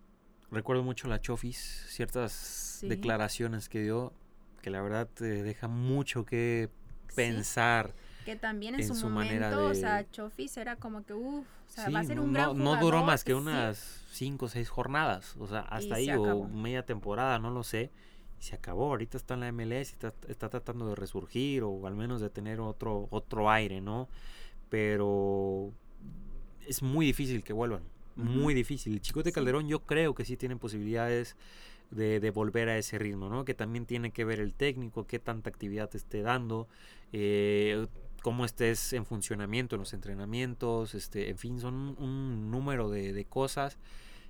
recuerdo 0.51 0.83
mucho 0.83 1.09
la 1.09 1.20
Chofis, 1.20 1.87
ciertas 1.89 2.81
declaraciones 2.83 3.68
que 3.68 3.81
dio, 3.81 4.12
que 4.61 4.70
la 4.70 4.83
verdad 4.83 5.09
te 5.09 5.43
deja 5.43 5.68
mucho 5.68 6.27
que 6.27 6.68
pensar. 7.14 7.95
Que 8.27 8.35
también 8.35 8.74
en, 8.74 8.85
su, 8.85 9.09
momento, 9.09 9.61
de... 9.61 9.70
o 9.70 9.74
sea, 9.77 10.05
Chofis 10.11 10.57
era 10.57 10.74
como 10.74 11.05
que, 11.05 11.14
uff, 11.14 11.47
o 11.47 11.70
sea, 11.70 11.89
va 11.91 12.01
a 12.01 12.05
ser 12.05 12.18
un 12.18 12.33
no, 12.33 12.33
gran 12.33 12.59
No 12.59 12.74
duró 12.81 13.05
más 13.05 13.22
que 13.22 13.35
unas 13.35 14.05
cinco 14.11 14.47
o 14.47 14.49
seis 14.49 14.68
jornadas, 14.68 15.37
o 15.39 15.47
sea, 15.47 15.61
hasta 15.61 15.95
ahí 15.95 16.11
o 16.11 16.49
media 16.49 16.85
temporada, 16.85 17.39
no 17.39 17.51
lo 17.51 17.62
sé. 17.62 17.93
Y 18.41 18.43
se 18.43 18.57
acabó, 18.57 18.87
ahorita 18.87 19.16
está 19.16 19.35
en 19.35 19.41
la 19.41 19.53
MLS 19.53 19.91
y 19.91 19.93
está, 19.93 20.12
está, 20.27 20.49
tratando 20.49 20.89
de 20.89 20.97
resurgir 20.97 21.62
o 21.62 21.87
al 21.87 21.95
menos 21.95 22.20
de 22.20 22.29
tener 22.29 22.59
otro, 22.59 23.07
otro 23.12 23.49
aire, 23.49 23.81
¿no? 23.81 24.09
Pero 24.70 25.72
es 26.66 26.83
muy 26.83 27.07
difícil 27.07 27.45
que 27.45 27.53
vuelvan, 27.53 27.85
muy 28.16 28.55
difícil. 28.55 28.95
El 28.95 29.03
Chicote 29.03 29.31
Calderón 29.31 29.68
yo 29.68 29.85
creo 29.85 30.16
que 30.16 30.24
sí 30.24 30.37
tiene 30.37 30.57
posibilidades 30.57 31.37
de, 31.93 32.18
de, 32.18 32.31
volver 32.33 32.68
a 32.70 32.77
ese 32.77 32.99
ritmo, 32.99 33.29
¿no? 33.29 33.45
Que 33.45 33.55
también 33.55 33.87
tiene 33.87 34.11
que 34.11 34.24
ver 34.24 34.41
el 34.41 34.53
técnico, 34.53 35.07
qué 35.07 35.20
tanta 35.20 35.49
actividad 35.49 35.89
te 35.89 35.99
esté 35.99 36.22
dando. 36.22 36.66
Eh, 37.12 37.87
cómo 38.27 38.45
estés 38.45 38.93
en 38.93 39.07
funcionamiento 39.07 39.77
en 39.77 39.83
los 39.83 39.93
entrenamientos, 39.93 40.97
este, 40.97 41.31
en 41.31 41.39
fin, 41.39 41.61
son 41.61 41.95
un, 41.97 42.51
número 42.51 42.91
de, 42.91 43.24
cosas 43.27 43.79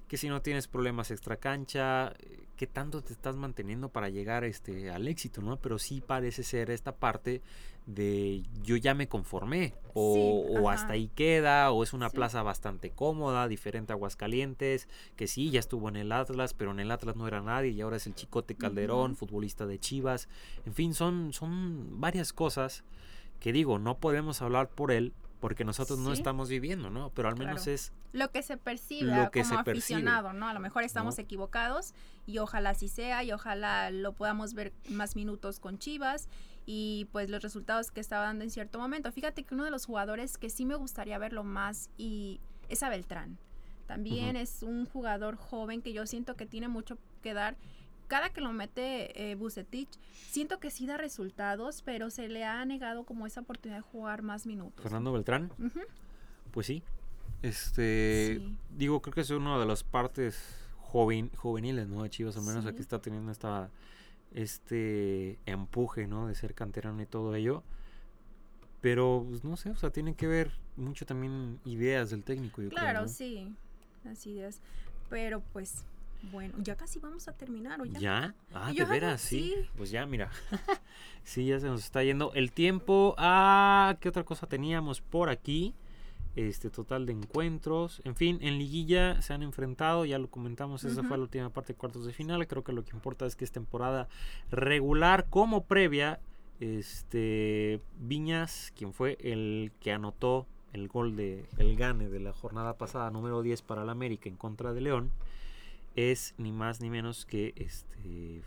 que 0.07 0.19
si 0.19 0.29
no 0.29 0.43
tienes 0.43 0.69
problemas 0.69 1.11
extra 1.11 1.39
cancha, 1.39 2.13
eh, 2.19 2.45
qué 2.59 2.67
tanto 2.67 3.01
te 3.01 3.15
estás 3.15 3.37
manteniendo 3.37 3.89
para 3.89 4.11
llegar 4.11 4.45
este, 4.45 4.91
al 4.91 5.09
éxito, 5.09 5.41
¿no? 5.41 5.57
Pero 5.63 5.79
sí 5.79 6.03
parece 6.03 6.43
ser 6.43 6.69
esta 6.71 6.95
parte 6.95 7.41
de 7.87 8.43
yo 8.63 8.77
ya 8.77 8.93
me 8.93 9.09
conformé, 9.09 9.73
o, 9.95 10.69
hasta 10.69 10.93
ahí 10.93 11.09
queda, 11.15 11.71
o 11.71 11.83
es 11.83 11.95
una 11.95 12.11
plaza 12.11 12.43
bastante 12.43 12.91
cómoda, 12.91 13.49
diferente 13.49 13.95
a 13.95 13.97
Aguascalientes, 13.97 14.91
que 15.17 15.27
sí, 15.27 15.49
ya 15.49 15.61
estuvo 15.61 15.89
en 15.89 15.97
el 15.97 16.13
Atlas, 16.13 16.53
pero 16.53 16.73
en 16.73 16.81
el 16.81 16.91
Atlas 16.91 17.17
no 17.17 17.27
era 17.27 17.41
nadie 17.41 17.71
y 17.71 17.81
ahora 17.81 17.97
es 17.97 18.07
el 18.07 18.15
Chicote 18.15 18.57
Calderón, 18.57 19.17
futbolista 19.17 19.65
de 19.65 19.79
Chivas, 19.79 20.29
en 20.67 20.75
fin, 20.75 20.93
son, 20.93 21.33
son 21.33 21.99
varias 21.99 22.35
cosas 22.35 22.85
que 23.41 23.53
digo, 23.53 23.79
no 23.79 23.99
podemos 23.99 24.43
hablar 24.43 24.69
por 24.69 24.93
él 24.93 25.15
porque 25.41 25.65
nosotros 25.65 25.99
no 25.99 26.13
estamos 26.13 26.49
viviendo, 26.49 26.91
¿no? 26.91 27.11
Pero 27.11 27.29
al 27.29 27.37
menos 27.37 27.67
es 27.67 27.93
lo 28.13 28.31
que 28.31 28.43
se 28.43 28.57
percibe 28.57 29.15
lo 29.15 29.31
que 29.31 29.43
como 29.43 29.61
aficionado, 29.61 30.33
¿no? 30.33 30.49
A 30.49 30.55
lo 30.55 30.61
mejor 30.61 30.83
estamos 30.83 31.19
equivocados 31.19 31.95
y 32.27 32.39
ojalá 32.39 32.71
así 32.71 32.89
sea 32.89 33.23
y 33.23 33.33
ojalá 33.33 33.91
lo 33.91 34.13
podamos 34.15 34.55
ver 34.55 34.73
más 34.89 35.15
minutos 35.15 35.61
con 35.61 35.79
Chivas 35.79 36.29
y 36.65 37.09
pues 37.13 37.29
los 37.29 37.43
resultados 37.43 37.91
que 37.91 38.01
estaba 38.01 38.25
dando 38.25 38.45
en 38.45 38.51
cierto 38.51 38.79
momento. 38.79 39.13
Fíjate 39.13 39.45
que 39.45 39.55
uno 39.55 39.65
de 39.65 39.71
los 39.71 39.87
jugadores 39.87 40.39
que 40.39 40.51
sí 40.51 40.65
me 40.65 40.75
gustaría 40.75 41.19
verlo 41.19 41.45
más 41.45 41.91
y 41.97 42.41
es 42.69 42.83
a 42.83 42.89
Beltrán. 42.89 43.39
También 43.87 44.35
es 44.35 44.63
un 44.63 44.87
jugador 44.87 45.37
joven 45.37 45.81
que 45.81 45.93
yo 45.93 46.07
siento 46.07 46.35
que 46.35 46.45
tiene 46.47 46.67
mucho 46.67 46.99
que 47.23 47.35
dar 47.35 47.57
cada 48.07 48.31
que 48.31 48.41
lo 48.41 48.53
mete 48.53 49.31
eh, 49.31 49.35
Bucetich, 49.35 49.91
siento 50.13 50.59
que 50.59 50.71
sí 50.71 50.87
da 50.87 50.97
resultados, 50.97 51.83
pero 51.83 52.11
se 52.11 52.29
le 52.29 52.45
ha 52.45 52.65
negado 52.65 53.05
como 53.05 53.27
esa 53.27 53.41
oportunidad 53.41 53.79
de 53.79 53.83
jugar 53.83 54.23
más 54.23 54.47
minutos. 54.47 54.83
Fernando 54.83 55.13
Beltrán. 55.13 55.51
Pues 56.51 56.67
sí. 56.67 56.83
Este, 57.43 58.41
digo, 58.77 59.03
creo 59.03 59.15
que 59.15 59.21
es 59.21 59.31
una 59.31 59.59
de 59.59 59.67
las 59.67 59.85
partes 59.85 60.39
joven, 60.81 61.31
juveniles, 61.37 61.89
¿no? 61.89 62.03
De 62.03 62.11
Chivas, 62.11 62.37
al 62.37 62.45
menos 62.45 62.67
aquí 62.67 62.81
está 62.81 63.01
teniendo 63.01 63.31
esta 63.31 63.71
este 64.33 65.39
empuje, 65.47 66.07
¿no? 66.07 66.27
De 66.27 66.35
ser 66.35 66.55
canterano 66.55 67.03
y 67.03 67.07
todo 67.07 67.35
ello. 67.35 67.63
Pero, 68.81 69.25
pues, 69.29 69.45
no 69.45 69.57
sé, 69.57 69.71
o 69.71 69.77
sea, 69.77 69.91
tiene 69.91 70.15
que 70.15 70.27
ver 70.27 70.53
mucho 70.77 71.07
también 71.07 71.59
ideas 71.65 72.11
del 72.11 72.23
técnico, 72.23 72.63
yo 72.63 72.69
claro, 72.69 73.01
creo, 73.01 73.09
sí, 73.09 73.53
las 74.05 74.27
ideas. 74.27 74.61
Pero, 75.09 75.41
pues, 75.53 75.85
bueno, 76.31 76.55
ya 76.59 76.77
casi 76.77 76.99
vamos 76.99 77.29
a 77.29 77.33
terminar, 77.33 77.81
¿o 77.81 77.85
ya? 77.85 77.99
¿Ya? 77.99 78.35
Ah, 78.53 78.73
de 78.73 78.85
veras, 78.85 79.21
sí. 79.21 79.55
Pues 79.77 79.91
ya, 79.91 80.07
mira. 80.07 80.31
sí, 81.25 81.47
ya 81.47 81.61
se 81.61 81.67
nos 81.67 81.85
está 81.85 82.03
yendo 82.03 82.33
el 82.35 82.53
tiempo. 82.53 83.15
Ah, 83.19 83.97
¿qué 84.01 84.09
otra 84.09 84.25
cosa 84.25 84.47
teníamos 84.47 85.01
por 85.01 85.29
aquí? 85.29 85.75
Este 86.35 86.69
total 86.69 87.07
de 87.07 87.13
encuentros. 87.13 88.03
En 88.05 88.15
fin, 88.15 88.39
en 88.43 88.59
liguilla 88.59 89.23
se 89.23 89.33
han 89.33 89.43
enfrentado, 89.43 90.05
ya 90.05 90.19
lo 90.19 90.29
comentamos, 90.29 90.85
esa 90.85 91.03
fue 91.03 91.17
la 91.17 91.23
última 91.23 91.49
parte 91.51 91.73
de 91.73 91.79
cuartos 91.79 92.05
de 92.05 92.13
final. 92.13 92.47
Creo 92.47 92.63
que 92.63 92.73
lo 92.73 92.85
que 92.85 92.95
importa 92.95 93.25
es 93.25 93.37
que 93.37 93.45
es 93.45 93.53
temporada 93.53 94.09
regular 94.51 95.27
como 95.31 95.65
previa. 95.65 96.21
Este 96.61 97.81
Viñas, 97.99 98.73
quien 98.77 98.93
fue 98.93 99.19
el 99.21 99.73
que 99.81 99.93
anotó 99.93 100.47
el 100.73 100.89
gol 100.89 101.17
de 101.17 101.47
el 101.59 101.77
gane 101.77 102.09
de 102.09 102.21
la 102.21 102.33
jornada 102.33 102.77
pasada 102.77 103.11
número 103.11 103.43
10 103.43 103.63
para 103.63 103.83
el 103.83 103.89
América 103.89 104.29
en 104.29 104.37
contra 104.37 104.73
de 104.73 104.81
León 104.83 105.11
es 105.97 106.35
ni 106.39 106.53
más 106.53 106.81
ni 106.81 106.91
menos 106.91 107.27
que 107.27 107.53
este 107.57 108.43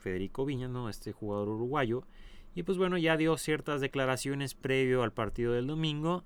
Federico 0.00 0.44
Viña, 0.44 0.68
¿no? 0.68 0.88
Este 0.88 1.12
jugador 1.12 1.48
uruguayo. 1.48 2.02
Y 2.54 2.64
pues 2.64 2.76
bueno, 2.76 2.98
ya 2.98 3.16
dio 3.16 3.36
ciertas 3.38 3.80
declaraciones 3.80 4.54
previo 4.54 5.02
al 5.02 5.12
partido 5.12 5.52
del 5.52 5.68
domingo. 5.68 6.24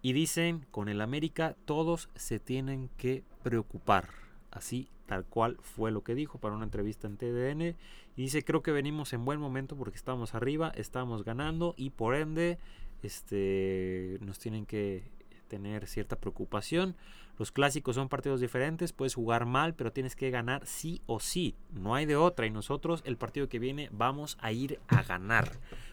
Y 0.00 0.12
dicen, 0.12 0.64
con 0.70 0.88
el 0.88 1.00
América 1.00 1.56
todos 1.64 2.08
se 2.14 2.38
tienen 2.38 2.88
que 2.96 3.24
preocupar. 3.42 4.10
Así, 4.52 4.88
tal 5.06 5.26
cual 5.26 5.58
fue 5.60 5.90
lo 5.90 6.02
que 6.02 6.14
dijo 6.14 6.38
para 6.38 6.54
una 6.54 6.64
entrevista 6.64 7.08
en 7.08 7.16
TDN. 7.16 7.76
Y 8.16 8.22
dice, 8.22 8.44
creo 8.44 8.62
que 8.62 8.70
venimos 8.70 9.12
en 9.12 9.24
buen 9.24 9.40
momento 9.40 9.76
porque 9.76 9.96
estamos 9.96 10.34
arriba, 10.34 10.72
estamos 10.76 11.24
ganando 11.24 11.74
y 11.76 11.90
por 11.90 12.14
ende 12.14 12.58
este, 13.02 14.18
nos 14.20 14.38
tienen 14.38 14.64
que 14.64 15.10
tener 15.48 15.86
cierta 15.86 16.16
preocupación. 16.16 16.94
Los 17.38 17.52
clásicos 17.52 17.94
son 17.94 18.08
partidos 18.08 18.40
diferentes, 18.40 18.92
puedes 18.92 19.14
jugar 19.14 19.46
mal, 19.46 19.74
pero 19.74 19.92
tienes 19.92 20.16
que 20.16 20.30
ganar 20.30 20.66
sí 20.66 21.00
o 21.06 21.20
sí. 21.20 21.54
No 21.72 21.94
hay 21.94 22.04
de 22.06 22.16
otra. 22.16 22.46
Y 22.46 22.50
nosotros 22.50 23.02
el 23.04 23.16
partido 23.16 23.48
que 23.48 23.58
viene 23.58 23.88
vamos 23.92 24.36
a 24.40 24.52
ir 24.52 24.80
a 24.88 25.02
ganar. 25.02 25.50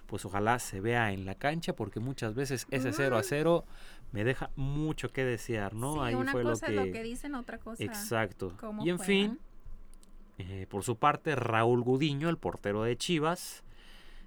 Pues 0.07 0.25
ojalá 0.25 0.59
se 0.59 0.81
vea 0.81 1.11
en 1.13 1.25
la 1.25 1.35
cancha, 1.35 1.75
porque 1.75 1.99
muchas 1.99 2.35
veces 2.35 2.67
ese 2.71 2.93
0 2.93 3.17
a 3.17 3.23
0 3.23 3.65
me 4.11 4.23
deja 4.23 4.49
mucho 4.55 5.11
que 5.11 5.23
desear, 5.25 5.73
¿no? 5.73 6.03
Ahí 6.03 6.15
una 6.15 6.31
fue 6.31 6.43
cosa 6.43 6.67
lo 6.67 6.73
que... 6.73 6.81
es 6.81 6.87
lo 6.87 6.93
que 6.93 7.03
dicen, 7.03 7.35
otra 7.35 7.57
cosa. 7.57 7.83
Exacto. 7.83 8.53
Y 8.83 8.89
en 8.89 8.99
fin, 8.99 9.39
Eh, 10.37 10.67
por 10.69 10.83
su 10.83 10.97
parte, 10.97 11.33
Raúl 11.35 11.81
Gudiño, 11.81 12.27
el 12.27 12.37
portero 12.37 12.83
de 12.83 12.97
Chivas, 12.97 13.63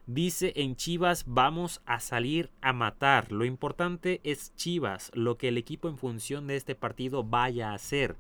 dice 0.08 0.54
en 0.56 0.74
Chivas 0.74 1.24
vamos 1.26 1.82
a 1.84 2.00
salir 2.00 2.50
a 2.62 2.72
matar. 2.72 3.30
Lo 3.30 3.44
importante 3.44 4.20
es 4.24 4.54
Chivas, 4.56 5.12
lo 5.14 5.36
que 5.36 5.48
el 5.48 5.58
equipo 5.58 5.88
en 5.88 5.98
función 5.98 6.46
de 6.46 6.56
este 6.56 6.74
partido 6.74 7.22
vaya 7.22 7.70
a 7.70 7.74
hacer. 7.74 8.16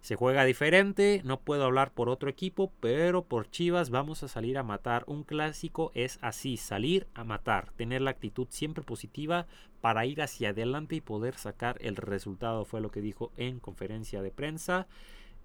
Se 0.00 0.16
juega 0.16 0.44
diferente, 0.44 1.22
no 1.24 1.40
puedo 1.40 1.64
hablar 1.64 1.92
por 1.92 2.08
otro 2.08 2.28
equipo, 2.28 2.72
pero 2.80 3.24
por 3.24 3.50
Chivas 3.50 3.90
vamos 3.90 4.22
a 4.22 4.28
salir 4.28 4.58
a 4.58 4.62
matar. 4.62 5.04
Un 5.06 5.22
clásico 5.22 5.92
es 5.94 6.18
así, 6.22 6.56
salir 6.56 7.06
a 7.14 7.24
matar, 7.24 7.72
tener 7.76 8.02
la 8.02 8.10
actitud 8.10 8.48
siempre 8.50 8.82
positiva 8.82 9.46
para 9.80 10.06
ir 10.06 10.20
hacia 10.22 10.50
adelante 10.50 10.96
y 10.96 11.00
poder 11.00 11.34
sacar 11.34 11.78
el 11.80 11.96
resultado, 11.96 12.64
fue 12.64 12.80
lo 12.80 12.90
que 12.90 13.00
dijo 13.00 13.32
en 13.36 13.60
conferencia 13.60 14.22
de 14.22 14.32
prensa. 14.32 14.88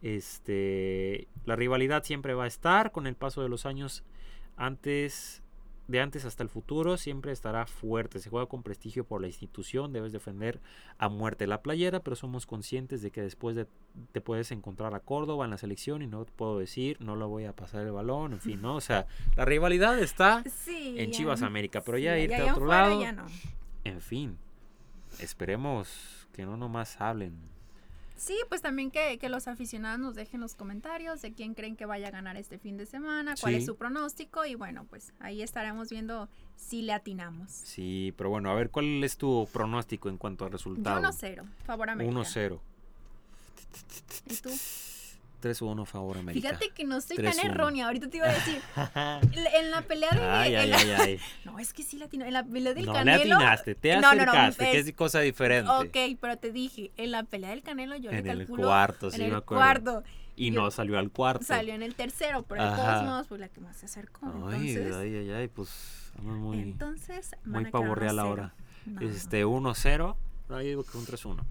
Este, 0.02 1.28
la 1.46 1.56
rivalidad 1.56 2.04
siempre 2.04 2.34
va 2.34 2.46
a 2.46 2.48
estar 2.48 2.92
con 2.92 3.06
el 3.06 3.16
paso 3.16 3.44
de 3.44 3.50
los 3.50 3.68
años. 3.68 4.04
Antes 4.56 5.43
de 5.94 6.02
antes 6.02 6.26
hasta 6.26 6.42
el 6.42 6.50
futuro 6.50 6.98
siempre 6.98 7.32
estará 7.32 7.68
fuerte. 7.68 8.18
Se 8.18 8.32
juega 8.32 8.48
con 8.48 8.64
prestigio 8.64 9.06
por 9.06 9.22
la 9.22 9.28
institución, 9.28 9.94
debes 9.94 10.12
defender 10.12 10.60
a 10.98 11.08
muerte 11.08 11.46
la 11.46 11.62
playera, 11.62 12.00
pero 12.00 12.16
somos 12.16 12.48
conscientes 12.48 13.04
de 13.04 13.12
que 13.12 13.22
después 13.22 13.56
de, 13.56 13.68
te 14.12 14.20
puedes 14.20 14.52
encontrar 14.52 14.96
a 14.96 15.02
Córdoba 15.02 15.46
en 15.46 15.52
la 15.52 15.60
selección 15.60 16.02
y 16.02 16.08
no 16.08 16.26
te 16.26 16.32
puedo 16.32 16.58
decir, 16.58 16.98
no 17.00 17.16
lo 17.16 17.30
voy 17.30 17.46
a 17.46 17.56
pasar 17.56 17.86
el 17.86 17.92
balón, 17.92 18.34
en 18.34 18.42
fin, 18.42 18.60
¿no? 18.60 18.76
O 18.76 18.82
sea, 18.82 19.06
la 19.38 19.46
rivalidad 19.46 20.00
está 20.00 20.44
en 20.68 21.12
Chivas 21.12 21.44
América, 21.44 21.82
pero 21.82 22.00
ya 22.00 22.18
irte 22.18 22.38
a 22.38 22.54
otro 22.54 22.66
lado. 22.66 23.00
En 23.84 24.02
fin, 24.02 24.40
esperemos 25.20 26.28
que 26.34 26.44
no 26.44 26.58
nomás 26.58 27.00
hablen 27.00 27.53
Sí, 28.24 28.40
pues 28.48 28.62
también 28.62 28.90
que, 28.90 29.20
los 29.28 29.50
aficionados 29.50 30.00
nos 30.00 30.16
dejen 30.16 30.40
los 30.40 30.56
comentarios 30.56 31.22
de 31.22 31.34
quién 31.34 31.56
creen 31.56 31.76
que 31.76 31.86
vaya 31.86 32.08
a 32.08 32.12
ganar 32.12 32.38
este 32.38 32.58
fin 32.58 32.78
de 32.78 32.86
semana, 32.86 33.36
cuál 33.40 33.56
es 33.56 33.66
su 33.66 33.76
pronóstico 33.76 34.46
y 34.46 34.56
bueno, 34.56 34.86
pues 34.90 35.12
ahí 35.20 35.42
estaremos 35.42 35.90
viendo 35.90 36.30
si 36.56 36.84
le 36.84 36.94
atinamos. 36.94 37.52
Sí, 37.52 38.14
pero 38.16 38.30
bueno, 38.30 38.50
a 38.50 38.54
ver, 38.54 38.70
¿cuál 38.70 39.04
es 39.04 39.18
tu 39.18 39.46
pronóstico 39.52 40.08
en 40.08 40.18
cuanto 40.18 40.46
a 40.46 40.50
resultado? 40.50 41.02
1-0, 41.02 41.44
favor 41.66 41.90
América. 41.90 42.18
1-0. 42.18 42.60
¿Y 44.28 44.36
tú? 44.36 44.52
3-1 45.44 45.86
favor 45.86 46.18
América. 46.18 46.48
Fíjate 46.48 46.70
que 46.70 46.86
no 46.86 47.02
soy 47.02 47.18
tan 47.18 47.38
errónea. 47.40 47.88
Ahorita 47.88 48.10
te 48.10 48.18
iba 48.18 48.28
a 48.28 48.34
decir. 48.34 48.62
en 49.60 49.72
la 49.72 49.82
pelea 49.82 50.12
de. 50.12 50.22
Ay, 50.22 50.56
ay, 50.56 50.72
ay, 50.72 51.20
No, 51.46 51.60
es 51.60 51.74
que 51.74 51.84
sí 51.84 51.98
latino. 51.98 52.26
En 52.26 52.34
la 52.34 52.44
pelea 52.44 52.74
del 52.74 52.86
no, 52.86 52.94
Canelo. 52.94 53.26
No, 53.26 53.36
atinaste, 53.36 53.76
te 53.76 53.94
acercaste, 53.94 54.72
que 54.72 54.80
es 54.80 54.94
cosa 54.94 55.20
diferente. 55.20 55.70
Ok, 55.70 56.18
pero 56.22 56.38
te 56.38 56.52
dije, 56.52 56.92
en 56.96 57.12
la 57.12 57.24
pelea 57.24 57.50
del 57.50 57.62
Canelo 57.62 57.98
yo 57.98 58.10
en 58.10 58.18
le 58.18 58.24
calculo. 58.24 58.64
El 58.64 58.68
cuarto, 58.68 59.12
sí, 59.12 59.22
en 59.22 59.30
me 59.32 59.36
el 59.36 59.44
cuarto. 59.44 60.04
Y 60.36 60.52
no 60.52 60.72
salió 60.72 60.98
al 60.98 61.12
cuarto. 61.12 61.44
Salió 61.44 61.74
en 61.74 61.84
el 61.84 61.96
tercero, 61.96 62.44
pero 62.44 62.64
de 62.64 62.76
todos 62.76 63.04
modos 63.04 63.28
fue 63.28 63.38
la 63.38 63.50
que 63.50 63.60
más 63.60 63.76
se 63.76 63.86
acercó. 63.86 64.26
Ay, 64.48 64.72
entonces, 64.72 64.96
ay, 64.96 65.16
ay, 65.16 65.32
ay, 65.32 65.48
pues. 65.50 66.12
Muy, 66.22 66.60
entonces, 66.60 67.36
muy 67.44 67.66
pavorreal 67.66 68.20
ahora. 68.20 68.54
Este, 69.02 69.46
1-0. 69.46 70.16
No, 70.50 70.62
yo 70.62 70.68
digo 70.68 70.84
que 70.84 70.98
un 70.98 71.06
3-1. 71.06 71.44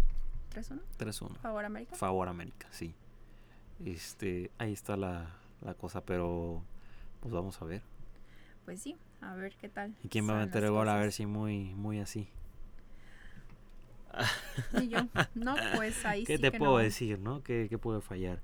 ¿3-1? 0.55 0.81
3-1. 0.99 1.37
¿Favor 1.39 1.65
América? 1.65 1.97
Favor 1.97 2.29
América, 2.29 2.69
sí. 2.71 2.95
Este, 3.85 4.51
ahí 4.59 4.73
está 4.73 4.97
la, 4.97 5.37
cosa, 5.79 6.05
pero 6.05 6.63
pues 7.21 7.33
vamos 7.33 7.61
a 7.61 7.65
ver. 7.65 7.83
Pues 8.65 8.81
sí, 8.81 8.97
a 9.21 9.35
ver 9.35 9.55
qué 9.61 9.69
tal. 9.69 9.95
¿Y 10.03 10.09
quién 10.09 10.29
va 10.29 10.41
a 10.41 10.47
meter 10.47 10.65
el 10.65 10.71
gol? 10.71 10.89
A 10.89 10.97
ver 10.97 11.13
si 11.13 11.27
muy, 11.27 11.75
muy 11.75 12.01
así. 12.01 12.29
Y 14.81 14.89
yo, 14.89 14.99
no, 15.35 15.55
pues 15.75 16.05
ahí 16.05 16.25
¿Qué 16.25 16.37
sí 16.37 16.43
te 16.43 16.53
puedo 16.53 16.79
decir, 16.79 17.19
no? 17.19 17.43
¿Qué, 17.43 17.67
¿Qué, 17.71 17.79
puede 17.79 18.01
fallar? 18.01 18.41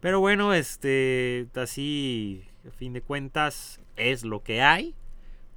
Pero 0.00 0.18
bueno, 0.18 0.52
este, 0.52 1.46
así, 1.54 2.42
a 2.66 2.72
fin 2.72 2.92
de 2.92 3.02
cuentas, 3.02 3.80
es 3.96 4.24
lo 4.24 4.42
que 4.42 4.62
hay, 4.62 4.96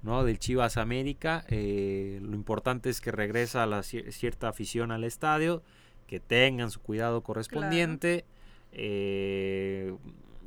¿no? 0.03 0.23
Del 0.23 0.38
Chivas 0.38 0.77
América. 0.77 1.45
Eh, 1.49 2.19
lo 2.21 2.36
importante 2.36 2.89
es 2.89 3.01
que 3.01 3.11
regresa 3.11 3.65
la 3.65 3.81
cierta 3.81 4.49
afición 4.49 4.91
al 4.91 5.03
estadio, 5.03 5.63
que 6.05 6.19
tengan 6.19 6.69
su 6.69 6.79
cuidado 6.79 7.21
correspondiente. 7.21 8.23
Eh, 8.78 9.95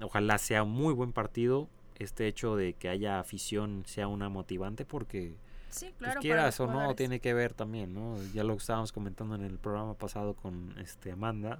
ojalá 0.03 0.39
sea 0.39 0.63
un 0.63 0.73
muy 0.73 0.95
buen 0.95 1.13
partido. 1.13 1.69
Este 1.99 2.29
hecho 2.29 2.55
de 2.55 2.75
que 2.75 2.89
haya 2.89 3.19
afición 3.19 3.83
sea 3.87 4.07
una 4.07 4.29
motivante 4.29 4.85
porque 4.85 5.35
sí, 5.71 5.93
pues, 5.99 6.15
quieras 6.17 6.61
o 6.61 6.69
no 6.69 6.95
tiene 6.95 7.19
que 7.19 7.35
ver 7.35 7.55
también, 7.55 7.93
¿no? 7.93 8.17
Ya 8.33 8.45
lo 8.45 8.55
estábamos 8.55 8.93
comentando 8.93 9.35
en 9.35 9.43
el 9.43 9.59
programa 9.59 9.95
pasado 9.95 10.35
con 10.35 10.79
este 10.79 11.11
Amanda, 11.11 11.59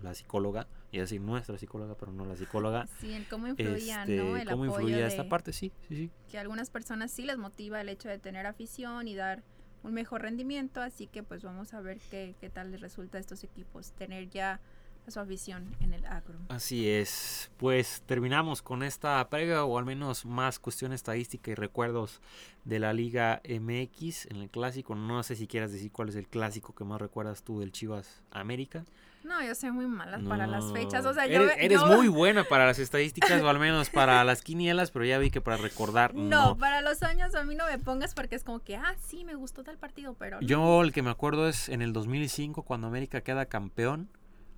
la 0.00 0.14
psicóloga, 0.14 0.68
y 0.92 0.98
decir 0.98 1.20
nuestra 1.20 1.58
psicóloga, 1.58 1.96
pero 1.96 2.12
no 2.12 2.24
la 2.24 2.36
psicóloga. 2.36 2.86
Sí, 3.00 3.12
el 3.12 3.26
cómo 3.26 3.48
influía, 3.48 4.04
¿no? 4.04 4.12
Este, 4.12 4.42
el 4.42 4.48
cómo 4.48 4.66
influía 4.66 5.06
esta 5.08 5.28
parte, 5.28 5.52
sí, 5.52 5.72
sí, 5.88 5.96
sí. 5.96 6.10
Que 6.30 6.38
a 6.38 6.42
algunas 6.42 6.70
personas 6.70 7.10
sí 7.10 7.24
les 7.24 7.38
motiva 7.38 7.80
el 7.80 7.88
hecho 7.88 8.08
de 8.08 8.18
tener 8.18 8.46
afición 8.46 9.08
y 9.08 9.16
dar 9.16 9.42
un 9.82 9.94
mejor 9.94 10.22
rendimiento, 10.22 10.82
así 10.82 11.08
que 11.08 11.24
pues 11.24 11.42
vamos 11.42 11.74
a 11.74 11.80
ver 11.80 11.98
qué, 12.10 12.36
qué 12.38 12.48
tal 12.48 12.70
les 12.70 12.80
resulta 12.80 13.18
a 13.18 13.20
estos 13.20 13.42
equipos 13.42 13.92
tener 13.92 14.28
ya 14.28 14.60
su 15.08 15.20
afición 15.20 15.74
en 15.80 15.92
el 15.92 16.04
agro. 16.06 16.38
Así 16.48 16.88
es. 16.88 17.50
Pues 17.56 18.02
terminamos 18.06 18.62
con 18.62 18.82
esta 18.82 19.28
previa 19.28 19.64
o 19.64 19.78
al 19.78 19.84
menos 19.84 20.24
más 20.24 20.58
cuestión 20.58 20.92
estadística 20.92 21.50
y 21.50 21.54
recuerdos 21.54 22.20
de 22.64 22.78
la 22.78 22.92
Liga 22.92 23.40
MX 23.48 24.26
en 24.26 24.36
el 24.36 24.50
clásico. 24.50 24.94
No 24.94 25.22
sé 25.22 25.36
si 25.36 25.46
quieras 25.46 25.72
decir 25.72 25.90
cuál 25.90 26.08
es 26.08 26.16
el 26.16 26.28
clásico 26.28 26.74
que 26.74 26.84
más 26.84 27.00
recuerdas 27.00 27.42
tú 27.42 27.60
del 27.60 27.72
Chivas 27.72 28.22
América. 28.30 28.84
No, 29.22 29.42
yo 29.44 29.54
soy 29.54 29.70
muy 29.70 29.86
mala 29.86 30.18
para 30.26 30.46
las 30.46 30.72
fechas. 30.72 31.04
O 31.04 31.12
sea, 31.12 31.26
eres, 31.26 31.52
eres 31.58 31.84
muy 31.84 32.08
buena 32.08 32.44
para 32.44 32.66
las 32.66 32.78
estadísticas 32.78 33.42
o 33.42 33.48
al 33.48 33.58
menos 33.58 33.90
para 33.90 34.24
las 34.24 34.42
quinielas, 34.42 34.90
pero 34.90 35.04
ya 35.04 35.18
vi 35.18 35.30
que 35.30 35.40
para 35.40 35.58
recordar. 35.58 36.14
No, 36.14 36.56
para 36.56 36.80
los 36.80 37.02
años 37.02 37.34
a 37.34 37.44
mí 37.44 37.54
no 37.54 37.66
me 37.66 37.78
pongas 37.78 38.14
porque 38.14 38.34
es 38.34 38.44
como 38.44 38.60
que, 38.60 38.76
ah, 38.76 38.94
sí, 39.06 39.24
me 39.24 39.34
gustó 39.34 39.62
tal 39.62 39.76
partido, 39.76 40.14
pero. 40.14 40.40
Yo 40.40 40.82
el 40.82 40.92
que 40.92 41.02
me 41.02 41.10
acuerdo 41.10 41.48
es 41.48 41.68
en 41.68 41.82
el 41.82 41.92
2005 41.92 42.62
cuando 42.62 42.86
América 42.86 43.20
queda 43.20 43.44
campeón 43.46 44.08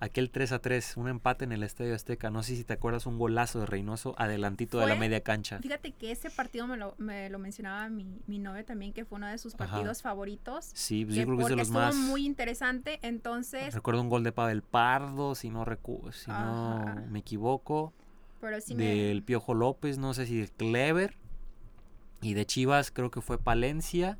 aquel 0.03 0.29
3 0.29 0.51
a 0.51 0.59
3, 0.59 0.97
un 0.97 1.07
empate 1.07 1.45
en 1.45 1.53
el 1.53 1.63
Estadio 1.63 1.95
Azteca. 1.95 2.29
No 2.29 2.43
sé 2.43 2.55
si 2.57 2.63
te 2.63 2.73
acuerdas, 2.73 3.05
un 3.05 3.17
golazo 3.17 3.61
de 3.61 3.65
Reynoso 3.65 4.15
adelantito 4.17 4.79
de 4.79 4.87
la 4.87 4.95
media 4.95 5.21
cancha. 5.21 5.59
Fíjate 5.59 5.91
que 5.91 6.11
ese 6.11 6.29
partido 6.29 6.67
me 6.67 6.75
lo, 6.75 6.93
me 6.97 7.29
lo 7.29 7.39
mencionaba 7.39 7.87
mi, 7.89 8.05
mi 8.27 8.37
novia 8.37 8.65
también, 8.65 8.91
que 8.91 9.05
fue 9.05 9.17
uno 9.17 9.27
de 9.27 9.37
sus 9.37 9.55
partidos 9.55 10.01
favoritos. 10.01 10.71
Sí, 10.73 11.05
pues 11.05 11.15
yo 11.15 11.25
creo 11.25 11.37
que 11.37 11.43
es 11.43 11.49
de 11.49 11.55
los 11.55 11.69
más. 11.69 11.95
muy 11.95 12.25
interesante, 12.25 12.99
entonces. 13.01 13.73
Recuerdo 13.73 14.01
un 14.01 14.09
gol 14.09 14.23
de 14.23 14.33
Pavel 14.33 14.61
Pardo, 14.61 15.35
si 15.35 15.49
no, 15.49 15.63
recu 15.63 16.11
si 16.11 16.29
no 16.29 16.95
me 17.09 17.19
equivoco. 17.19 17.93
Pero 18.41 18.59
sí 18.59 18.75
del 18.75 19.23
Piojo 19.23 19.53
López, 19.53 19.97
no 19.97 20.13
sé 20.13 20.25
si 20.25 20.37
de 20.41 20.47
Clever. 20.49 21.17
Y 22.21 22.33
de 22.33 22.45
Chivas 22.45 22.91
creo 22.91 23.09
que 23.09 23.21
fue 23.21 23.37
Palencia 23.37 24.17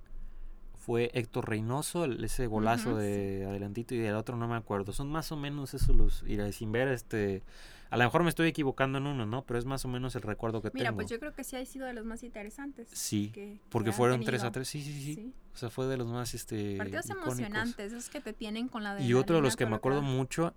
fue 0.83 1.11
Héctor 1.13 1.47
Reynoso, 1.47 2.03
ese 2.03 2.45
golazo 2.47 2.97
de 2.97 3.45
adelantito 3.45 3.95
y 3.95 3.99
del 3.99 4.15
otro 4.15 4.35
no 4.35 4.49
me 4.49 4.57
acuerdo. 4.57 4.91
Son 4.91 5.09
más 5.09 5.31
o 5.31 5.37
menos 5.37 5.73
esos 5.73 5.95
los, 5.95 6.23
y 6.23 6.37
sin 6.51 6.73
ver 6.73 6.89
este, 6.89 7.41
a 7.89 7.95
lo 7.95 8.03
mejor 8.03 8.23
me 8.23 8.29
estoy 8.29 8.49
equivocando 8.49 8.97
en 8.97 9.07
uno, 9.07 9.25
¿no? 9.25 9.45
Pero 9.45 9.59
es 9.59 9.65
más 9.65 9.85
o 9.85 9.87
menos 9.87 10.13
el 10.17 10.23
recuerdo 10.23 10.61
que 10.61 10.71
tengo. 10.71 10.81
Mira, 10.81 10.93
pues 10.93 11.09
yo 11.09 11.21
creo 11.21 11.33
que 11.33 11.45
sí 11.45 11.55
ha 11.55 11.65
sido 11.65 11.85
de 11.85 11.93
los 11.93 12.05
más 12.05 12.21
interesantes. 12.23 12.89
Sí, 12.91 13.31
porque 13.69 13.93
fueron 13.93 14.25
3 14.25 14.43
a 14.43 14.51
3, 14.51 14.67
sí, 14.67 14.81
sí, 14.81 15.15
sí, 15.15 15.33
O 15.53 15.57
sea, 15.57 15.69
fue 15.69 15.85
de 15.85 15.95
los 15.95 16.07
más, 16.07 16.33
este, 16.33 16.75
Partidos 16.75 17.09
emocionantes, 17.09 17.93
esos 17.93 18.09
que 18.09 18.19
te 18.19 18.33
tienen 18.33 18.67
con 18.67 18.83
la 18.83 18.95
de 18.95 19.05
Y 19.05 19.13
otro 19.13 19.37
de 19.37 19.41
los 19.41 19.55
que 19.55 19.65
me 19.65 19.77
acuerdo 19.77 20.01
mucho, 20.01 20.53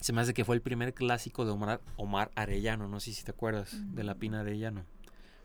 se 0.00 0.14
me 0.14 0.22
hace 0.22 0.32
que 0.32 0.46
fue 0.46 0.56
el 0.56 0.62
primer 0.62 0.94
clásico 0.94 1.44
de 1.44 1.50
Omar, 1.50 1.82
Omar 1.98 2.30
Arellano, 2.34 2.88
no 2.88 2.98
sé 2.98 3.12
si 3.12 3.24
te 3.24 3.32
acuerdas, 3.32 3.76
de 3.94 4.04
la 4.04 4.14
Pina 4.14 4.40
Arellano. 4.40 4.86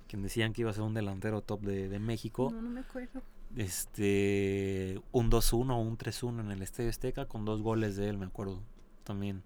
Quien 0.08 0.22
decían 0.22 0.54
que 0.54 0.62
iba 0.62 0.72
a 0.72 0.74
ser 0.74 0.84
un 0.84 0.94
delantero 0.94 1.42
top 1.42 1.64
de, 1.64 1.90
de 1.90 2.00
México. 2.00 2.50
No, 2.50 2.62
no 2.62 2.70
me 2.70 2.80
acuerdo 2.80 3.22
este 3.56 5.02
un 5.12 5.30
2-1 5.30 5.72
o 5.72 5.78
un 5.78 5.98
3-1 5.98 6.40
en 6.40 6.52
el 6.52 6.62
Estadio 6.62 6.90
Azteca 6.90 7.26
con 7.26 7.46
dos 7.46 7.62
goles 7.62 7.96
de 7.96 8.10
él, 8.10 8.18
me 8.18 8.26
acuerdo 8.26 8.62
también. 9.04 9.44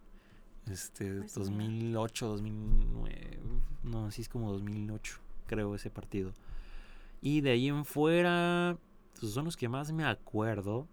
Este 0.70 1.22
2008, 1.36 2.28
2009, 2.28 3.40
no, 3.84 4.06
así 4.06 4.22
es 4.22 4.30
como 4.30 4.52
2008, 4.52 5.20
creo 5.46 5.76
ese 5.76 5.90
partido. 5.90 6.34
Y 7.22 7.42
de 7.42 7.52
ahí 7.52 7.68
en 7.68 7.86
fuera 7.86 8.78
pues 9.20 9.34
son 9.34 9.46
los 9.46 9.58
que 9.58 9.70
más 9.70 9.92
me 9.92 10.06
acuerdo. 10.06 10.88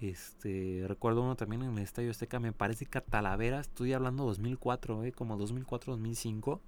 Este, 0.00 0.84
recuerdo 0.86 1.22
uno 1.22 1.36
también 1.36 1.62
en 1.62 1.78
el 1.78 1.78
Estadio 1.78 2.10
Azteca, 2.10 2.38
me 2.38 2.52
parece 2.52 2.84
que 2.84 3.00
Talavera, 3.00 3.60
estoy 3.60 3.94
hablando 3.94 4.24
2004, 4.24 5.04
eh, 5.04 5.12
como 5.12 5.38
2004-2005 5.38 6.60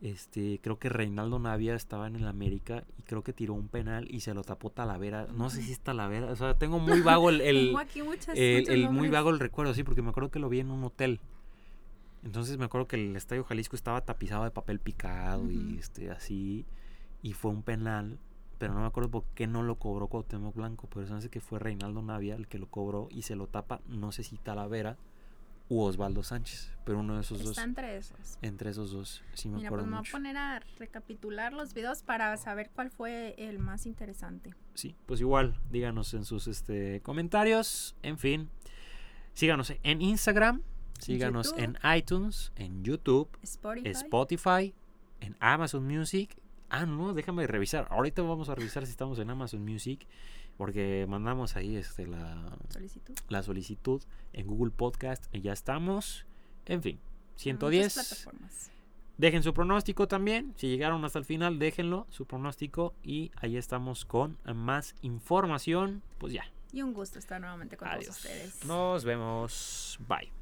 este, 0.00 0.60
creo 0.62 0.78
que 0.78 0.88
Reinaldo 0.88 1.38
Navia 1.38 1.74
estaba 1.74 2.06
en 2.06 2.16
el 2.16 2.26
América 2.26 2.84
y 2.98 3.02
creo 3.02 3.22
que 3.22 3.32
tiró 3.32 3.54
un 3.54 3.68
penal 3.68 4.06
y 4.10 4.20
se 4.20 4.34
lo 4.34 4.42
tapó 4.44 4.70
Talavera. 4.70 5.26
No 5.34 5.48
sé 5.50 5.62
si 5.62 5.72
es 5.72 5.80
Talavera, 5.80 6.30
o 6.30 6.36
sea, 6.36 6.54
tengo 6.54 6.78
muy 6.78 7.00
vago 7.00 7.30
el, 7.30 7.40
el, 7.40 7.74
el, 8.34 8.90
muy 8.90 9.08
vago 9.08 9.30
el 9.30 9.38
recuerdo, 9.38 9.74
sí, 9.74 9.84
porque 9.84 10.02
me 10.02 10.10
acuerdo 10.10 10.30
que 10.30 10.38
lo 10.38 10.48
vi 10.48 10.60
en 10.60 10.70
un 10.70 10.84
hotel. 10.84 11.20
Entonces 12.24 12.58
me 12.58 12.64
acuerdo 12.64 12.88
que 12.88 12.96
el 12.96 13.16
Estadio 13.16 13.44
Jalisco 13.44 13.76
estaba 13.76 14.00
tapizado 14.00 14.44
de 14.44 14.50
papel 14.50 14.80
picado 14.80 15.50
y 15.50 15.78
este 15.78 16.10
así 16.10 16.66
y 17.22 17.32
fue 17.32 17.50
un 17.52 17.62
penal, 17.62 18.18
pero 18.58 18.74
no 18.74 18.80
me 18.80 18.86
acuerdo 18.86 19.10
por 19.10 19.24
qué 19.34 19.46
no 19.46 19.62
lo 19.62 19.76
cobró 19.76 20.08
Cuauhtémoc 20.08 20.54
Blanco, 20.54 20.88
pero 20.88 21.04
eso 21.04 21.14
hace 21.14 21.30
que 21.30 21.40
fue 21.40 21.58
Reinaldo 21.58 22.02
Navia 22.02 22.34
el 22.34 22.48
que 22.48 22.58
lo 22.58 22.66
cobró 22.66 23.08
y 23.10 23.22
se 23.22 23.36
lo 23.36 23.46
tapa, 23.46 23.80
no 23.86 24.12
sé 24.12 24.24
si 24.24 24.36
Talavera 24.36 24.96
u 25.68 25.80
Osvaldo 25.82 26.22
Sánchez. 26.22 26.72
Pero 26.84 27.00
uno 27.00 27.16
de 27.16 27.22
esos 27.22 27.38
Está 27.38 27.48
dos. 27.48 27.58
entre 27.58 27.96
esos. 27.96 28.38
Entre 28.42 28.70
esos 28.70 28.92
dos. 28.92 29.22
Sí 29.34 29.48
me 29.48 29.56
Mira, 29.56 29.68
acuerdo 29.68 29.84
pues 29.86 29.90
me 29.90 29.98
voy 29.98 30.08
a 30.08 30.12
poner 30.12 30.36
a 30.36 30.62
recapitular 30.78 31.52
los 31.52 31.74
videos 31.74 32.02
para 32.02 32.36
saber 32.36 32.70
cuál 32.72 32.90
fue 32.90 33.34
el 33.38 33.58
más 33.58 33.86
interesante. 33.86 34.54
Sí, 34.74 34.94
pues 35.06 35.20
igual, 35.20 35.58
díganos 35.70 36.14
en 36.14 36.24
sus 36.24 36.46
este, 36.46 37.00
comentarios. 37.02 37.96
En 38.02 38.18
fin, 38.18 38.50
síganos 39.34 39.72
en 39.82 40.00
Instagram, 40.00 40.62
síganos 41.00 41.48
YouTube. 41.48 41.76
en 41.82 41.96
iTunes, 41.96 42.52
en 42.54 42.84
YouTube, 42.84 43.28
Spotify. 43.42 43.88
Spotify, 43.90 44.74
en 45.20 45.36
Amazon 45.40 45.84
Music. 45.84 46.36
Ah, 46.68 46.86
no, 46.86 47.14
déjame 47.14 47.46
revisar. 47.48 47.88
Ahorita 47.90 48.22
vamos 48.22 48.48
a 48.48 48.54
revisar 48.54 48.84
si 48.86 48.92
estamos 48.92 49.18
en 49.18 49.30
Amazon 49.30 49.64
Music. 49.64 50.06
Porque 50.56 51.06
mandamos 51.08 51.56
ahí 51.56 51.76
este, 51.76 52.06
la, 52.06 52.56
solicitud. 52.70 53.14
la 53.28 53.42
solicitud 53.42 54.02
en 54.32 54.46
Google 54.46 54.70
Podcast 54.70 55.24
y 55.32 55.40
ya 55.42 55.52
estamos. 55.52 56.26
En 56.64 56.82
fin, 56.82 56.98
Muchas 57.32 57.42
110. 57.42 57.94
plataformas. 57.94 58.70
Dejen 59.18 59.42
su 59.42 59.54
pronóstico 59.54 60.08
también. 60.08 60.52
Si 60.56 60.68
llegaron 60.68 61.04
hasta 61.04 61.18
el 61.18 61.24
final, 61.24 61.58
déjenlo, 61.58 62.06
su 62.10 62.26
pronóstico. 62.26 62.94
Y 63.02 63.30
ahí 63.36 63.56
estamos 63.56 64.04
con 64.04 64.38
más 64.54 64.94
información. 65.02 66.02
Pues 66.18 66.32
ya. 66.34 66.44
Y 66.72 66.82
un 66.82 66.92
gusto 66.92 67.18
estar 67.18 67.40
nuevamente 67.40 67.76
con 67.76 67.88
todos 67.88 68.08
ustedes. 68.08 68.64
Nos 68.66 69.04
vemos. 69.04 69.98
Bye. 70.06 70.35